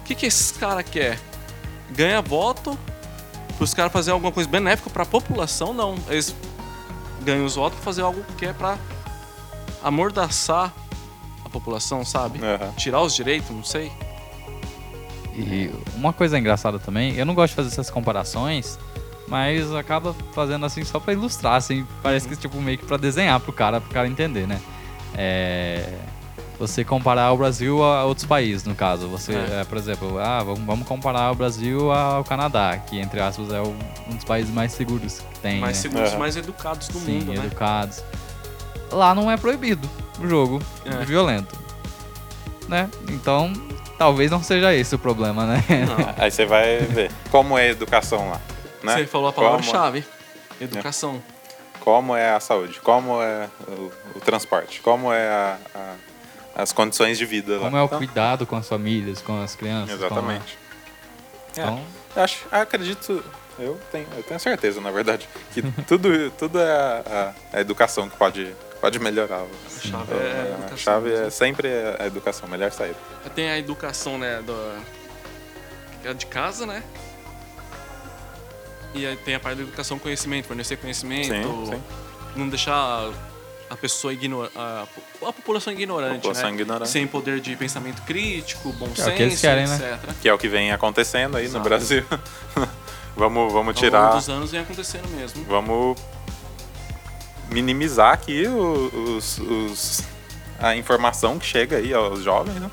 O 0.00 0.04
que, 0.04 0.14
que 0.14 0.26
esses 0.26 0.52
caras 0.52 0.84
quer? 0.88 1.18
Ganha 1.90 2.20
voto 2.20 2.78
para 3.56 3.64
os 3.64 3.74
caras 3.74 3.92
fazerem 3.92 4.14
alguma 4.14 4.32
coisa 4.32 4.48
benéfica 4.48 4.90
para 4.90 5.02
a 5.02 5.06
população? 5.06 5.72
Não. 5.72 5.96
Eles 6.08 6.34
ganham 7.22 7.44
os 7.44 7.54
votos 7.54 7.76
para 7.76 7.84
fazer 7.84 8.02
algo 8.02 8.24
que 8.36 8.46
é 8.46 8.52
para 8.52 8.78
amordaçar 9.82 10.72
a 11.44 11.48
população, 11.48 12.04
sabe? 12.04 12.40
Aham. 12.42 12.72
Tirar 12.76 13.00
os 13.00 13.14
direitos, 13.14 13.50
não 13.50 13.64
sei. 13.64 13.92
E 15.36 15.70
uma 15.96 16.12
coisa 16.12 16.38
engraçada 16.38 16.78
também, 16.78 17.14
eu 17.16 17.26
não 17.26 17.34
gosto 17.34 17.50
de 17.50 17.56
fazer 17.56 17.68
essas 17.68 17.90
comparações, 17.90 18.78
mas 19.26 19.72
acaba 19.74 20.14
fazendo 20.32 20.64
assim 20.64 20.84
só 20.84 21.00
pra 21.00 21.12
ilustrar, 21.12 21.56
assim, 21.56 21.86
parece 22.02 22.28
que 22.28 22.36
tipo 22.36 22.60
meio 22.60 22.78
que 22.78 22.86
pra 22.86 22.96
desenhar 22.96 23.40
pro 23.40 23.52
cara, 23.52 23.80
pro 23.80 23.90
cara 23.90 24.06
entender, 24.06 24.46
né? 24.46 24.60
É, 25.16 25.92
você 26.58 26.84
comparar 26.84 27.32
o 27.32 27.36
Brasil 27.36 27.82
a 27.82 28.04
outros 28.04 28.26
países, 28.26 28.64
no 28.64 28.74
caso. 28.74 29.08
Você, 29.08 29.32
É. 29.34 29.60
é, 29.60 29.64
por 29.64 29.76
exemplo, 29.78 30.18
ah, 30.18 30.42
vamos, 30.42 30.60
vamos 30.64 30.86
comparar 30.86 31.30
o 31.32 31.34
Brasil 31.34 31.90
ao 31.90 32.22
Canadá, 32.24 32.76
que 32.78 32.98
entre 33.00 33.20
aspas 33.20 33.52
é 33.52 33.60
o- 33.60 33.74
um 34.08 34.14
dos 34.14 34.24
países 34.24 34.52
mais 34.52 34.72
seguros 34.72 35.18
que 35.32 35.38
tem, 35.40 35.60
mais 35.60 35.76
né? 35.76 35.82
seguros, 35.82 36.12
É. 36.12 36.16
mais 36.16 36.36
educados 36.36 36.88
do 36.88 36.98
Sim, 37.00 37.18
mundo, 37.20 37.32
né? 37.38 37.46
educados. 37.46 38.02
Lá 38.92 39.14
não 39.14 39.30
é 39.30 39.36
proibido 39.36 39.88
o 40.20 40.28
jogo 40.28 40.62
É. 40.84 41.04
violento, 41.04 41.56
né? 42.68 42.88
Então, 43.10 43.52
talvez 43.98 44.30
não 44.30 44.42
seja 44.42 44.72
esse 44.72 44.94
o 44.94 44.98
problema, 44.98 45.44
né? 45.46 45.64
Não. 45.88 46.14
Aí 46.24 46.30
você 46.30 46.46
vai 46.46 46.78
ver 46.78 47.10
como 47.30 47.58
é 47.58 47.62
a 47.62 47.70
educação 47.70 48.30
lá. 48.30 48.40
Né? 48.82 48.98
Você 48.98 49.06
falou 49.06 49.28
a 49.28 49.32
Como- 49.32 49.46
palavra-chave. 49.46 50.04
Educação. 50.60 51.20
como 51.80 52.14
é 52.16 52.30
a 52.30 52.40
saúde, 52.40 52.80
como 52.80 53.20
é 53.20 53.46
o, 53.68 53.92
o 54.16 54.20
transporte, 54.20 54.80
como 54.80 55.12
é 55.12 55.28
a- 55.28 55.58
a- 55.74 55.94
as 56.54 56.72
condições 56.72 57.18
de 57.18 57.26
vida 57.26 57.54
lá. 57.54 57.64
Como 57.64 57.76
é 57.76 57.82
o 57.82 57.86
Então, 57.86 57.98
cuidado 57.98 58.46
com 58.46 58.56
as 58.56 58.68
famílias, 58.68 59.20
com 59.20 59.42
as 59.42 59.54
crianças. 59.56 59.98
com- 59.98 60.04
Exatamente. 60.06 60.58
Então, 61.52 61.82
Eu 62.16 62.22
acho, 62.22 62.44
acredito, 62.50 63.24
eu 63.58 63.78
tenho, 63.90 64.06
eu 64.16 64.22
tenho 64.22 64.38
certeza, 64.40 64.80
na 64.80 64.90
verdade, 64.90 65.28
que 65.52 65.62
tudo, 65.86 66.30
tudo 66.38 66.60
é 66.60 66.70
a, 66.72 67.02
a- 67.52 67.56
a 67.58 67.60
educação 67.60 68.08
que 68.08 68.16
pode, 68.16 68.54
pode 68.80 68.98
melhorar. 69.00 69.42
A 69.42 69.80
chave 69.88 70.12
é, 70.14 70.16
a 70.16 70.44
a 70.44 70.48
educação. 70.58 70.76
chave 70.78 71.12
é 71.12 71.30
sempre 71.30 71.68
a 71.98 72.06
educação, 72.06 72.48
melhor 72.48 72.70
saída. 72.72 72.96
Tem 73.34 73.50
a 73.50 73.58
educação, 73.58 74.16
né, 74.18 74.40
do, 74.42 74.54
é 76.04 76.14
de 76.14 76.26
casa, 76.26 76.66
né? 76.66 76.82
E 78.94 79.04
aí 79.06 79.16
tem 79.16 79.34
a 79.34 79.40
parte 79.40 79.56
da 79.56 79.62
educação 79.64 79.98
conhecimento, 79.98 80.46
fornecer 80.46 80.76
conhecimento, 80.76 81.34
Sim, 81.34 81.66
sim. 81.72 81.82
não 82.36 82.48
deixar 82.48 83.10
a 83.74 83.76
pessoa 83.76 84.12
ignorante, 84.12 84.52
a, 84.56 84.84
a 85.26 85.32
população 85.32 85.72
ignorante, 85.72 86.16
População 86.16 86.50
né? 86.50 86.54
ignorante. 86.60 86.88
Sem 86.90 87.06
poder 87.06 87.40
de 87.40 87.54
pensamento 87.56 88.02
crítico, 88.02 88.72
bom 88.74 88.86
É 88.86 88.90
o 88.90 88.94
senso, 88.96 89.10
que 89.12 89.22
eles 89.22 89.40
querem, 89.40 89.66
né? 89.66 89.74
etc. 90.00 90.14
Que 90.22 90.28
é 90.28 90.32
o 90.32 90.38
que 90.38 90.48
vem 90.48 90.72
acontecendo 90.72 91.36
aí 91.36 91.44
Exato. 91.44 91.58
no 91.58 91.64
Brasil. 91.64 92.04
vamos, 93.16 93.52
vamos 93.52 93.56
Ao 93.56 93.62
longo 93.64 93.72
tirar, 93.74 94.14
dos 94.14 94.28
anos 94.28 94.50
vem 94.52 94.60
acontecendo 94.60 95.08
mesmo. 95.16 95.44
vamos 95.44 95.98
minimizar 97.50 98.12
aqui 98.12 98.46
os, 98.46 99.38
os- 99.38 100.02
a 100.58 100.74
informação 100.76 101.38
que 101.38 101.44
chega 101.46 101.76
aí 101.76 101.92
aos 101.92 102.22
jovens, 102.22 102.54
né? 102.54 102.70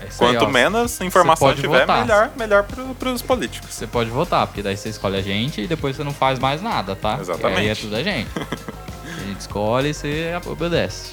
é 0.00 0.06
isso 0.06 0.22
aí, 0.24 0.32
Quanto 0.34 0.44
ó. 0.44 0.48
menos 0.50 1.00
informação 1.00 1.54
tiver, 1.54 1.80
votar. 1.80 2.00
melhor, 2.02 2.30
melhor 2.36 2.64
para 2.98 3.08
os 3.10 3.22
políticos. 3.22 3.72
Você 3.74 3.86
pode 3.86 4.10
votar, 4.10 4.46
porque 4.46 4.60
daí 4.62 4.76
você 4.76 4.90
escolhe 4.90 5.16
a 5.16 5.22
gente 5.22 5.62
e 5.62 5.66
depois 5.66 5.96
você 5.96 6.04
não 6.04 6.12
faz 6.12 6.38
mais 6.38 6.60
nada, 6.60 6.94
tá? 6.94 7.16
Exatamente. 7.20 7.60
Aí 7.60 7.68
é 7.68 7.74
tudo 7.74 7.96
a 7.96 8.02
gente. 8.02 8.28
a 9.26 9.28
gente 9.28 9.40
escolhe 9.40 9.90
e 9.90 9.94
você 9.94 10.32
obedece. 10.46 11.12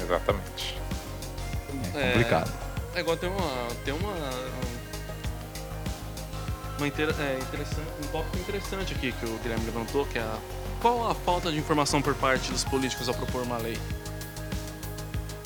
Exatamente. 0.00 0.78
É 1.94 2.12
complicado. 2.12 2.52
É 2.94 3.00
igual 3.00 3.16
tem 3.16 3.28
uma. 3.28 3.68
Tem 3.84 3.94
uma. 3.94 4.14
Uma 6.78 6.86
inter, 6.86 7.08
é, 7.18 7.38
interessante, 7.40 7.88
um 8.04 8.08
tópico 8.12 8.38
interessante 8.38 8.94
aqui 8.94 9.10
que 9.10 9.26
o 9.26 9.36
Guilherme 9.38 9.64
levantou, 9.64 10.06
que 10.06 10.16
é 10.16 10.22
a, 10.22 10.38
qual 10.80 11.10
a 11.10 11.14
falta 11.14 11.50
de 11.50 11.58
informação 11.58 12.00
por 12.00 12.14
parte 12.14 12.52
dos 12.52 12.62
políticos 12.62 13.08
ao 13.08 13.14
propor 13.16 13.42
uma 13.42 13.58
lei? 13.58 13.76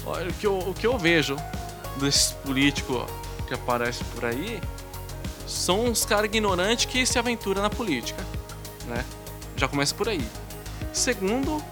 Olha, 0.05 0.29
o 0.29 0.35
que 0.35 0.47
eu, 0.47 0.59
o 0.59 0.75
que 0.75 0.87
eu 0.87 0.99
vejo 0.99 1.37
desses 1.99 2.33
políticos 2.33 3.07
que 3.49 3.55
aparecem 3.55 4.07
por 4.15 4.27
aí 4.27 4.61
são 5.47 5.87
uns 5.87 6.05
caras 6.05 6.27
ignorantes 6.27 6.85
que 6.85 7.07
se 7.07 7.19
aventuram 7.19 7.63
na 7.63 7.71
política, 7.71 8.23
né? 8.87 9.03
Já 9.57 9.67
começa 9.67 9.95
por 9.95 10.11
aí. 10.11 10.27
Segundo, 10.93 11.65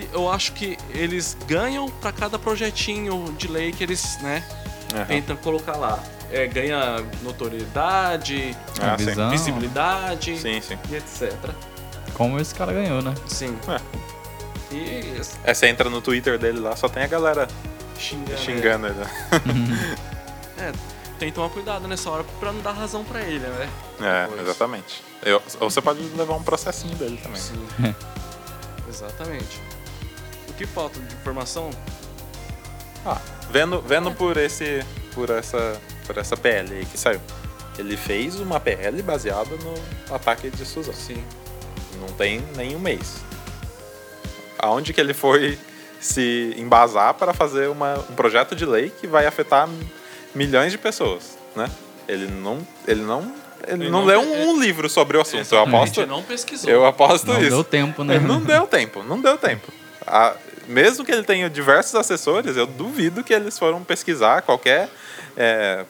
que 0.00 0.08
eu 0.12 0.30
acho 0.30 0.52
que 0.52 0.76
eles 0.90 1.36
ganham 1.46 1.88
para 1.88 2.12
cada 2.12 2.38
projetinho 2.38 3.34
de 3.38 3.48
lei 3.48 3.72
que 3.72 3.82
eles, 3.82 4.18
né, 4.20 4.44
Aham. 4.94 5.04
tentam 5.06 5.36
colocar 5.36 5.76
lá. 5.76 6.02
É, 6.30 6.46
ganha 6.46 7.02
notoriedade, 7.22 8.54
Ah, 8.80 8.96
sim. 8.98 9.30
visibilidade 9.30 10.36
Sim, 10.38 10.60
sim. 10.60 10.76
e 10.90 10.96
etc. 10.96 11.32
Como 12.14 12.38
esse 12.40 12.54
cara 12.54 12.72
ganhou, 12.72 13.00
né? 13.00 13.14
Sim. 13.28 13.56
É. 13.68 14.74
E 14.74 15.20
É, 15.44 15.54
você 15.54 15.68
entra 15.68 15.88
no 15.88 16.00
Twitter 16.02 16.36
dele 16.38 16.58
lá, 16.58 16.74
só 16.74 16.88
tem 16.88 17.04
a 17.04 17.06
galera 17.06 17.46
xingando. 17.98 18.38
xingando 18.38 18.86
ele. 18.88 18.96
É, 20.58 20.72
tem 21.18 21.28
que 21.28 21.34
tomar 21.34 21.50
cuidado 21.50 21.86
nessa 21.86 22.08
hora 22.10 22.24
pra 22.40 22.50
não 22.50 22.60
dar 22.62 22.72
razão 22.72 23.04
pra 23.04 23.20
ele, 23.20 23.40
né? 23.46 23.68
É, 24.00 24.22
Depois. 24.26 24.40
exatamente. 24.42 25.02
Eu- 25.22 25.42
ou 25.60 25.70
você 25.70 25.80
pode 25.82 26.00
levar 26.16 26.34
um 26.34 26.42
processinho 26.42 26.94
dele 26.96 27.18
também. 27.22 27.38
Sim. 27.40 27.66
Exatamente. 28.88 29.60
Que 30.56 30.66
falta 30.66 30.98
de 31.00 31.14
informação? 31.14 31.70
Ah, 33.04 33.20
vendo, 33.50 33.80
vendo 33.82 34.10
por 34.12 34.36
esse. 34.36 34.84
por 35.14 35.30
essa. 35.30 35.80
por 36.06 36.16
essa 36.18 36.36
PL 36.36 36.72
aí 36.74 36.84
que 36.86 36.98
saiu. 36.98 37.20
Ele 37.78 37.96
fez 37.96 38.40
uma 38.40 38.58
PL 38.58 39.02
baseada 39.02 39.50
no 39.56 40.14
ataque 40.14 40.48
de 40.50 40.64
Suzano. 40.64 40.96
Sim. 40.96 41.22
Não 42.00 42.08
tem 42.08 42.42
nem 42.56 42.74
um 42.74 42.78
mês. 42.78 43.16
Aonde 44.58 44.92
que 44.92 45.00
ele 45.00 45.12
foi 45.12 45.58
se 46.00 46.54
embasar 46.56 47.14
para 47.14 47.34
fazer 47.34 47.68
uma, 47.68 47.98
um 48.10 48.14
projeto 48.14 48.54
de 48.54 48.64
lei 48.64 48.90
que 48.90 49.06
vai 49.06 49.26
afetar 49.26 49.68
milhões 50.34 50.72
de 50.72 50.78
pessoas, 50.78 51.36
né? 51.54 51.70
Ele 52.08 52.26
não, 52.26 52.66
ele 52.86 53.02
não, 53.02 53.20
ele, 53.66 53.84
Ele 53.84 53.90
não, 53.90 54.00
não 54.00 54.06
leu 54.06 54.20
pe- 54.22 54.26
um, 54.28 54.60
livro 54.60 54.88
sobre 54.88 55.16
o 55.16 55.20
assunto. 55.20 55.52
Eu 55.54 55.60
aposto, 55.62 56.06
não 56.06 56.22
pesquisou. 56.22 56.70
eu 56.70 56.86
aposto 56.86 57.26
Não 57.26 57.40
isso. 57.40 57.50
deu 57.50 57.64
tempo, 57.64 58.04
né? 58.04 58.14
Ele 58.16 58.24
não 58.26 58.40
deu 58.40 58.66
tempo, 58.66 59.02
não 59.02 59.20
deu 59.20 59.36
tempo. 59.36 59.70
A- 60.06 60.36
mesmo 60.68 61.04
que 61.04 61.12
ele 61.12 61.22
tenha 61.22 61.48
diversos 61.50 61.94
assessores, 61.94 62.56
eu 62.56 62.66
duvido 62.66 63.22
que 63.24 63.32
eles 63.34 63.58
foram 63.58 63.82
pesquisar 63.84 64.42
qualquer 64.42 64.88
é, 65.36 65.84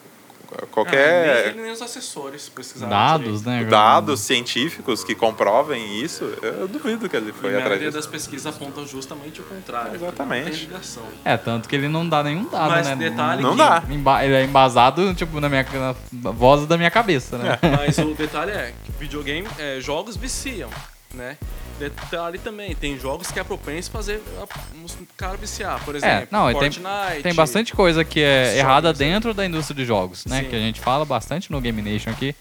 Ah, 0.49 0.65
qualquer 0.71 1.53
nem, 1.55 1.63
nem 1.65 1.71
os 1.73 1.81
assessores 1.81 2.47
pesquisaram. 2.47 2.89
Dados, 2.89 3.41
direito. 3.43 3.63
né? 3.65 3.69
dados 3.69 4.21
científicos 4.21 5.03
que 5.03 5.13
comprovem 5.13 6.01
isso. 6.01 6.23
Eu 6.41 6.67
duvido 6.69 7.09
que 7.09 7.17
ele 7.17 7.31
E 7.31 7.33
foi 7.33 7.49
a 7.49 7.57
atrás 7.59 7.63
maioria 7.65 7.87
disso. 7.87 7.97
das 7.97 8.07
pesquisas 8.07 8.45
apontam 8.55 8.87
justamente 8.87 9.41
o 9.41 9.43
contrário. 9.43 9.95
Exatamente. 9.95 10.69
Não. 10.71 11.03
É, 11.25 11.35
tanto 11.35 11.67
que 11.67 11.75
ele 11.75 11.89
não 11.89 12.07
dá 12.07 12.23
nenhum 12.23 12.45
dado, 12.49 12.69
Mas 12.71 12.87
né? 12.87 12.95
detalhe 12.95 13.41
Não 13.43 13.51
que- 13.51 13.57
dá. 13.57 13.83
Ele 14.23 14.33
é 14.35 14.43
embasado, 14.45 15.13
tipo, 15.15 15.39
na 15.41 15.49
minha 15.49 15.65
na 16.13 16.31
voz 16.31 16.65
da 16.65 16.77
minha 16.77 16.91
cabeça, 16.91 17.37
né? 17.37 17.59
Mas 17.77 17.97
o 17.97 18.13
detalhe 18.13 18.51
é 18.51 18.73
que 18.85 18.91
videogame, 18.93 19.47
é, 19.59 19.81
jogos 19.81 20.15
viciam, 20.15 20.69
né? 21.13 21.35
Detalhe 21.79 22.39
também, 22.39 22.73
tem 22.75 22.97
jogos 22.99 23.29
que 23.31 23.39
é 23.39 23.43
propenso 23.43 23.91
fazer 23.91 24.21
a- 24.41 24.47
uns 24.83 24.97
cara 25.15 25.37
viciar. 25.37 25.83
Por 25.85 25.95
exemplo, 25.95 26.15
É, 26.15 26.27
não, 26.31 26.49
e 26.49 26.53
tem- 26.53 26.71
Fortnite. 26.71 27.23
Tem 27.23 27.33
bastante 27.35 27.73
coisa 27.75 28.03
que 28.03 28.19
é 28.19 28.45
Jogos, 28.45 28.57
errada 28.59 28.93
dentro 28.93 29.33
da 29.33 29.45
indústria 29.45 29.75
de 29.75 29.85
jogos, 29.85 30.25
né? 30.25 30.41
Sim. 30.43 30.49
Que 30.49 30.55
a 30.55 30.59
gente 30.59 30.79
fala 30.81 31.05
bastante 31.05 31.51
no 31.51 31.61
Game 31.61 31.81
Nation 31.81 32.09
aqui. 32.09 32.35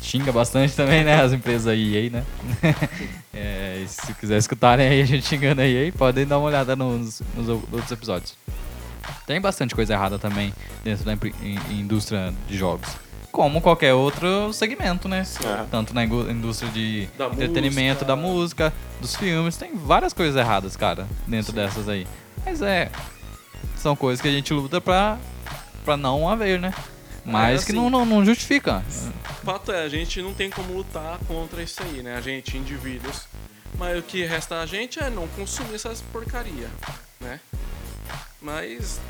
Xinga 0.00 0.32
bastante 0.32 0.74
também, 0.74 1.04
né? 1.04 1.22
As 1.22 1.32
empresas 1.32 1.64
da 1.64 1.74
EA, 1.76 2.10
né? 2.10 2.24
É, 3.34 3.82
se 3.88 4.12
quiser 4.14 4.36
escutarem 4.36 4.86
aí 4.86 5.00
a 5.00 5.06
gente 5.06 5.26
xingando 5.26 5.60
a 5.62 5.66
EA, 5.66 5.90
podem 5.92 6.26
dar 6.26 6.38
uma 6.38 6.46
olhada 6.48 6.76
nos, 6.76 7.22
nos 7.34 7.48
outros 7.48 7.90
episódios. 7.90 8.36
Tem 9.26 9.40
bastante 9.40 9.74
coisa 9.74 9.94
errada 9.94 10.18
também 10.18 10.52
dentro 10.84 11.04
da 11.04 11.16
indústria 11.70 12.32
de 12.46 12.56
jogos. 12.56 12.88
Como 13.32 13.62
qualquer 13.62 13.94
outro 13.94 14.52
segmento, 14.52 15.08
né? 15.08 15.24
Tanto 15.70 15.94
na 15.94 16.04
indústria 16.04 16.70
de 16.70 17.08
Da 17.16 17.26
entretenimento, 17.28 18.04
música. 18.04 18.04
da 18.04 18.14
música, 18.16 18.72
dos 19.00 19.16
filmes. 19.16 19.56
Tem 19.56 19.74
várias 19.74 20.12
coisas 20.12 20.36
erradas, 20.36 20.76
cara, 20.76 21.08
dentro 21.26 21.50
dessas 21.52 21.88
aí. 21.88 22.06
Mas 22.44 22.60
é. 22.60 22.90
São 23.76 23.96
coisas 23.96 24.20
que 24.20 24.28
a 24.28 24.30
gente 24.30 24.52
luta 24.52 24.80
pra, 24.80 25.18
pra 25.84 25.96
não 25.96 26.28
haver, 26.28 26.60
né? 26.60 26.74
Mas 27.24 27.62
É, 27.62 27.64
que 27.66 27.72
assim, 27.72 27.80
não, 27.80 27.88
não, 27.88 28.04
não 28.04 28.24
justifica. 28.24 28.84
O 29.42 29.46
fato 29.46 29.72
é, 29.72 29.82
a 29.82 29.88
gente 29.88 30.20
não 30.20 30.34
tem 30.34 30.50
como 30.50 30.74
lutar 30.74 31.18
contra 31.26 31.62
isso 31.62 31.82
aí, 31.82 32.02
né? 32.02 32.16
A 32.16 32.20
gente, 32.20 32.56
indivíduos. 32.58 33.22
Mas 33.78 33.98
o 33.98 34.02
que 34.02 34.24
resta 34.24 34.60
a 34.60 34.66
gente 34.66 35.02
é 35.02 35.08
não 35.08 35.26
consumir 35.28 35.74
essas 35.74 36.02
porcaria, 36.12 36.68
né? 37.20 37.40
Mas 38.40 39.00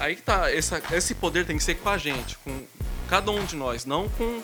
aí 0.00 0.16
que 0.16 0.22
tá, 0.22 0.50
essa, 0.50 0.82
esse 0.92 1.14
poder 1.14 1.46
tem 1.46 1.56
que 1.56 1.62
ser 1.62 1.76
com 1.76 1.88
a 1.88 1.96
gente, 1.96 2.36
com 2.38 2.62
cada 3.08 3.30
um 3.30 3.44
de 3.44 3.56
nós, 3.56 3.84
não 3.84 4.08
com 4.08 4.42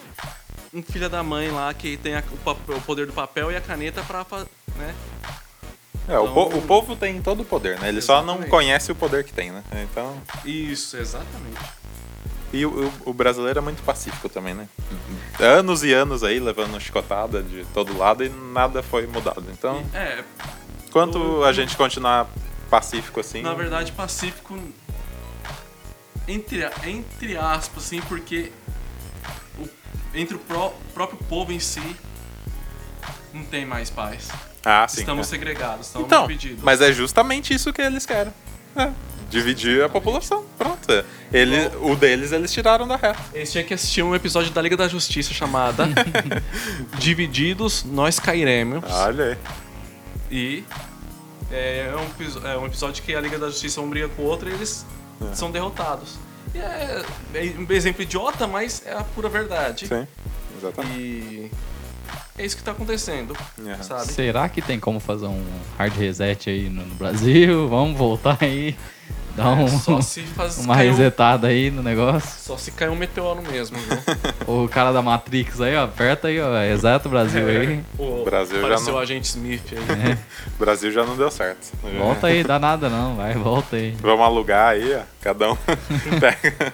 um 0.73 0.83
filho 0.83 1.09
da 1.11 1.23
mãe 1.23 1.51
lá 1.51 1.73
que 1.75 1.97
tem 1.97 2.15
a- 2.15 2.23
o, 2.47 2.51
o 2.77 2.81
poder 2.83 3.07
do 3.07 3.13
papel 3.13 3.51
e 3.51 3.57
a 3.57 3.61
caneta 3.61 4.03
pra, 4.03 4.25
né? 4.77 4.95
É, 6.09 6.19
o, 6.19 6.29
po- 6.33 6.47
Então- 6.49 6.59
o 6.59 6.63
povo 6.63 6.97
tem 6.97 7.21
todo 7.23 7.41
o 7.41 7.45
poder, 7.45 7.79
né? 7.79 7.89
Ele 7.89 8.01
só 8.01 8.17
não 8.17 8.35
Exatamente. 8.35 8.51
conhece 8.51 8.93
o 8.93 8.95
poder 8.95 9.25
que 9.25 9.33
tem, 9.33 9.51
né? 9.51 9.63
Então. 9.91 10.17
Isso, 10.45 10.97
exatamente. 10.97 11.61
E 12.53 12.67
o, 12.67 12.93
o- 13.05 13.13
brasileiro 13.13 13.59
é 13.61 13.63
muito 13.63 13.81
pacífico 13.85 14.29
também, 14.29 14.55
né? 14.55 14.69
Anos 15.39 15.85
e 15.85 15.93
anos 15.93 16.25
aí 16.25 16.41
levando 16.41 16.81
chicotada 16.81 17.43
de 17.43 17.65
todo 17.73 17.97
lado 17.97 18.25
e 18.25 18.29
nada 18.29 18.83
foi 18.83 19.07
mudado. 19.07 19.45
Então, 19.53 19.85
é, 19.95 20.25
enquanto 20.89 21.45
a 21.45 21.53
gente 21.53 21.77
continuar 21.77 22.29
pacífico 22.69 23.21
assim. 23.21 23.43
na 23.43 23.55
verdade, 23.55 23.93
Pacífico. 23.93 24.59
Entre, 26.33 26.65
entre 26.87 27.37
aspas, 27.37 27.85
assim, 27.85 28.01
porque 28.03 28.51
o- 29.59 29.69
entre 30.15 30.37
o 30.37 30.39
pró- 30.39 30.73
próprio 30.95 31.19
povo 31.29 31.53
em 31.53 31.61
si 31.61 31.83
não 33.33 33.43
tem 33.45 33.65
mais 33.65 33.91
paz. 33.91 34.29
Ah, 34.65 34.87
sim. 34.89 35.01
estamos 35.01 35.27
é. 35.27 35.31
segregados, 35.31 35.87
estamos 35.87 36.07
Então, 36.07 36.27
divididos. 36.27 36.63
mas 36.63 36.81
é 36.81 36.93
justamente 36.93 37.55
isso 37.55 37.73
que 37.73 37.81
eles 37.81 38.05
querem. 38.05 38.33
É, 38.77 38.91
dividir 39.31 39.83
a 39.83 39.89
população. 39.89 40.45
Pronto. 40.59 40.91
é. 40.93 41.05
Ele, 41.33 41.57
o 41.81 41.95
deles 41.97 42.31
eles 42.33 42.53
tiraram 42.53 42.87
da 42.87 42.97
reta. 42.97 43.19
Eles 43.33 43.51
tinham 43.51 43.65
que 43.67 43.73
assistir 43.75 44.03
um 44.03 44.15
episódio 44.15 44.51
da 44.53 44.61
Liga 44.61 44.77
da 44.77 44.87
Justiça 44.89 45.33
chamada 45.33 45.89
Divididos, 46.99 47.85
Nós 47.85 48.19
Cairemos. 48.19 48.85
Olha 48.91 49.25
aí. 49.25 49.39
E 50.31 50.65
é 51.51 51.93
um, 51.97 52.47
é 52.49 52.59
um 52.59 52.67
episódio 52.67 53.03
que 53.03 53.15
a 53.15 53.21
Liga 53.21 53.39
da 53.39 53.49
Justiça 53.49 53.81
um 53.81 53.89
briga 53.89 54.09
com 54.09 54.23
o 54.23 54.27
outro 54.27 54.49
e 54.49 54.53
eles 54.53 54.85
são 55.35 55.51
derrotados. 55.51 56.17
E 56.55 56.59
é, 56.59 57.05
é 57.35 57.55
um 57.59 57.73
exemplo 57.73 58.03
idiota, 58.03 58.47
mas 58.47 58.83
é 58.85 58.93
a 58.93 59.05
pura 59.05 59.29
verdade. 59.29 59.87
Sim, 59.87 60.07
exatamente. 60.59 60.99
E 60.99 61.51
é 62.39 62.45
isso 62.45 62.57
que 62.57 62.63
tá 62.63 62.73
acontecendo, 62.73 63.37
Uhum. 63.59 63.83
sabe? 63.83 64.07
Será 64.13 64.49
que 64.49 64.61
tem 64.63 64.81
como 64.81 64.99
fazer 64.99 65.27
um 65.27 65.45
hard 65.79 65.95
reset 65.97 66.51
aí 66.51 66.69
no, 66.69 66.85
no 66.87 66.95
Brasil? 66.95 67.69
Vamos 67.71 67.97
voltar 67.97 68.39
aí, 68.41 68.77
dar 69.43 69.51
um, 69.53 69.69
Só 69.69 70.01
se 70.01 70.23
faz 70.23 70.59
uma 70.59 70.75
cair 70.75 70.89
um- 70.89 70.91
resetada 70.93 71.47
aí 71.49 71.71
no 71.71 71.83
negócio. 71.83 72.29
Só 72.41 72.57
se 72.57 72.71
cair 72.73 72.89
um 72.91 72.97
meteoro 72.97 73.43
mesmo, 73.43 73.77
viu? 73.79 73.99
O 74.65 74.69
cara 74.69 74.93
da 74.93 75.01
Matrix 75.03 75.61
aí, 75.61 75.77
ó, 75.77 75.85
aperta 75.85 76.29
aí, 76.29 76.41
ó, 76.41 76.61
exato 76.63 77.09
Brasil 77.09 77.47
aí. 77.47 77.83
O 77.99 78.25
Brasil 78.25 78.57
já 78.61 78.67
apareceu 78.67 78.93
não- 78.93 78.95
o 78.95 79.03
agente 79.03 79.29
Smith 79.29 79.63
aí. 79.73 80.13
O 80.55 80.59
Brasil 80.59 80.91
já 80.93 81.05
não 81.05 81.17
deu 81.17 81.31
certo. 81.31 81.73
Volta 81.99 82.27
aí, 82.29 82.43
dá 82.45 82.59
nada 82.59 82.89
não, 82.89 83.17
vai, 83.17 83.35
volta 83.35 83.77
aí. 83.77 83.97
Vamos 84.01 84.25
alugar 84.25 84.71
aí, 84.71 84.95
ó. 84.95 85.03
Cada 85.21 85.53
um 85.53 85.57
pega, 86.21 86.73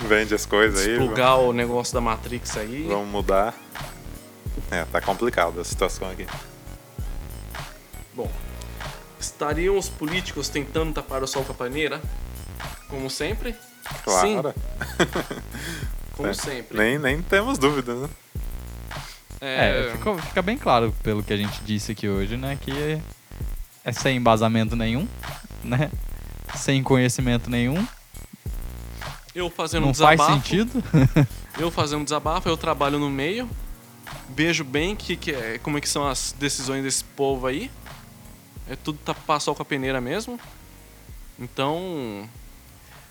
vende 0.00 0.34
as 0.34 0.44
coisas 0.46 0.86
aí. 0.86 0.96
Plugar 0.96 1.36
o 1.36 1.52
negócio 1.52 1.94
da 1.94 2.00
Matrix 2.00 2.56
aí. 2.56 2.86
Vamos 2.88 3.08
mudar. 3.08 3.54
É, 4.70 4.84
tá 4.84 5.00
complicado 5.00 5.60
a 5.60 5.64
situação 5.64 6.08
aqui. 6.10 6.26
Bom, 8.14 8.30
estariam 9.22 9.76
os 9.78 9.88
políticos 9.88 10.48
tentando 10.48 10.92
tapar 10.92 11.22
o 11.22 11.26
sol 11.26 11.44
com 11.44 11.52
a 11.52 11.54
paneira? 11.54 12.00
Como 12.88 13.08
sempre? 13.10 13.52
Sim, 13.52 13.58
Claro. 14.04 14.54
como 16.16 16.28
É, 16.28 16.34
sempre. 16.34 16.78
Nem, 16.78 16.98
nem 16.98 17.22
temos 17.22 17.58
dúvidas, 17.58 17.98
né? 17.98 18.08
É, 19.40 19.90
ficou- 19.92 20.18
fica 20.18 20.40
bem 20.40 20.56
claro 20.56 20.94
pelo 21.02 21.22
que 21.22 21.32
a 21.32 21.36
gente 21.36 21.60
disse 21.64 21.90
aqui 21.92 22.08
hoje, 22.08 22.36
né, 22.36 22.56
que 22.60 23.00
é 23.84 23.90
sem 23.92 24.16
embasamento 24.18 24.76
nenhum, 24.76 25.08
né, 25.64 25.90
sem 26.54 26.80
conhecimento 26.80 27.50
nenhum, 27.50 27.84
eu 29.34 29.50
fazendo 29.50 29.82
um 29.82 29.86
não 29.86 29.94
faz 29.94 30.20
desabafo. 30.20 30.32
sentido. 30.46 30.84
Eu 31.58 31.70
fazendo 31.70 32.00
um 32.00 32.04
desabafo, 32.04 32.48
eu 32.48 32.56
trabalho 32.56 32.98
no 32.98 33.10
meio. 33.10 33.46
Vejo 34.30 34.64
bem 34.64 34.96
que, 34.96 35.16
que 35.16 35.32
é, 35.32 35.58
como 35.62 35.76
é 35.76 35.82
que 35.82 35.88
são 35.88 36.06
as 36.08 36.34
decisões 36.38 36.82
desse 36.82 37.04
povo 37.04 37.46
aí. 37.46 37.70
É 38.68 38.76
tudo 38.76 38.98
tapar 39.04 39.40
sol 39.40 39.54
com 39.54 39.62
a 39.62 39.64
peneira 39.64 40.00
mesmo. 40.00 40.38
Então, 41.38 42.28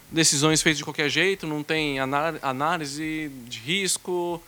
decisões 0.10 0.62
feitas 0.62 0.78
de 0.78 0.84
qualquer 0.84 1.10
jeito, 1.10 1.46
não 1.46 1.64
tem 1.64 2.00
análise 2.00 3.32
de 3.46 3.60
risco, 3.60 4.42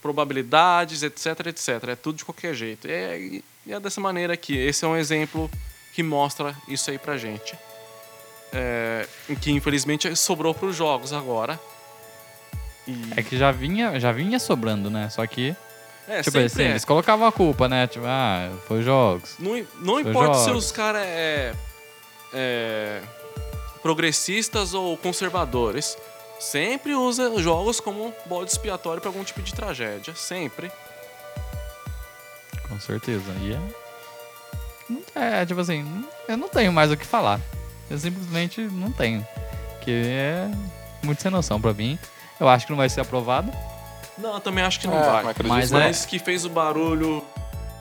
probabilidades, 0.00 1.02
etc, 1.02 1.46
etc. 1.46 1.88
É 1.88 1.96
tudo 1.96 2.16
de 2.16 2.24
qualquer 2.24 2.54
jeito. 2.54 2.86
É, 2.88 3.18
e 3.18 3.44
é 3.68 3.78
dessa 3.78 4.00
maneira 4.00 4.32
aqui. 4.32 4.56
Esse 4.56 4.84
é 4.84 4.88
um 4.88 4.96
exemplo 4.96 5.50
que 5.94 6.02
mostra 6.02 6.56
isso 6.66 6.90
aí 6.90 6.98
pra 6.98 7.16
gente. 7.16 7.54
É, 8.52 9.06
que 9.40 9.50
infelizmente 9.50 10.14
sobrou 10.16 10.54
para 10.54 10.66
os 10.66 10.76
jogos 10.76 11.12
agora. 11.12 11.60
E, 12.86 13.10
É 13.16 13.22
que 13.22 13.36
já 13.36 13.52
vinha, 13.52 14.00
já 14.00 14.10
vinha 14.12 14.38
sobrando, 14.38 14.88
né, 14.88 15.10
só 15.10 15.26
que, 15.26 15.54
é, 16.08 16.22
tipo 16.22 16.38
assim, 16.38 16.62
é. 16.62 16.70
eles 16.70 16.84
colocavam 16.84 17.26
a 17.26 17.32
culpa, 17.32 17.68
né, 17.68 17.86
tipo, 17.86 18.04
ah, 18.06 18.50
foi 18.66 18.82
jogos. 18.82 19.34
Não, 19.38 19.52
não 19.80 19.94
Foi 19.94 20.10
importa 20.10 20.34
se 20.38 20.46
jogos. 20.46 20.64
os 20.66 20.72
caras 20.72 21.02
é, 21.04 21.52
é 22.32 23.00
progressistas 23.82 24.74
ou 24.74 24.96
conservadores, 24.96 25.96
sempre 26.40 26.94
usa 26.94 27.40
jogos 27.40 27.78
como 27.80 28.12
bode 28.26 28.50
expiatório 28.50 29.00
para 29.00 29.08
algum 29.10 29.22
tipo 29.24 29.42
de 29.42 29.54
tragédia, 29.54 30.14
sempre. 30.14 30.70
Com 32.68 32.78
certeza. 32.80 33.32
E 33.40 33.52
é. 33.52 33.58
não- 34.90 35.02
É, 35.22 35.44
tipo 35.46 35.60
assim, 35.60 36.04
eu 36.28 36.36
não 36.36 36.48
tenho 36.48 36.72
mais 36.72 36.90
o 36.90 36.96
que 36.96 37.06
falar. 37.06 37.40
Eu 37.90 37.98
simplesmente 37.98 38.60
não 38.60 38.92
tenho. 38.92 39.26
Que 39.80 39.90
é 40.06 40.50
muito 41.02 41.22
sem 41.22 41.30
noção 41.30 41.60
pra 41.60 41.72
mim. 41.72 41.98
Eu 42.38 42.48
acho 42.48 42.66
que 42.66 42.72
não 42.72 42.76
vai 42.76 42.88
ser 42.88 43.00
aprovado. 43.00 43.50
Não, 44.18 44.34
eu 44.34 44.40
também 44.40 44.64
acho 44.64 44.80
que 44.80 44.86
não 44.86 44.98
É, 44.98 45.22
vai. 45.22 45.34
Mas 45.44 45.70
não. 45.70 45.80
é- 45.80 45.86
Mas 45.88 46.04
que 46.06 46.18
fez 46.18 46.44
o 46.44 46.48
barulho. 46.50 47.24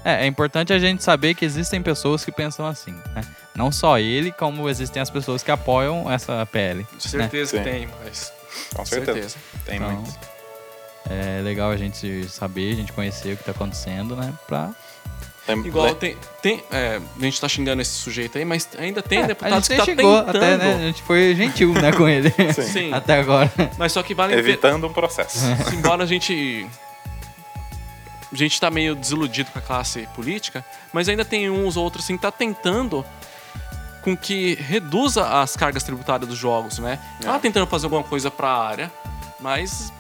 É, 0.06 0.24
é 0.24 0.28
importante 0.28 0.72
a 0.72 0.80
gente 0.80 1.04
saber 1.04 1.34
que 1.34 1.44
existem 1.44 1.82
pessoas 1.82 2.24
que 2.24 2.32
pensam 2.32 2.66
assim, 2.66 2.94
né? 3.14 3.22
Não 3.56 3.72
só 3.72 3.98
ele, 4.00 4.32
como 4.32 4.70
existem 4.70 5.02
as 5.02 5.10
pessoas 5.10 5.42
que 5.44 5.52
apoiam 5.52 6.10
essa 6.12 6.46
PL. 6.46 6.86
Certeza 7.00 7.52
Sim. 7.52 7.64
que 7.64 7.70
tem, 7.70 7.90
mas. 8.04 8.32
Com 8.76 8.86
certeza. 8.86 9.14
certeza. 9.14 9.38
Tem 9.66 9.76
Então, 9.78 9.92
muito. 9.92 10.20
É 11.10 11.42
legal 11.42 11.72
a 11.72 11.78
gente 11.78 12.28
saber, 12.30 12.74
a 12.74 12.76
gente 12.76 12.92
conhecer 12.94 13.34
o 13.34 13.38
que 13.38 13.44
tá 13.44 13.52
acontecendo, 13.52 14.16
né? 14.16 14.34
Pra 14.46 14.70
Tem- 15.48 15.66
Igual 15.66 15.96
tem. 15.96 16.18
tem 16.42 16.62
é, 16.70 17.00
a 17.18 17.24
gente 17.24 17.40
tá 17.42 17.48
xingando 17.48 17.82
esse 17.82 17.92
sujeito 17.92 18.38
aí, 18.38 18.44
mas 18.46 18.68
ainda 18.78 19.02
tem 19.02 19.20
É, 19.20 19.24
a 19.24 19.28
deputados 19.28 19.66
gente 19.66 19.70
que 19.70 19.76
tá 19.78 19.86
chegou 19.86 20.18
tentando. 20.26 20.38
até, 20.38 20.58
né? 20.58 20.76
A 20.76 20.80
gente 20.80 21.02
foi 21.04 21.34
gentil, 21.36 21.74
né, 21.74 21.92
com 21.94 22.08
ele. 22.08 22.30
Sim. 22.54 22.94
até 22.94 23.20
agora. 23.20 23.50
Mas 23.78 23.94
só 23.94 24.04
que 24.04 24.14
vale 24.14 24.34
Evitando 24.36 24.86
um 24.86 24.92
processo. 24.94 25.40
embora 25.74 26.04
a 26.04 26.06
gente 26.06 26.68
a 28.32 28.36
gente 28.36 28.60
tá 28.60 28.70
meio 28.70 28.94
desiludido 28.94 29.50
com 29.52 29.60
a 29.60 29.62
classe 29.62 30.06
política, 30.14 30.64
mas 30.92 31.08
ainda 31.08 31.24
tem 31.24 31.50
uns 31.50 31.78
outros 31.78 32.04
assim 32.04 32.18
que 32.18 32.22
tá 32.24 32.32
tentando 32.32 33.06
com 34.02 34.16
que 34.18 34.56
reduza 34.56 35.26
as 35.42 35.56
cargas 35.56 35.82
tributárias 35.84 36.28
dos 36.30 36.38
jogos, 36.38 36.78
né? 36.80 37.00
Tá 37.22 37.40
tentando 37.40 37.66
fazer 37.68 37.86
alguma 37.86 38.04
coisa 38.04 38.30
para 38.30 38.50
a 38.50 38.68
área, 38.68 38.92
mas 39.40 39.94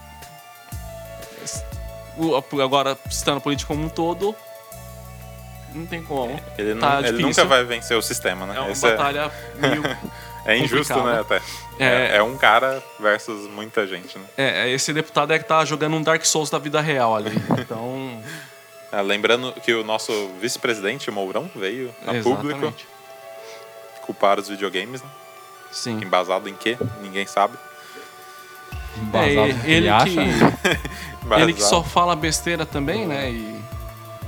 o- 2.17 2.35
agora 2.61 2.97
citando 3.09 3.37
a 3.37 3.41
política 3.41 3.67
como 3.73 3.85
um 3.85 3.89
todo 3.89 4.35
não 5.73 5.85
tem 5.85 6.01
como. 6.03 6.39
Ele, 6.57 6.73
não- 6.73 6.81
Tá 6.81 6.99
ele 6.99 7.17
difícil. 7.17 7.27
nunca 7.27 7.45
vai 7.45 7.63
vencer 7.63 7.97
o 7.97 8.01
sistema, 8.01 8.45
né? 8.45 8.55
É 8.57 8.59
uma 8.61 8.71
Esse 8.71 8.85
é- 8.87 8.91
batalha 8.95 9.31
meio 9.55 9.83
É 10.45 10.55
injusto, 10.57 11.03
né, 11.03 11.19
até. 11.19 11.41
É. 11.77 11.85
É, 12.13 12.15
é 12.17 12.23
um 12.23 12.37
cara 12.37 12.81
versus 13.01 13.49
muita 13.49 13.85
gente, 13.85 14.17
né? 14.17 14.25
é, 14.37 14.69
esse 14.69 14.93
deputado 14.93 15.33
é 15.33 15.39
que 15.39 15.43
tá 15.43 15.65
jogando 15.65 15.97
um 15.97 16.01
Dark 16.01 16.23
Souls 16.23 16.49
da 16.49 16.57
vida 16.57 16.79
real 16.79 17.15
ali. 17.15 17.33
Então, 17.59 18.23
Ah, 18.89 19.01
lembrando 19.01 19.51
que 19.61 19.73
o 19.73 19.83
nosso 19.83 20.29
vice-presidente, 20.39 21.11
Mourão, 21.11 21.51
veio 21.53 21.93
a 22.07 22.13
público 22.23 22.47
exatamente. 22.47 22.87
culpar 24.05 24.39
os 24.39 24.47
videogames, 24.47 25.01
né? 25.01 25.09
Sim. 25.69 25.99
Embasado 26.01 26.47
em 26.47 26.53
quê? 26.55 26.77
Ninguém 27.01 27.27
sabe. 27.27 27.57
Embasado 28.97 29.37
É, 29.65 29.69
ele 29.69 29.89
acha. 29.89 30.05
que 30.05 30.19
Embasado. 30.19 30.77
Ele 31.43 31.53
que 31.53 31.61
só 31.61 31.83
fala 31.83 32.15
besteira 32.15 32.65
também, 32.65 33.05
né? 33.05 33.29
E. 33.29 33.61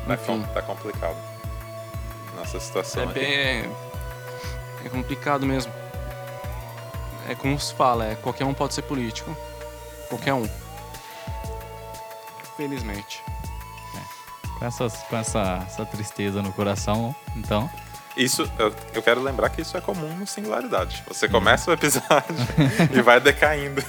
Tá, 0.05 0.15
Enfim. 0.15 0.45
tá 0.53 0.61
complicado. 0.61 1.15
Nossa 2.39 2.59
situação 2.59 3.03
É 3.03 3.05
aqui. 3.05 3.13
bem. 3.19 3.71
É 4.85 4.89
complicado 4.89 5.45
mesmo. 5.45 5.71
É 7.27 7.35
como 7.35 7.59
se 7.59 7.73
fala, 7.73 8.05
é, 8.05 8.15
qualquer 8.15 8.45
um 8.45 8.53
pode 8.53 8.73
ser 8.73 8.81
político. 8.83 9.35
Qualquer 10.07 10.33
um. 10.33 10.49
Felizmente. 12.57 13.21
Com, 14.57 14.65
essas, 14.65 14.97
com 15.03 15.15
essa, 15.15 15.63
essa 15.65 15.85
tristeza 15.85 16.41
no 16.41 16.51
coração, 16.51 17.15
então. 17.35 17.69
Isso, 18.19 18.51
eu, 18.59 18.75
eu 18.93 19.01
quero 19.01 19.23
lembrar 19.23 19.49
que 19.49 19.61
isso 19.61 19.77
é 19.77 19.81
comum 19.81 20.13
no 20.17 20.27
Singularidade. 20.27 21.01
Você 21.07 21.29
começa 21.29 21.71
o 21.71 21.73
episódio 21.73 22.35
e 22.93 23.01
vai 23.01 23.17
decaindo. 23.21 23.81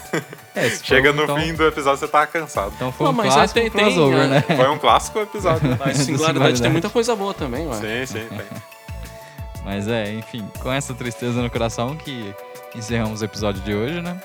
É, 0.55 0.71
Chega 0.71 1.13
no 1.13 1.25
então, 1.25 1.37
fim 1.41 1.53
do 1.53 1.67
episódio 1.67 1.99
você 1.99 2.07
tá 2.07 2.25
cansado. 2.29 2.73
Então 2.77 2.93
foi 2.93 3.07
Não, 3.07 3.13
um 3.13 3.17
mas 3.17 3.35
clássico 3.35 3.61
tem- 3.61 3.71
tem, 3.71 3.85
crossover, 3.87 4.21
é, 4.21 4.27
né? 4.29 4.41
Foi 4.57 4.69
um 4.71 4.79
clássico 4.79 5.19
episódio. 5.19 5.69
Mas 5.79 5.99
Do 5.99 6.05
singularidade 6.05 6.07
Singularidade. 6.07 6.63
tem 6.63 6.71
muita 6.71 6.89
coisa 6.89 7.17
boa 7.17 7.35
também, 7.35 7.67
ué. 7.67 8.07
sim, 8.07 8.07
sim, 8.21 8.29
tem. 8.29 8.47
Mas 9.65 9.89
é, 9.89 10.13
enfim, 10.13 10.49
com 10.61 10.73
essa 10.73 10.95
tristeza 10.95 11.43
no 11.43 11.51
coração 11.51 11.97
que 11.97 12.33
encerramos 12.75 13.21
o 13.23 13.25
episódio 13.25 13.61
de 13.63 13.75
hoje, 13.75 14.01
né? 14.01 14.19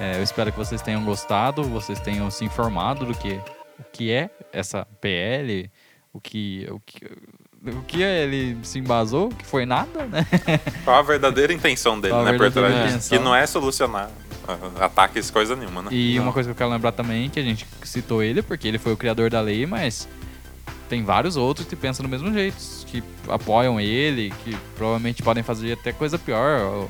É, 0.00 0.18
eu 0.18 0.22
espero 0.22 0.50
que 0.50 0.58
vocês 0.58 0.82
tenham 0.82 1.04
gostado, 1.04 1.62
vocês 1.62 2.00
tenham 2.00 2.28
se 2.30 2.44
informado 2.44 3.06
do 3.06 3.14
que, 3.14 3.40
o 3.78 3.84
que 3.92 4.10
é 4.12 4.30
essa 4.52 4.84
PL, 5.00 5.70
o 6.12 6.20
que, 6.20 6.68
o 6.70 6.80
que, 6.80 7.06
o 7.66 7.82
que 7.82 8.02
ele 8.02 8.56
se 8.62 8.78
embasou, 8.78 9.28
que 9.30 9.44
foi 9.44 9.66
nada, 9.66 10.06
né? 10.06 10.26
Qual 10.84 10.96
a 10.96 11.02
verdadeira 11.02 11.52
intenção 11.52 12.00
dele, 12.00 12.14
Qual 12.14 12.24
né, 12.24 12.32
por 12.36 12.50
trás 12.52 12.94
disso? 12.94 13.10
Que 13.10 13.18
não 13.18 13.34
é 13.34 13.46
solucionar 13.46 14.10
ah, 14.46 14.84
ataques, 14.86 15.30
coisa 15.30 15.54
nenhuma, 15.56 15.82
né? 15.82 15.88
E 15.92 16.16
Não. 16.16 16.24
uma 16.24 16.32
coisa 16.32 16.48
que 16.48 16.52
eu 16.52 16.56
quero 16.56 16.70
lembrar 16.70 16.92
também, 16.92 17.28
que 17.28 17.38
a 17.38 17.42
gente 17.42 17.66
citou 17.82 18.22
ele, 18.22 18.42
porque 18.42 18.66
ele 18.66 18.78
foi 18.78 18.92
o 18.92 18.96
criador 18.96 19.28
da 19.28 19.40
lei, 19.40 19.66
mas 19.66 20.08
tem 20.88 21.04
vários 21.04 21.36
outros 21.36 21.66
que 21.66 21.76
pensam 21.76 22.02
do 22.02 22.08
mesmo 22.08 22.32
jeito, 22.32 22.56
que 22.86 23.02
apoiam 23.28 23.78
ele, 23.78 24.32
que 24.44 24.56
provavelmente 24.76 25.22
podem 25.22 25.42
fazer 25.42 25.72
até 25.72 25.92
coisa 25.92 26.18
pior, 26.18 26.88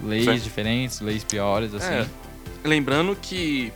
leis 0.00 0.24
Sim. 0.24 0.38
diferentes, 0.38 1.00
leis 1.00 1.22
piores, 1.24 1.74
assim. 1.74 1.92
É, 1.92 2.06
lembrando 2.64 3.14
que 3.20 3.72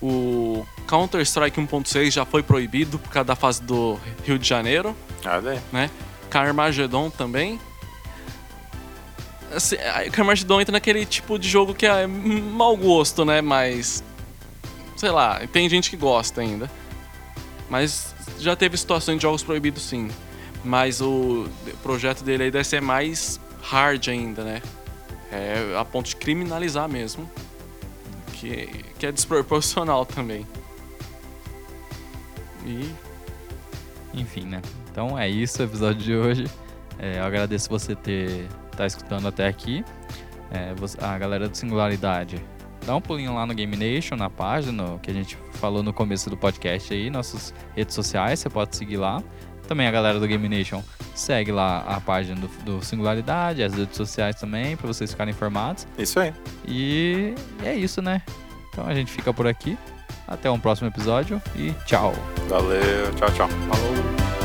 o 0.00 0.64
Counter-Strike 0.86 1.60
1.6 1.60 2.10
já 2.10 2.24
foi 2.24 2.42
proibido 2.42 2.98
por 2.98 3.10
causa 3.10 3.26
da 3.26 3.36
fase 3.36 3.62
do 3.62 3.98
Rio 4.24 4.38
de 4.38 4.48
Janeiro, 4.48 4.96
Olha 5.24 5.52
aí. 5.52 5.60
né? 5.72 5.90
Carmageddon 6.30 7.10
também. 7.10 7.60
Assim, 9.54 9.76
Carmageddon 10.12 10.60
entra 10.60 10.72
naquele 10.72 11.06
tipo 11.06 11.38
de 11.38 11.48
jogo 11.48 11.74
que 11.74 11.86
é 11.86 12.06
mau 12.06 12.76
gosto, 12.76 13.24
né? 13.24 13.40
Mas. 13.40 14.02
Sei 14.96 15.10
lá, 15.10 15.40
tem 15.52 15.68
gente 15.68 15.90
que 15.90 15.96
gosta 15.96 16.40
ainda. 16.40 16.70
Mas 17.70 18.14
já 18.38 18.56
teve 18.56 18.76
situações 18.76 19.16
de 19.16 19.22
jogos 19.22 19.42
proibidos 19.42 19.82
sim. 19.82 20.10
Mas 20.64 21.00
o 21.00 21.48
projeto 21.82 22.22
dele 22.24 22.44
aí 22.44 22.50
deve 22.50 22.64
ser 22.64 22.82
mais 22.82 23.40
hard 23.62 24.08
ainda, 24.08 24.42
né? 24.42 24.62
É 25.30 25.76
a 25.78 25.84
ponto 25.84 26.06
de 26.08 26.16
criminalizar 26.16 26.88
mesmo. 26.88 27.30
Que, 28.32 28.66
que 28.98 29.06
é 29.06 29.12
desproporcional 29.12 30.04
também. 30.06 30.46
E 32.64 32.92
Enfim, 34.14 34.42
né? 34.42 34.62
Então 34.98 35.16
é 35.16 35.28
isso 35.28 35.62
o 35.62 35.64
episódio 35.64 36.02
de 36.02 36.12
hoje. 36.12 36.44
É, 36.98 37.20
eu 37.20 37.24
agradeço 37.24 37.70
você 37.70 37.94
ter 37.94 38.48
tá 38.76 38.84
escutando 38.84 39.28
até 39.28 39.46
aqui. 39.46 39.84
É, 40.50 40.74
a 41.00 41.16
galera 41.16 41.48
do 41.48 41.56
Singularidade, 41.56 42.44
dá 42.84 42.96
um 42.96 43.00
pulinho 43.00 43.32
lá 43.32 43.46
no 43.46 43.54
Game 43.54 43.76
Nation, 43.76 44.16
na 44.16 44.28
página 44.28 44.98
que 45.00 45.08
a 45.08 45.14
gente 45.14 45.38
falou 45.52 45.84
no 45.84 45.92
começo 45.92 46.28
do 46.28 46.36
podcast 46.36 46.92
aí, 46.92 47.10
nossas 47.10 47.54
redes 47.76 47.94
sociais, 47.94 48.40
você 48.40 48.50
pode 48.50 48.76
seguir 48.76 48.96
lá. 48.96 49.22
Também 49.68 49.86
a 49.86 49.90
galera 49.92 50.18
do 50.18 50.26
Game 50.26 50.48
Nation 50.48 50.82
segue 51.14 51.52
lá 51.52 51.78
a 51.86 52.00
página 52.00 52.40
do, 52.40 52.48
do 52.64 52.84
Singularidade, 52.84 53.62
as 53.62 53.74
redes 53.74 53.96
sociais 53.96 54.34
também, 54.34 54.76
para 54.76 54.88
vocês 54.88 55.12
ficarem 55.12 55.32
informados. 55.32 55.86
Isso 55.96 56.18
aí. 56.18 56.34
E 56.66 57.34
é 57.62 57.72
isso, 57.72 58.02
né? 58.02 58.20
Então 58.72 58.84
a 58.84 58.94
gente 58.94 59.12
fica 59.12 59.32
por 59.32 59.46
aqui. 59.46 59.78
Até 60.26 60.50
um 60.50 60.58
próximo 60.58 60.88
episódio 60.88 61.40
e 61.54 61.72
tchau! 61.86 62.12
Valeu. 62.48 63.14
Tchau, 63.14 63.30
tchau. 63.30 63.48
falou. 63.48 64.37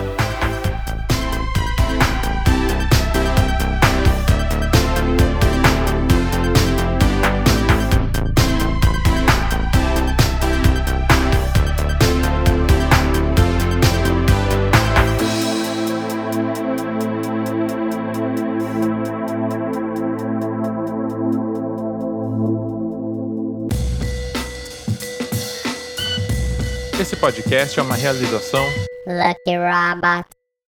Podcast 27.23 27.79
é 27.79 27.81
uma 27.81 27.95
realização 27.95 28.65
Lucky 29.07 29.55
Robot. 29.55 30.42